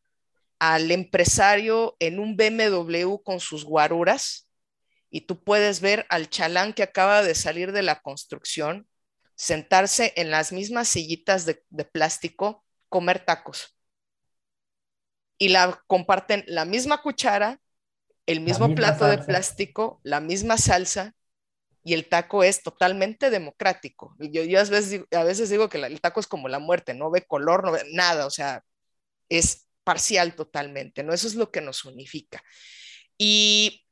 al 0.59 0.91
empresario 0.91 1.95
en 1.99 2.19
un 2.19 2.37
BMW 2.37 3.17
con 3.23 3.39
sus 3.39 3.65
guaruras 3.65 4.47
y 5.09 5.21
tú 5.21 5.43
puedes 5.43 5.81
ver 5.81 6.05
al 6.09 6.29
chalán 6.29 6.73
que 6.73 6.83
acaba 6.83 7.23
de 7.23 7.35
salir 7.35 7.71
de 7.71 7.81
la 7.81 7.99
construcción 8.01 8.87
sentarse 9.35 10.13
en 10.15 10.29
las 10.29 10.51
mismas 10.51 10.87
sillitas 10.87 11.45
de, 11.45 11.85
plástico, 11.85 12.63
comer 12.89 13.25
tacos. 13.25 13.75
Y 15.39 15.49
la 15.49 15.83
comparten 15.87 16.43
la 16.45 16.63
misma 16.63 17.01
cuchara, 17.01 17.59
el 18.27 18.41
mismo 18.41 18.75
plato 18.75 19.07
de 19.07 19.17
plástico, 19.17 19.99
la 20.03 20.19
misma 20.19 20.57
salsa, 20.57 21.15
y 21.83 21.93
el 21.93 22.07
taco 22.07 22.43
es 22.43 22.63
totalmente 22.63 23.29
democrático. 23.29 24.15
Yo, 24.19 24.41
a, 24.59 25.23
veces, 25.23 25.49
digo 25.49 25.69
que 25.69 25.77
el 25.77 26.01
taco 26.01 26.19
es 26.19 26.27
como 26.27 26.47
la 26.47 26.59
muerte, 26.59 26.93
no 26.93 27.09
ve 27.11 27.25
color, 27.25 27.63
no 27.65 27.71
ve 27.71 27.83
nada, 27.93 28.25
o 28.27 28.29
sea, 28.29 28.63
es 29.29 29.67
parcial 29.83 30.35
totalmente, 30.35 31.03
¿no? 31.03 31.13
Eso 31.13 31.27
es 31.27 31.35
lo 31.35 31.51
que 31.51 31.61
nos 31.61 31.85
unifica. 31.85 32.43
Y, 33.17 33.85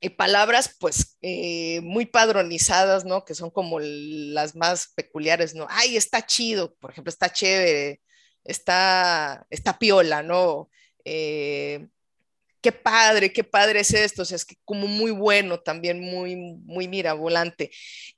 y 0.00 0.10
palabras, 0.10 0.76
pues, 0.80 1.18
eh, 1.22 1.80
muy 1.82 2.06
padronizadas, 2.06 3.04
¿no? 3.04 3.24
Que 3.24 3.34
son 3.34 3.50
como 3.50 3.80
las 3.80 4.56
más 4.56 4.92
peculiares, 4.94 5.54
¿no? 5.54 5.66
Ay, 5.70 5.96
está 5.96 6.26
chido, 6.26 6.74
por 6.76 6.90
ejemplo, 6.92 7.10
está 7.10 7.32
chévere, 7.32 8.02
está, 8.44 9.46
está 9.50 9.78
piola, 9.78 10.22
¿no? 10.22 10.70
Eh, 11.04 11.88
qué 12.60 12.72
padre, 12.72 13.32
qué 13.32 13.44
padre 13.44 13.80
es 13.80 13.92
esto, 13.94 14.22
o 14.22 14.24
sea, 14.24 14.36
es 14.36 14.44
que 14.44 14.56
como 14.64 14.86
muy 14.86 15.10
bueno, 15.10 15.60
también 15.60 16.00
muy, 16.00 16.36
muy 16.36 16.88
mirabolante. 16.88 17.70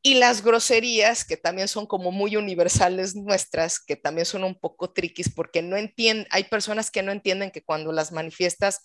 Y 0.02 0.14
las 0.14 0.42
groserías, 0.42 1.24
que 1.24 1.36
también 1.36 1.68
son 1.68 1.86
como 1.86 2.10
muy 2.10 2.36
universales 2.36 3.14
nuestras, 3.14 3.78
que 3.80 3.96
también 3.96 4.26
son 4.26 4.44
un 4.44 4.58
poco 4.58 4.92
triquis, 4.92 5.32
porque 5.32 5.62
no 5.62 5.76
entienden, 5.76 6.26
hay 6.30 6.44
personas 6.44 6.90
que 6.90 7.02
no 7.02 7.12
entienden 7.12 7.50
que 7.50 7.62
cuando 7.62 7.92
las 7.92 8.12
manifiestas, 8.12 8.80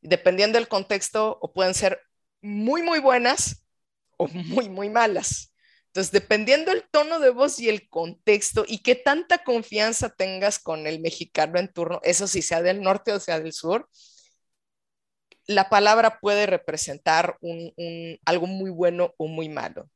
dependiendo 0.00 0.58
del 0.58 0.68
contexto, 0.68 1.38
o 1.40 1.52
pueden 1.52 1.74
ser 1.74 2.00
muy, 2.40 2.82
muy 2.82 3.00
buenas 3.00 3.64
o 4.16 4.28
muy, 4.28 4.68
muy 4.68 4.88
malas. 4.88 5.52
Entonces, 5.88 6.12
dependiendo 6.12 6.72
el 6.72 6.84
tono 6.90 7.20
de 7.20 7.30
voz 7.30 7.58
y 7.58 7.70
el 7.70 7.88
contexto 7.88 8.66
y 8.68 8.82
qué 8.82 8.94
tanta 8.96 9.38
confianza 9.38 10.10
tengas 10.10 10.58
con 10.58 10.86
el 10.86 11.00
mexicano 11.00 11.58
en 11.58 11.72
turno, 11.72 12.00
eso 12.02 12.28
sí 12.28 12.42
sea 12.42 12.60
del 12.60 12.82
norte 12.82 13.12
o 13.12 13.20
sea 13.20 13.40
del 13.40 13.54
sur, 13.54 13.88
la 15.46 15.68
palabra 15.68 16.18
puede 16.20 16.46
representar 16.46 17.36
un, 17.40 17.72
algo 18.24 18.46
muy 18.46 18.70
bueno 18.70 19.14
o 19.16 19.28
muy 19.28 19.48
malo. 19.48 19.88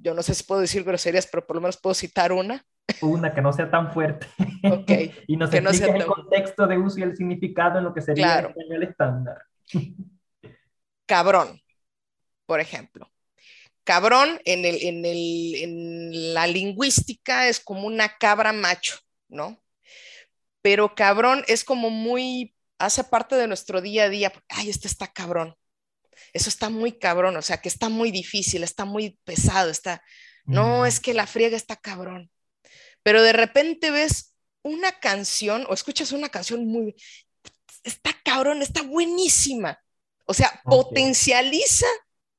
Yo 0.00 0.14
no 0.14 0.22
sé 0.22 0.34
si 0.34 0.44
puedo 0.44 0.60
decir 0.60 0.84
groserías, 0.84 1.26
pero 1.26 1.46
por 1.46 1.56
lo 1.56 1.62
menos 1.62 1.78
puedo 1.78 1.94
citar 1.94 2.32
una. 2.32 2.64
Una 3.00 3.32
que 3.32 3.40
no 3.40 3.52
sea 3.52 3.70
tan 3.70 3.92
fuerte. 3.92 4.26
Ok. 4.64 4.90
y 5.26 5.36
nos 5.36 5.50
que 5.50 5.60
no 5.60 5.72
sea 5.72 5.94
el 5.94 6.04
contexto 6.04 6.66
de 6.66 6.78
uso 6.78 7.00
y 7.00 7.02
el 7.02 7.16
significado 7.16 7.78
en 7.78 7.84
lo 7.84 7.94
que 7.94 8.02
sería 8.02 8.40
el 8.40 8.46
español 8.46 8.82
estándar. 8.82 9.42
Cabrón, 11.06 11.60
por 12.46 12.60
ejemplo. 12.60 13.10
Cabrón 13.84 14.40
en, 14.44 14.64
el, 14.64 14.76
en, 14.82 15.04
el, 15.04 15.54
en 15.56 16.34
la 16.34 16.46
lingüística 16.46 17.48
es 17.48 17.58
como 17.58 17.86
una 17.86 18.16
cabra 18.16 18.52
macho, 18.52 18.96
¿no? 19.28 19.60
Pero 20.60 20.94
cabrón 20.94 21.42
es 21.48 21.64
como 21.64 21.90
muy 21.90 22.51
hace 22.82 23.04
parte 23.04 23.36
de 23.36 23.46
nuestro 23.46 23.80
día 23.80 24.04
a 24.04 24.08
día. 24.08 24.32
Ay, 24.48 24.68
este 24.68 24.88
está 24.88 25.06
cabrón. 25.06 25.56
Eso 26.32 26.48
está 26.48 26.68
muy 26.68 26.92
cabrón, 26.98 27.36
o 27.36 27.42
sea, 27.42 27.58
que 27.58 27.68
está 27.68 27.88
muy 27.88 28.10
difícil, 28.10 28.62
está 28.62 28.84
muy 28.84 29.18
pesado, 29.24 29.70
está... 29.70 30.02
No, 30.44 30.86
es 30.86 30.98
que 30.98 31.14
la 31.14 31.28
friega 31.28 31.56
está 31.56 31.76
cabrón. 31.76 32.30
Pero 33.04 33.22
de 33.22 33.32
repente 33.32 33.92
ves 33.92 34.34
una 34.62 34.98
canción 34.98 35.64
o 35.68 35.74
escuchas 35.74 36.10
una 36.10 36.28
canción 36.28 36.66
muy... 36.66 36.96
Está 37.84 38.10
cabrón, 38.24 38.60
está 38.60 38.82
buenísima. 38.82 39.78
O 40.26 40.34
sea, 40.34 40.60
potencializa 40.64 41.86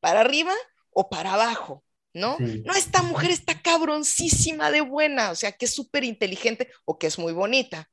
para 0.02 0.22
arriba 0.22 0.54
o 0.92 1.10
para 1.10 1.34
abajo, 1.34 1.84
¿no? 2.14 2.38
No, 2.40 2.74
esta 2.74 3.02
mujer 3.02 3.32
está 3.32 3.62
cabroncísima 3.62 4.72
de 4.72 4.82
buena, 4.82 5.32
o 5.32 5.36
sea, 5.36 5.54
que 5.54 5.66
es 5.66 5.74
súper 5.74 6.04
inteligente 6.04 6.70
o 6.86 6.98
que 7.00 7.08
es 7.08 7.18
muy 7.18 7.32
bonita 7.32 7.90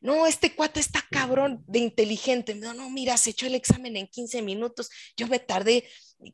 no, 0.00 0.26
este 0.26 0.54
cuate 0.54 0.80
está 0.80 1.04
cabrón 1.10 1.64
de 1.66 1.80
inteligente. 1.80 2.54
No, 2.54 2.72
no, 2.72 2.88
mira, 2.90 3.16
se 3.16 3.30
echó 3.30 3.46
el 3.46 3.54
examen 3.54 3.96
en 3.96 4.06
15 4.06 4.42
minutos, 4.42 4.90
yo 5.16 5.26
me 5.26 5.38
tardé 5.38 5.84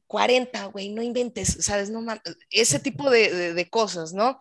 40, 0.07 0.67
güey, 0.67 0.91
no 0.91 1.03
inventes, 1.03 1.59
¿sabes? 1.61 1.91
No 1.91 2.05
ese 2.51 2.79
tipo 2.79 3.11
de, 3.11 3.69
cosas, 3.71 4.13
¿no? 4.13 4.39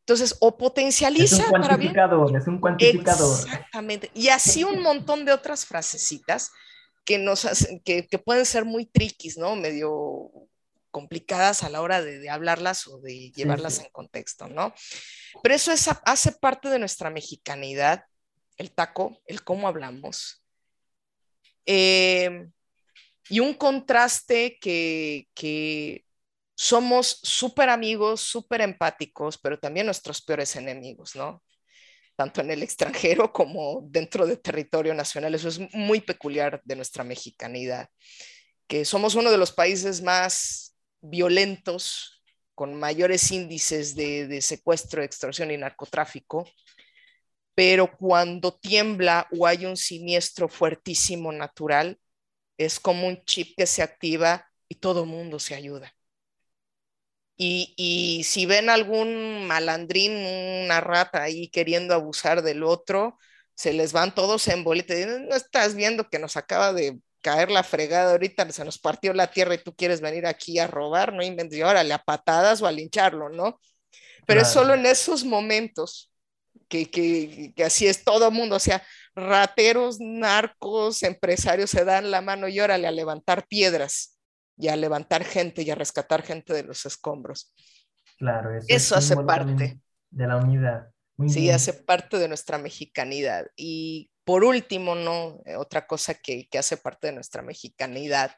Entonces, 0.00 0.36
o 0.40 0.58
potencializa 0.58 1.36
es 1.36 1.42
un 1.44 1.50
cuantificador, 1.50 2.36
Es 2.36 2.46
un 2.46 2.60
cuantificador. 2.60 3.40
Exactamente. 3.40 4.10
Y 4.14 4.28
así 4.28 4.64
un 4.64 4.82
montón 4.82 5.24
de 5.24 5.32
otras 5.32 5.64
frasecitas 5.64 6.50
que, 7.04 7.18
nos 7.18 7.44
hacen, 7.44 7.80
que, 7.80 8.06
pueden 8.24 8.44
ser 8.44 8.64
muy 8.64 8.86
triquis, 8.86 9.38
¿no? 9.38 9.56
Medio 9.56 10.30
complicadas 10.90 11.62
a 11.64 11.70
la 11.70 11.80
hora 11.82 12.02
de, 12.02 12.28
hablarlas 12.30 12.86
o 12.86 13.00
de 13.00 13.32
llevarlas 13.32 13.80
en 13.80 13.88
contexto, 13.90 14.48
¿no? 14.48 14.74
Pero 15.42 15.54
eso 15.54 15.72
es, 15.72 15.88
hace 16.04 16.32
parte 16.32 16.68
de 16.68 16.78
nuestra 16.78 17.10
mexicanidad 17.10 18.04
el 18.56 18.72
taco, 18.72 19.20
el 19.26 19.42
cómo 19.42 19.68
hablamos. 19.68 20.44
Eh, 21.66 22.48
y 23.28 23.40
un 23.40 23.54
contraste 23.54 24.58
que, 24.60 26.04
somos 26.56 27.18
súper 27.24 27.68
amigos, 27.68 28.20
súper 28.20 28.60
empáticos, 28.60 29.38
pero 29.38 29.58
también 29.58 29.86
nuestros 29.86 30.22
peores 30.22 30.54
enemigos, 30.54 31.16
¿no? 31.16 31.42
Tanto 32.14 32.42
en 32.42 32.50
el 32.52 32.62
extranjero 32.62 33.32
como 33.32 33.82
dentro 33.88 34.24
del 34.24 34.40
territorio 34.40 34.94
nacional. 34.94 35.34
Eso 35.34 35.48
es 35.48 35.58
muy 35.74 36.00
peculiar 36.00 36.62
de 36.64 36.76
nuestra 36.76 37.02
mexicanidad, 37.02 37.88
que 38.68 38.84
somos 38.84 39.16
uno 39.16 39.32
de 39.32 39.38
los 39.38 39.50
países 39.50 40.00
más 40.00 40.76
violentos, 41.00 42.22
con 42.54 42.78
mayores 42.78 43.32
índices 43.32 43.96
de 43.96 44.40
secuestro, 44.40 45.02
extorsión 45.02 45.50
y 45.50 45.56
narcotráfico, 45.56 46.48
pero 47.54 47.96
cuando 47.96 48.54
tiembla 48.54 49.28
o 49.36 49.46
hay 49.46 49.66
un 49.66 49.76
siniestro 49.76 50.48
fuertísimo 50.48 51.32
natural, 51.32 51.98
es 52.58 52.80
como 52.80 53.06
un 53.08 53.24
chip 53.24 53.56
que 53.56 53.66
se 53.66 53.82
activa 53.82 54.46
y 54.68 54.76
todo 54.76 55.06
mundo 55.06 55.38
se 55.38 55.54
ayuda. 55.54 55.94
Y, 57.36 58.22
si 58.24 58.46
ven 58.46 58.70
algún 58.70 59.46
malandrín, 59.46 60.12
una 60.64 60.80
rata 60.80 61.22
ahí 61.22 61.48
queriendo 61.48 61.94
abusar 61.94 62.42
del 62.42 62.62
otro, 62.62 63.18
se 63.54 63.72
les 63.72 63.92
van 63.92 64.14
todos 64.14 64.46
en 64.48 64.62
bolita. 64.62 64.94
No 64.94 65.34
estás 65.34 65.74
viendo 65.74 66.08
que 66.08 66.20
nos 66.20 66.36
acaba 66.36 66.72
de 66.72 66.98
caer 67.22 67.50
la 67.50 67.64
fregada 67.64 68.12
ahorita, 68.12 68.48
se 68.52 68.64
nos 68.64 68.78
partió 68.78 69.12
la 69.14 69.30
tierra 69.30 69.54
y 69.54 69.58
tú 69.58 69.74
quieres 69.74 70.00
venir 70.00 70.26
aquí 70.26 70.58
a 70.58 70.66
robar, 70.66 71.12
no 71.12 71.22
inventes, 71.22 71.62
órale, 71.62 71.94
a 71.94 71.98
patadas 71.98 72.62
o 72.62 72.66
a 72.66 72.72
lincharlo, 72.72 73.30
¿no? 73.30 73.58
Pero 74.26 74.42
es 74.42 74.48
solo 74.48 74.74
en 74.74 74.86
esos 74.86 75.24
momentos 75.24 76.13
que, 76.68 77.52
así 77.64 77.86
es 77.86 78.04
todo 78.04 78.28
el 78.28 78.34
mundo, 78.34 78.56
o 78.56 78.60
sea, 78.60 78.82
rateros, 79.14 79.98
narcos, 80.00 81.02
empresarios 81.02 81.70
se 81.70 81.84
dan 81.84 82.10
la 82.10 82.20
mano 82.20 82.48
y 82.48 82.60
órale 82.60 82.86
a 82.86 82.92
levantar 82.92 83.46
piedras 83.46 84.18
y 84.56 84.68
a 84.68 84.76
levantar 84.76 85.24
gente 85.24 85.62
y 85.62 85.70
a 85.70 85.74
rescatar 85.74 86.22
gente 86.22 86.52
de 86.52 86.64
los 86.64 86.86
escombros. 86.86 87.54
Claro, 88.18 88.50
eso, 88.68 88.96
hace 88.96 89.16
parte 89.16 89.80
de 90.10 90.26
la 90.26 90.36
unidad. 90.36 90.90
sí, 91.28 91.50
hace 91.50 91.72
parte 91.72 92.18
de 92.18 92.28
nuestra 92.28 92.58
mexicanidad. 92.58 93.46
Y 93.56 94.10
por 94.24 94.44
último, 94.44 94.94
¿no? 94.94 95.40
Eh, 95.44 95.56
otra 95.56 95.86
cosa 95.86 96.14
que, 96.14 96.48
que 96.48 96.58
hace 96.58 96.76
parte 96.76 97.08
de 97.08 97.14
nuestra 97.14 97.42
mexicanidad 97.42 98.34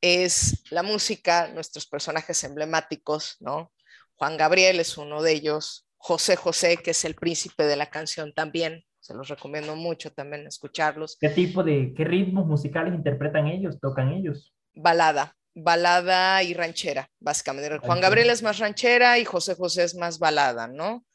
es 0.00 0.62
la 0.70 0.82
música, 0.82 1.48
nuestros 1.48 1.86
personajes 1.86 2.44
emblemáticos, 2.44 3.36
¿no? 3.40 3.72
Juan 4.16 4.36
Gabriel 4.36 4.78
es 4.80 4.98
uno 4.98 5.22
de 5.22 5.32
ellos, 5.32 5.88
José 6.06 6.36
José, 6.36 6.76
que 6.76 6.90
es 6.90 7.02
el 7.06 7.14
príncipe 7.14 7.64
de 7.64 7.76
la 7.76 7.88
canción 7.88 8.34
también. 8.34 8.84
Se 9.00 9.14
los 9.14 9.28
recomiendo 9.28 9.74
mucho 9.74 10.12
también 10.12 10.46
escucharlos. 10.46 11.16
¿Qué 11.18 11.30
tipo 11.30 11.64
de, 11.64 11.94
qué 11.96 12.04
ritmos 12.04 12.46
musicales 12.46 12.92
interpretan 12.92 13.46
ellos, 13.46 13.80
tocan 13.80 14.12
ellos? 14.12 14.54
Balada, 14.74 15.34
balada 15.54 16.42
y 16.42 16.52
ranchera, 16.52 17.10
básicamente. 17.20 17.78
Juan 17.78 18.02
Gabriel 18.02 18.28
es 18.28 18.42
más 18.42 18.58
ranchera 18.58 19.18
y 19.18 19.24
José 19.24 19.54
José 19.54 19.84
es 19.84 19.94
más 19.94 20.18
balada, 20.18 20.66
¿no? 20.66 21.06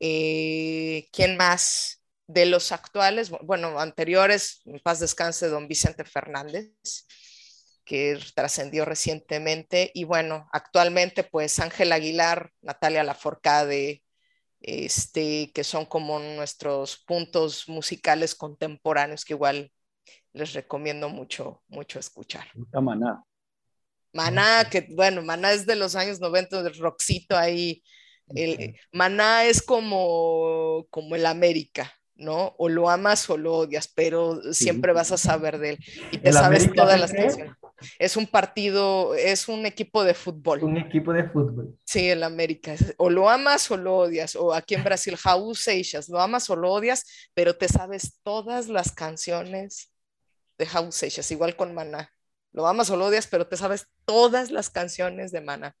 Eh, 0.00 1.06
¿Quién 1.12 1.36
más? 1.36 2.02
De 2.26 2.44
los 2.44 2.72
actuales, 2.72 3.30
bueno, 3.42 3.78
anteriores, 3.78 4.62
en 4.64 4.80
paz 4.80 4.98
descanse, 4.98 5.46
don 5.46 5.68
Vicente 5.68 6.02
Fernández, 6.04 6.72
que 7.84 8.18
trascendió 8.34 8.84
recientemente, 8.86 9.92
y 9.94 10.02
bueno, 10.02 10.48
actualmente 10.52 11.22
pues 11.22 11.60
Ángel 11.60 11.92
Aguilar, 11.92 12.50
Natalia 12.60 13.04
Laforcade, 13.04 14.01
este, 14.62 15.50
que 15.52 15.64
son 15.64 15.86
como 15.86 16.18
nuestros 16.18 17.02
puntos 17.06 17.68
musicales 17.68 18.34
contemporáneos 18.34 19.24
que 19.24 19.34
igual 19.34 19.72
les 20.32 20.52
recomiendo 20.54 21.08
mucho, 21.08 21.62
mucho 21.68 21.98
escuchar. 21.98 22.46
Maná. 22.72 23.22
Maná, 24.12 24.68
que 24.70 24.86
bueno, 24.90 25.22
Maná 25.22 25.52
es 25.52 25.66
de 25.66 25.76
los 25.76 25.96
años 25.96 26.20
90, 26.20 26.62
del 26.62 26.78
rockcito 26.78 27.36
ahí. 27.36 27.82
El, 28.34 28.76
Maná 28.92 29.44
es 29.44 29.62
como, 29.62 30.86
como 30.90 31.16
el 31.16 31.26
América, 31.26 31.92
¿no? 32.14 32.54
O 32.58 32.68
lo 32.68 32.88
amas 32.88 33.28
o 33.30 33.36
lo 33.36 33.54
odias, 33.54 33.88
pero 33.88 34.40
siempre 34.52 34.92
vas 34.92 35.12
a 35.12 35.18
saber 35.18 35.58
de 35.58 35.70
él. 35.70 35.78
Y 36.12 36.18
te 36.18 36.32
sabes 36.32 36.72
todas 36.72 37.00
las 37.00 37.12
canciones. 37.12 37.54
Es 37.98 38.16
un 38.16 38.26
partido, 38.26 39.14
es 39.14 39.48
un 39.48 39.66
equipo 39.66 40.04
de 40.04 40.14
fútbol. 40.14 40.62
Un 40.62 40.76
equipo 40.76 41.12
de 41.12 41.28
fútbol. 41.28 41.76
Sí, 41.84 42.08
el 42.10 42.22
América. 42.22 42.74
O 42.96 43.10
lo 43.10 43.28
amas 43.28 43.70
o 43.70 43.76
lo 43.76 43.96
odias. 43.96 44.36
O 44.36 44.54
aquí 44.54 44.74
en 44.74 44.84
Brasil, 44.84 45.16
Jaú 45.16 45.54
Seixas, 45.54 46.08
lo 46.08 46.20
amas 46.20 46.48
o 46.50 46.56
lo 46.56 46.70
odias, 46.72 47.30
pero 47.34 47.56
te 47.56 47.68
sabes 47.68 48.20
todas 48.22 48.68
las 48.68 48.92
canciones 48.92 49.92
de 50.58 50.66
Jaú 50.66 50.92
Seixas, 50.92 51.30
igual 51.30 51.56
con 51.56 51.74
Maná. 51.74 52.10
Lo 52.52 52.66
amas 52.66 52.90
o 52.90 52.96
lo 52.96 53.06
odias, 53.06 53.26
pero 53.26 53.46
te 53.46 53.56
sabes 53.56 53.86
todas 54.04 54.50
las 54.50 54.70
canciones 54.70 55.32
de 55.32 55.40
Maná. 55.40 55.74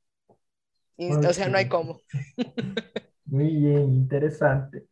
o 0.96 1.32
sea, 1.32 1.48
no 1.48 1.58
hay 1.58 1.68
cómo. 1.68 2.00
Muy 3.24 3.56
bien, 3.56 3.94
interesante. 3.94 4.86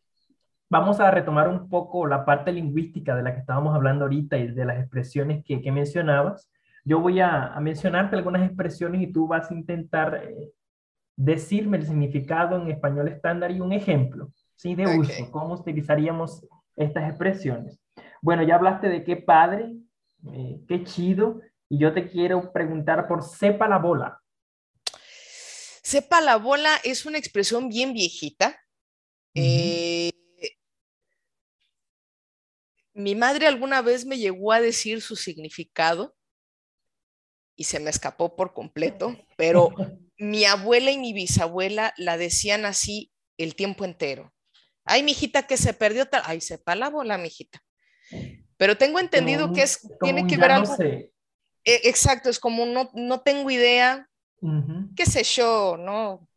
Vamos 0.69 1.01
a 1.01 1.11
retomar 1.11 1.49
un 1.49 1.67
poco 1.67 2.07
la 2.07 2.23
parte 2.23 2.51
lingüística 2.51 3.13
de 3.15 3.23
la 3.23 3.33
que 3.33 3.41
estábamos 3.41 3.75
hablando 3.75 4.05
ahorita 4.05 4.37
y 4.37 4.47
de 4.47 4.65
las 4.65 4.79
expresiones 4.79 5.43
que, 5.43 5.61
que 5.61 5.71
mencionabas. 5.71 6.49
Yo 6.83 6.99
voy 6.99 7.19
a, 7.19 7.53
a, 7.53 7.59
mencionarte 7.59 8.15
algunas 8.15 8.43
expresiones 8.43 9.01
y 9.01 9.11
tú 9.11 9.27
vas 9.27 9.51
a 9.51 9.53
intentar 9.53 10.23
eh, 10.23 10.51
decirme 11.15 11.77
el 11.77 11.85
significado 11.85 12.59
en 12.59 12.69
español 12.71 13.07
estándar 13.07 13.51
y 13.51 13.59
un 13.59 13.73
ejemplo 13.73 14.31
¿sí? 14.55 14.75
de 14.75 14.87
uso, 14.87 15.31
cómo 15.31 15.55
utilizaríamos 15.55 16.45
estas 16.75 17.09
expresiones. 17.09 17.79
Bueno, 18.21 18.43
ya 18.43 18.55
hablaste 18.55 18.87
de 18.87 19.03
qué 19.03 19.17
padre, 19.17 19.73
eh, 20.33 20.61
qué 20.67 20.83
chido, 20.83 21.41
y 21.69 21.79
yo 21.79 21.93
te 21.93 22.07
quiero 22.07 22.51
preguntar 22.51 23.07
por 23.07 23.23
sepa 23.23 23.67
la 23.67 23.77
bola. 23.77 24.19
Sepa 25.83 26.21
la 26.21 26.37
bola 26.37 26.69
es 26.83 27.05
una 27.05 27.17
expresión 27.17 27.69
bien 27.69 27.93
viejita. 27.93 28.59
eh, 29.33 30.11
mi 32.93 33.15
madre 33.15 33.47
alguna 33.47 33.81
vez 33.81 34.05
me 34.05 34.17
llegó 34.17 34.51
a 34.51 34.61
decir 34.61 35.01
su 35.01 35.15
significado 35.15 36.13
y 37.61 37.63
se 37.63 37.79
me 37.79 37.91
escapó 37.91 38.35
por 38.35 38.53
completo, 38.53 39.15
pero 39.37 39.69
mi 40.17 40.45
abuela 40.45 40.89
y 40.89 40.97
mi 40.97 41.13
bisabuela 41.13 41.93
la 41.95 42.17
decían 42.17 42.65
así 42.65 43.11
el 43.37 43.53
tiempo 43.53 43.85
entero. 43.85 44.33
Ay, 44.83 45.03
mijita, 45.03 45.43
que 45.43 45.57
se 45.57 45.75
perdió 45.75 46.07
tal. 46.07 46.23
Ay, 46.25 46.41
sepa 46.41 46.73
la 46.73 46.89
bola, 46.89 47.19
mijita. 47.19 47.61
Pero 48.57 48.77
tengo 48.79 48.99
entendido 48.99 49.53
que 49.53 49.61
es, 49.61 49.87
tiene 50.01 50.25
que 50.25 50.37
ver 50.37 50.49
algo. 50.49 50.75
E, 50.81 51.81
exacto, 51.83 52.31
es 52.31 52.39
como 52.39 52.65
no, 52.65 52.89
no 52.95 53.21
tengo 53.21 53.51
idea, 53.51 54.09
qué 54.95 55.05
sé 55.05 55.21
yo, 55.23 55.77
¿no? 55.77 56.27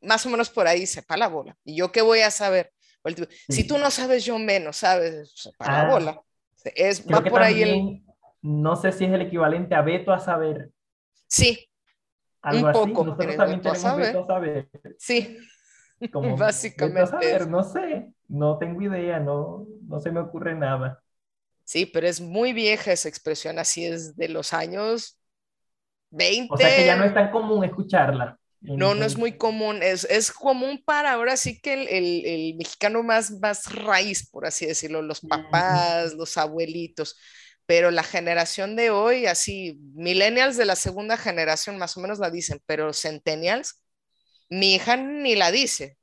Más 0.00 0.24
o 0.24 0.30
menos 0.30 0.50
por 0.50 0.68
ahí, 0.68 0.86
sepa 0.86 1.16
la 1.16 1.26
bola. 1.26 1.56
¿Y 1.64 1.74
yo 1.74 1.90
qué 1.90 2.00
voy 2.00 2.20
a 2.20 2.30
saber? 2.30 2.72
Si 3.48 3.66
tú 3.66 3.76
no 3.76 3.90
sabes, 3.90 4.24
yo 4.24 4.38
menos, 4.38 4.76
¿sabes? 4.76 5.50
Para 5.58 5.72
la 5.72 5.80
ah. 5.80 5.90
bola. 5.90 6.22
Es, 6.76 7.04
va 7.04 7.24
por 7.24 7.42
ahí 7.42 7.62
el... 7.62 8.02
No 8.42 8.76
sé 8.76 8.92
si 8.92 9.04
es 9.04 9.12
el 9.12 9.22
equivalente 9.22 9.74
a 9.74 9.82
veto 9.82 10.12
a 10.12 10.18
saber. 10.18 10.70
Sí. 11.26 11.68
un 12.44 12.72
poco. 12.72 13.04
Nosotros 13.04 13.36
también 13.36 13.60
tenemos 13.60 13.96
veto 13.96 14.24
a 14.24 14.26
saber. 14.26 14.68
Sí. 14.98 15.38
Básicamente. 16.38 17.46
no 17.48 17.64
sé, 17.64 18.12
no 18.28 18.58
tengo 18.58 18.82
idea, 18.82 19.18
no, 19.18 19.66
no 19.86 20.00
se 20.00 20.12
me 20.12 20.20
ocurre 20.20 20.54
nada. 20.54 21.02
Sí, 21.64 21.86
pero 21.86 22.06
es 22.06 22.20
muy 22.20 22.52
vieja 22.52 22.92
esa 22.92 23.08
expresión, 23.08 23.58
así 23.58 23.84
es 23.84 24.16
de 24.16 24.28
los 24.28 24.52
años 24.52 25.18
20. 26.10 26.54
O 26.54 26.56
sea 26.56 26.74
que 26.74 26.86
ya 26.86 26.96
no 26.96 27.04
es 27.04 27.12
tan 27.12 27.30
común 27.30 27.64
escucharla. 27.64 28.38
No, 28.60 28.94
no 28.94 29.04
es 29.04 29.16
muy 29.16 29.36
común, 29.36 29.82
es, 29.84 30.04
es 30.04 30.32
común 30.32 30.82
para 30.84 31.12
ahora 31.12 31.36
sí 31.36 31.60
que 31.60 31.74
el, 31.74 32.24
el, 32.26 32.56
mexicano 32.56 33.04
más, 33.04 33.30
más 33.38 33.72
raíz, 33.72 34.28
por 34.28 34.46
así 34.46 34.66
decirlo, 34.66 35.00
los 35.00 35.20
papás, 35.20 36.14
los 36.14 36.36
abuelitos, 36.36 37.16
pero 37.68 37.90
la 37.90 38.02
generación 38.02 38.76
de 38.76 38.88
hoy, 38.88 39.26
así, 39.26 39.78
millennials 39.92 40.56
de 40.56 40.64
la 40.64 40.74
segunda 40.74 41.18
generación 41.18 41.76
más 41.76 41.98
o 41.98 42.00
menos 42.00 42.18
la 42.18 42.30
dicen, 42.30 42.62
pero 42.64 42.94
centennials, 42.94 43.84
mi 44.48 44.74
hija 44.74 44.96
ni 44.96 45.36
la 45.36 45.50
dice, 45.50 45.98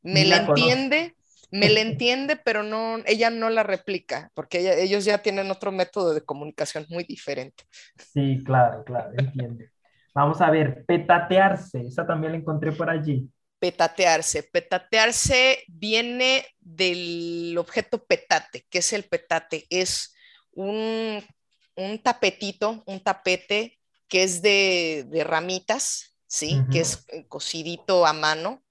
me 0.00 0.24
la, 0.24 0.38
entiende, 0.38 1.14
me 1.50 1.68
la 1.68 1.80
entiende, 1.82 2.36
pero 2.36 2.62
no, 2.62 3.00
ella 3.04 3.28
no 3.28 3.50
la 3.50 3.62
replica, 3.62 4.30
porque 4.32 4.82
ellos 4.82 5.04
ya 5.04 5.18
tienen 5.18 5.50
otro 5.50 5.72
método 5.72 6.14
de 6.14 6.24
comunicación 6.24 6.86
muy 6.88 7.04
diferente. 7.04 7.64
Sí, 7.98 8.42
claro, 8.42 8.82
claro, 8.82 9.10
entiende. 9.12 9.68
Vamos 10.14 10.40
a 10.40 10.50
ver, 10.50 10.86
petatearse, 10.86 11.82
esa 11.82 12.06
también 12.06 12.32
la 12.32 12.38
encontré 12.38 12.72
por 12.72 12.88
allí. 12.88 13.28
Petatearse. 13.58 14.44
Petatearse 14.44 15.64
viene 15.68 16.46
del 16.58 17.54
objeto 17.58 18.02
petate. 18.06 18.64
¿Qué 18.70 18.78
es 18.78 18.94
el 18.94 19.04
petate? 19.04 19.66
Es 19.68 20.14
un, 20.62 21.98
tapetito, 22.02 22.82
un 22.86 23.00
tapete 23.00 23.78
que 24.08 24.22
es 24.22 24.42
de, 24.42 25.06
ramitas, 25.24 26.16
¿sí? 26.26 26.60
Que 26.70 26.80
es 26.80 27.06
cosidito 27.28 28.06
a 28.06 28.12
mano. 28.12 28.62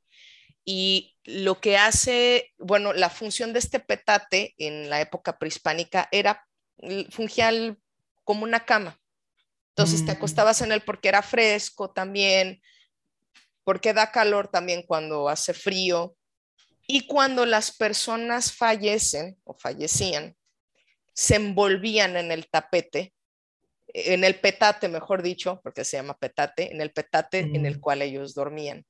Y 0.66 1.16
lo 1.24 1.60
que 1.60 1.78
hace, 1.78 2.54
bueno, 2.58 2.94
la 2.94 3.10
función 3.10 3.54
de 3.54 3.60
este 3.60 3.80
petate 3.80 4.54
en 4.58 4.90
la 4.90 5.02
época 5.02 5.40
prehispánica 5.40 6.08
era, 6.12 6.46
fungía 7.10 7.52
como 8.24 8.44
una 8.44 8.66
cama, 8.66 9.00
entonces 9.80 10.06
te 10.06 10.12
mm. 10.12 10.18
acostabas 10.18 10.62
en 10.62 10.74
él 10.74 10.82
porque 10.82 11.08
era 11.08 11.22
fresco 11.22 11.90
también, 11.90 12.62
porque 13.64 13.94
da 13.94 14.12
calor 14.12 14.50
también 14.50 14.84
cuando 14.84 15.30
hace 15.30 15.54
frío. 15.54 16.18
Y 16.86 17.08
cuando 17.08 17.46
las 17.46 17.72
personas 17.72 18.52
fallecen 18.52 19.38
o 19.46 19.54
fallecían, 19.54 20.36
se 21.20 21.36
envolvían 21.36 22.15
en 22.15 22.32
el 22.32 22.47
tapete, 22.47 23.13
en 23.88 24.24
el 24.24 24.39
petate, 24.39 24.88
mejor 24.88 25.22
dicho, 25.22 25.59
porque 25.61 25.84
se 25.84 25.97
llama 25.97 26.17
petate, 26.17 26.72
en 26.72 26.80
el 26.80 26.91
petate 26.91 27.39
en 27.39 27.65
el 27.65 27.78
mm. 27.78 27.82
cual 27.82 28.01
ellos 28.01 28.34
dormían. 28.34 28.86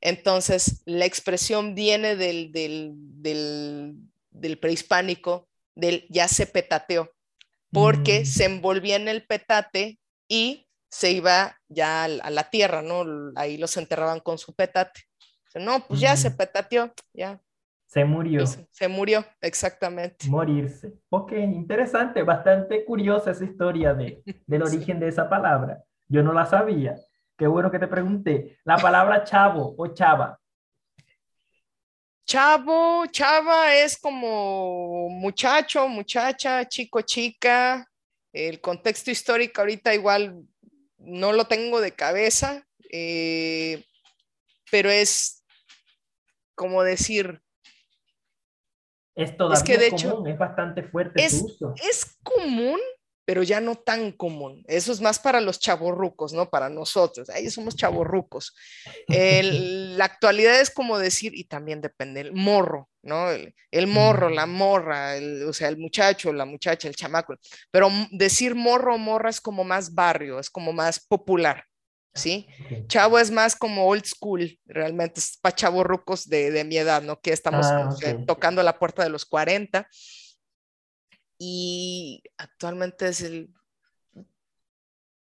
Entonces, 0.00 0.80
la 0.86 1.04
expresión 1.04 1.74
viene 1.74 2.16
del, 2.16 2.50
del, 2.50 2.92
del, 4.30 4.58
prehispánico, 4.58 5.50
del 5.74 6.06
ya 6.08 6.28
se 6.28 6.46
petateó, 6.46 7.12
porque 7.70 8.22
mm. 8.22 8.24
se 8.24 8.44
envolvía 8.46 8.96
en 8.96 9.08
el 9.08 9.26
petate 9.26 9.98
y 10.28 10.66
se 10.88 11.10
iba 11.10 11.60
ya 11.68 12.04
a 12.04 12.30
la 12.30 12.48
tierra, 12.48 12.80
¿no? 12.80 13.04
Ahí 13.34 13.58
los 13.58 13.76
enterraban 13.76 14.20
con 14.20 14.38
su 14.38 14.54
petate. 14.54 15.02
No, 15.54 15.86
pues 15.86 16.00
ya 16.00 16.16
se 16.16 16.30
petateó, 16.30 16.94
ya. 17.12 17.38
Se 17.86 18.04
murió. 18.04 18.44
Se, 18.46 18.88
murió, 18.88 19.24
exactamente. 19.40 20.28
Morirse. 20.28 20.92
Ok, 21.08 21.32
interesante, 21.32 22.22
bastante 22.22 22.84
curiosa 22.84 23.30
esa 23.30 23.44
historia 23.44 23.94
de, 23.94 24.22
del 24.46 24.62
origen 24.62 24.98
de 24.98 25.08
esa 25.08 25.28
palabra. 25.28 25.82
Yo 26.08 26.22
no 26.22 26.32
la 26.32 26.46
sabía. 26.46 26.96
Qué 27.36 27.46
bueno 27.46 27.70
que 27.70 27.78
te 27.78 27.86
pregunté. 27.86 28.58
La 28.64 28.76
palabra 28.76 29.22
chavo 29.24 29.74
o 29.78 29.86
chava. 29.88 30.38
Chavo, 32.24 33.06
chava 33.06 33.74
es 33.76 33.96
como 33.98 35.08
muchacho, 35.08 35.86
muchacha, 35.86 36.64
chico, 36.66 37.02
chica, 37.02 37.88
el 38.32 38.60
contexto 38.60 39.12
histórico 39.12 39.60
ahorita 39.60 39.94
igual 39.94 40.42
no 40.98 41.32
lo 41.32 41.46
tengo 41.46 41.80
de 41.80 41.92
cabeza, 41.92 42.66
eh, 42.90 43.84
pero 44.70 44.90
es 44.90 45.44
como 46.56 46.82
decir... 46.82 47.40
Es 49.16 49.36
todavía 49.36 49.56
es 49.56 49.62
que 49.64 49.78
de 49.78 49.90
común, 49.90 49.98
hecho, 49.98 50.26
es 50.26 50.38
bastante 50.38 50.82
fuerte 50.82 51.24
es, 51.24 51.42
Es 51.82 52.18
común, 52.22 52.78
pero 53.24 53.42
ya 53.42 53.60
no 53.60 53.74
tan 53.74 54.12
común. 54.12 54.62
Eso 54.68 54.92
es 54.92 55.00
más 55.00 55.18
para 55.18 55.40
los 55.40 55.58
chavorrucos, 55.58 56.34
¿no? 56.34 56.50
Para 56.50 56.68
nosotros. 56.68 57.30
Ahí 57.30 57.50
somos 57.50 57.74
chavorrucos. 57.74 58.54
la 59.08 60.04
actualidad 60.04 60.60
es 60.60 60.70
como 60.70 60.98
decir, 60.98 61.34
y 61.34 61.44
también 61.44 61.80
depende, 61.80 62.20
el 62.20 62.32
morro, 62.32 62.90
¿no? 63.02 63.30
El, 63.30 63.86
morro, 63.88 64.28
la 64.28 64.46
morra, 64.46 65.14
o 65.48 65.52
sea, 65.54 65.68
el 65.68 65.78
muchacho, 65.78 66.32
la 66.32 66.44
muchacha, 66.44 66.86
el 66.86 66.94
chamaco. 66.94 67.34
Pero 67.70 67.88
decir 68.12 68.54
morro 68.54 68.94
o 68.94 68.98
morra 68.98 69.30
es 69.30 69.40
como 69.40 69.64
más 69.64 69.94
barrio, 69.94 70.38
es 70.38 70.48
como 70.50 70.72
más 70.72 71.00
popular. 71.00 71.64
¿Sí? 72.16 72.48
Chavo 72.88 73.18
es 73.18 73.30
más 73.30 73.54
como 73.54 73.86
old 73.86 74.04
school, 74.04 74.58
realmente 74.64 75.20
es 75.20 75.36
para 75.36 75.54
chavorrucos 75.54 76.28
de, 76.28 76.50
de 76.50 76.64
mi 76.64 76.78
edad, 76.78 77.02
¿no? 77.02 77.20
Que 77.20 77.32
estamos 77.32 77.66
ah, 77.66 77.90
tocando 78.26 78.62
la 78.62 78.78
puerta 78.78 79.04
de 79.04 79.10
los 79.10 79.26
40 79.26 79.86
y 81.38 82.22
actualmente 82.38 83.08
es 83.08 83.20
el... 83.20 83.50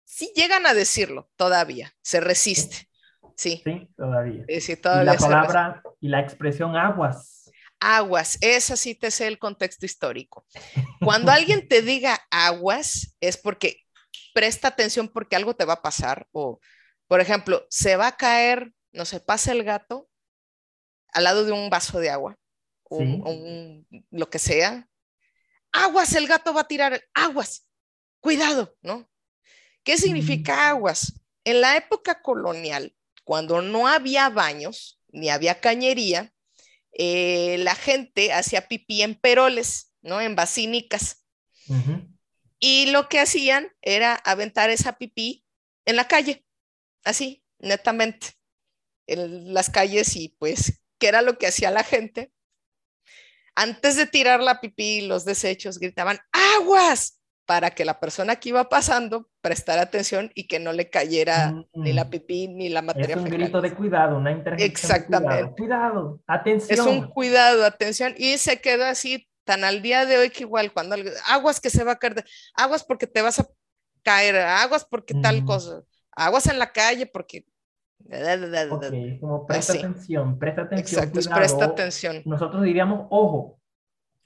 Sí 0.05 0.33
llegan 0.37 0.67
a 0.67 0.75
decirlo 0.75 1.29
todavía, 1.37 1.93
se 2.01 2.21
resiste. 2.21 2.89
Sí, 3.37 3.61
sí 3.65 3.89
todavía. 3.97 4.45
Sí, 4.61 4.77
todavía 4.77 5.03
y 5.03 5.07
la 5.07 5.17
palabra 5.17 5.83
y 6.01 6.09
la 6.09 6.21
expresión 6.21 6.77
aguas. 6.77 7.51
Aguas, 7.81 8.39
esa 8.41 8.77
sí 8.77 8.95
te 8.95 9.11
sé 9.11 9.27
el 9.27 9.41
contexto 9.41 9.85
histórico. 9.85 10.47
Cuando 11.01 11.33
alguien 11.33 11.67
te 11.67 11.83
diga 11.83 12.19
aguas 12.31 13.17
es 13.21 13.37
porque 13.37 13.81
presta 14.33 14.69
atención 14.69 15.09
porque 15.09 15.37
algo 15.37 15.55
te 15.55 15.65
va 15.65 15.75
a 15.75 15.83
pasar 15.83 16.27
o, 16.33 16.61
por 17.07 17.21
ejemplo, 17.21 17.67
se 17.71 17.97
va 17.97 18.09
a 18.09 18.17
caer, 18.17 18.73
no 18.93 19.05
sé, 19.05 19.21
pasa 19.21 19.53
el 19.53 19.65
gato 19.65 20.09
al 21.13 21.25
lado 21.25 21.45
de 21.45 21.53
un 21.53 21.71
vaso 21.71 22.01
de 22.01 22.11
agua 22.11 22.37
o, 22.85 23.01
lo 24.11 24.31
que 24.31 24.39
sea, 24.39 24.89
aguas, 25.73 26.15
el 26.15 26.27
gato 26.27 26.55
va 26.55 26.63
a 26.63 26.69
tirar, 26.69 27.03
aguas, 27.15 27.69
cuidado, 28.21 28.77
¿no? 28.83 29.11
¿Qué 29.83 29.99
significa 29.99 30.69
aguas? 30.69 31.21
En 31.45 31.61
la 31.61 31.77
época 31.77 32.23
colonial, 32.23 32.95
cuando 33.25 33.61
no 33.63 33.87
había 33.87 34.29
baños 34.29 35.01
ni 35.09 35.31
había 35.31 35.61
cañería, 35.61 36.33
eh, 36.93 37.57
la 37.59 37.75
gente 37.75 38.33
hacía 38.33 38.69
pipí 38.69 39.03
en 39.03 39.15
peroles, 39.15 39.93
¿no? 40.01 40.21
En 40.21 40.37
basínicas. 40.37 41.25
Y 42.59 42.87
lo 42.91 43.09
que 43.09 43.21
hacían 43.21 43.73
era 43.83 44.15
aventar 44.15 44.71
esa 44.71 44.97
pipí 44.97 45.45
en 45.85 45.97
la 45.97 46.07
calle, 46.09 46.45
así, 47.05 47.45
netamente, 47.59 48.29
en 49.07 49.53
las 49.55 49.71
calles 49.71 50.17
y 50.17 50.31
pues, 50.39 50.83
¿qué 50.99 51.09
era 51.09 51.23
lo 51.23 51.39
que 51.39 51.47
hacía 51.47 51.71
la 51.71 51.85
gente? 51.85 52.33
antes 53.55 53.97
de 53.97 54.07
tirar 54.07 54.41
la 54.41 54.61
pipí 54.61 54.99
y 54.99 55.07
los 55.07 55.25
desechos, 55.25 55.79
gritaban 55.79 56.19
aguas 56.59 57.21
para 57.47 57.71
que 57.71 57.85
la 57.85 58.01
persona 58.01 58.37
que 58.37 58.49
iba 58.49 58.69
pasando 58.69 59.29
prestara 59.43 59.83
atención 59.83 60.31
y 60.35 60.47
que 60.47 60.59
no 60.59 60.73
le 60.73 60.89
cayera 60.89 61.53
ni 61.75 61.93
la 61.93 62.05
mm. 62.05 62.11
pipí 62.11 62.49
ni 62.49 62.69
la 62.71 62.81
materia. 62.81 63.17
Es 63.17 63.23
un 63.23 63.29
grito 63.29 63.61
de 63.61 63.75
cuidado, 63.75 64.17
una 64.17 64.33
intervención. 64.33 64.71
Exactamente. 64.71 65.53
Cuidado. 65.57 66.21
atención. 66.27 66.79
Es 66.79 66.87
un 66.87 67.09
cuidado, 67.09 67.65
atención. 67.65 68.15
Y 68.17 68.39
se 68.39 68.61
quedó 68.61 68.87
así 68.87 69.29
tan 69.45 69.63
al 69.63 69.83
día 69.83 70.07
de 70.07 70.17
hoy 70.17 70.31
que 70.31 70.45
igual 70.45 70.73
cuando 70.73 70.97
aguas 71.27 71.61
que 71.61 71.69
se 71.69 71.85
va 71.85 71.93
a 71.93 71.99
caer, 71.99 72.25
aguas 72.55 72.83
porque 72.83 73.07
te 73.07 73.21
vas 73.21 73.39
a 73.39 73.47
caer, 74.03 74.37
aguas 74.37 74.87
porque 74.87 75.13
tal 75.15 75.43
mm. 75.43 75.47
cosa, 75.47 75.83
aguas 76.17 76.47
en 76.49 76.59
la 76.59 76.73
calle 76.73 77.07
porque 77.07 77.45
como 79.21 79.47
presta 79.47 79.73
atención, 79.73 80.39
presta 80.39 80.63
atención. 80.63 81.05
Exacto, 81.05 81.35
presta 81.35 81.65
atención. 81.65 82.23
Nosotros 82.25 82.63
diríamos 82.63 83.07
ojo. 83.11 83.59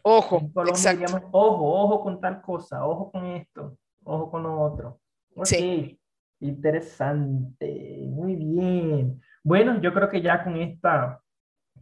Ojo, 0.03 0.51
exacto. 0.67 1.29
ojo, 1.33 1.83
ojo 1.83 2.03
con 2.03 2.21
tal 2.21 2.41
cosa, 2.41 2.85
ojo 2.87 3.11
con 3.11 3.27
esto, 3.27 3.77
ojo 4.05 4.31
con 4.31 4.43
lo 4.43 4.61
otro. 4.61 5.01
Sí. 5.45 5.99
Interesante, 6.41 8.05
muy 8.07 8.37
bien. 8.37 9.21
Bueno, 9.43 9.81
yo 9.81 9.93
creo 9.93 10.09
que 10.09 10.23
ya 10.23 10.45
con 10.45 10.57
esta, 10.57 11.21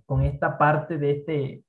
con 0.06 0.22
esta 0.22 0.56
parte 0.56 0.96
de 0.96 1.10
este, 1.10 1.62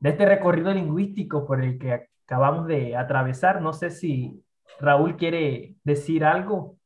de 0.00 0.10
este 0.10 0.26
recorrido 0.26 0.74
lingüístico 0.74 1.46
por 1.46 1.62
el 1.62 1.78
que 1.78 2.08
acabamos 2.24 2.66
de 2.66 2.96
atravesar, 2.96 3.62
no 3.62 3.72
sé 3.72 3.90
si 3.90 4.42
Raúl 4.80 5.16
quiere 5.16 5.76
decir 5.84 6.24
algo 6.24 6.77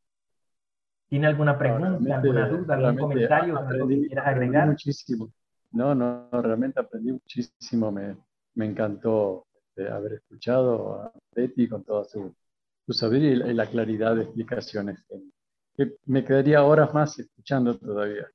¿Tiene 1.12 1.26
alguna 1.26 1.58
pregunta, 1.58 2.16
alguna 2.16 2.48
duda, 2.48 2.74
algún 2.74 2.96
comentario, 2.96 3.58
algo 3.58 3.86
que 3.86 4.06
quieras 4.06 4.26
agregar? 4.26 4.66
Muchísimo. 4.66 5.30
No, 5.72 5.94
no, 5.94 6.26
realmente 6.32 6.80
aprendí 6.80 7.12
muchísimo. 7.12 7.92
Me, 7.92 8.16
me 8.54 8.64
encantó 8.64 9.44
este, 9.54 9.92
haber 9.92 10.14
escuchado 10.14 11.02
a 11.02 11.12
Betty 11.36 11.68
con 11.68 11.84
toda 11.84 12.04
su, 12.04 12.34
su 12.86 12.92
saber 12.94 13.20
y 13.20 13.34
la, 13.34 13.66
claridad 13.66 14.16
de 14.16 14.22
explicaciones. 14.22 15.04
me 16.06 16.24
quedaría 16.24 16.64
horas 16.64 16.94
más 16.94 17.18
escuchando 17.18 17.76
todavía. 17.76 18.28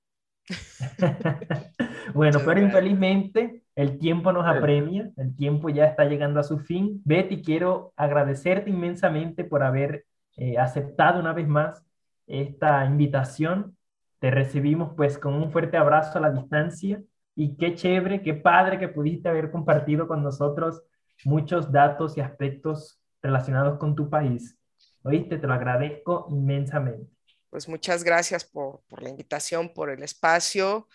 bueno, 2.13 2.37
pero 2.45 2.61
infelizmente 2.61 3.63
el 3.73 3.97
tiempo 3.97 4.31
nos 4.31 4.45
apremia, 4.45 5.09
el 5.17 5.35
tiempo 5.35 5.69
ya 5.69 5.85
está 5.85 6.05
llegando 6.05 6.39
a 6.39 6.43
su 6.43 6.59
fin. 6.59 7.01
Betty, 7.03 7.41
quiero 7.41 7.91
agradecerte 7.95 8.69
inmensamente 8.69 9.45
por 9.45 9.63
haber 9.63 10.05
eh, 10.35 10.59
aceptado 10.59 11.19
una 11.19 11.33
vez 11.33 11.47
más 11.47 11.86
esta 12.27 12.85
invitación. 12.85 13.77
Te 14.19 14.31
recibimos 14.31 14.93
pues 14.95 15.17
con 15.17 15.33
un 15.33 15.51
fuerte 15.51 15.77
abrazo 15.77 16.17
a 16.17 16.21
la 16.21 16.31
distancia 16.31 17.01
y 17.35 17.55
qué 17.55 17.75
chévere, 17.75 18.21
qué 18.21 18.33
padre 18.33 18.79
que 18.79 18.87
pudiste 18.87 19.29
haber 19.29 19.51
compartido 19.51 20.07
con 20.07 20.23
nosotros 20.23 20.83
muchos 21.23 21.71
datos 21.71 22.17
y 22.17 22.21
aspectos 22.21 22.99
relacionados 23.21 23.79
con 23.79 23.95
tu 23.95 24.09
país. 24.09 24.57
Oíste, 25.03 25.37
te 25.37 25.47
lo 25.47 25.53
agradezco 25.53 26.27
inmensamente. 26.29 27.09
Pues 27.49 27.67
muchas 27.67 28.03
gracias 28.03 28.43
por, 28.43 28.81
la 29.01 29.09
invitación, 29.09 29.73
por 29.73 29.89
el 29.89 30.03
espacio 30.03 30.87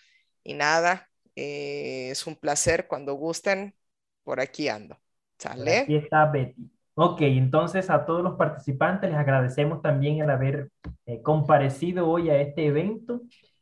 y 0.43 0.53
nada, 0.53 1.09
eh, 1.35 2.09
es 2.11 2.27
un 2.27 2.35
placer 2.35 2.87
cuando 2.87 3.13
gusten, 3.13 3.75
por 4.23 4.39
aquí 4.39 4.67
ando. 4.67 4.99
¿Sale? 5.37 5.79
Aquí 5.79 5.95
está 5.95 6.25
Betty. 6.25 6.69
Ok, 6.95 7.21
entonces 7.21 7.89
a 7.89 8.05
todos 8.05 8.21
los 8.21 8.35
participantes 8.35 9.09
les 9.09 9.17
agradecemos 9.17 9.81
también 9.81 10.19
el 10.19 10.29
haber 10.29 10.69
eh, 11.05 11.21
comparecido 11.23 12.07
hoy 12.07 12.29
a 12.29 12.39
este 12.39 12.67
evento. 12.67 13.21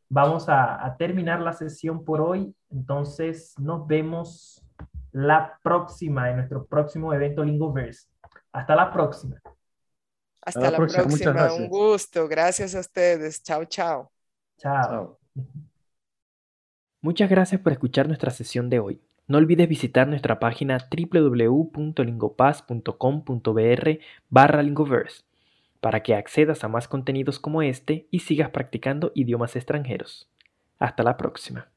Vamos 0.09 0.49
a, 0.49 0.95
terminar 0.99 1.39
la 1.39 1.53
sesión 1.53 2.03
por 2.03 2.19
hoy, 2.19 2.53
entonces 2.69 3.53
nos 3.57 3.87
vemos 3.87 4.61
la 5.13 5.57
próxima, 5.63 6.29
en 6.29 6.37
nuestro 6.37 6.65
próximo 6.65 7.13
evento 7.13 7.45
Lingoverse. 7.45 8.09
Hasta 8.51 8.75
la 8.75 8.91
próxima. 8.91 9.41
Hasta, 10.41 10.71
la, 10.71 10.75
próxima, 10.75 11.53
un 11.53 11.69
gusto. 11.69 12.27
Gracias 12.27 12.75
a 12.75 12.81
ustedes. 12.81 13.41
Chao, 13.41 13.63
chao. 13.63 14.11
Chao. 14.57 15.17
Muchas 16.99 17.29
gracias 17.29 17.61
por 17.61 17.71
escuchar 17.71 18.07
nuestra 18.07 18.31
sesión 18.31 18.69
de 18.69 18.79
hoy. 18.79 19.10
No 19.27 19.37
olvides 19.37 19.69
visitar 19.69 20.07
nuestra 20.07 20.39
página 20.39 20.79
www.lingopaz.com.br 20.89 23.89
barra 24.29 24.63
lingoverse 24.63 25.23
para 25.79 26.01
que 26.03 26.15
accedas 26.15 26.63
a 26.63 26.67
más 26.67 26.87
contenidos 26.87 27.39
como 27.39 27.61
este 27.61 28.07
y 28.11 28.19
sigas 28.19 28.49
practicando 28.51 29.11
idiomas 29.15 29.55
extranjeros. 29.55 30.29
Hasta 30.79 31.03
la 31.03 31.17
próxima. 31.17 31.69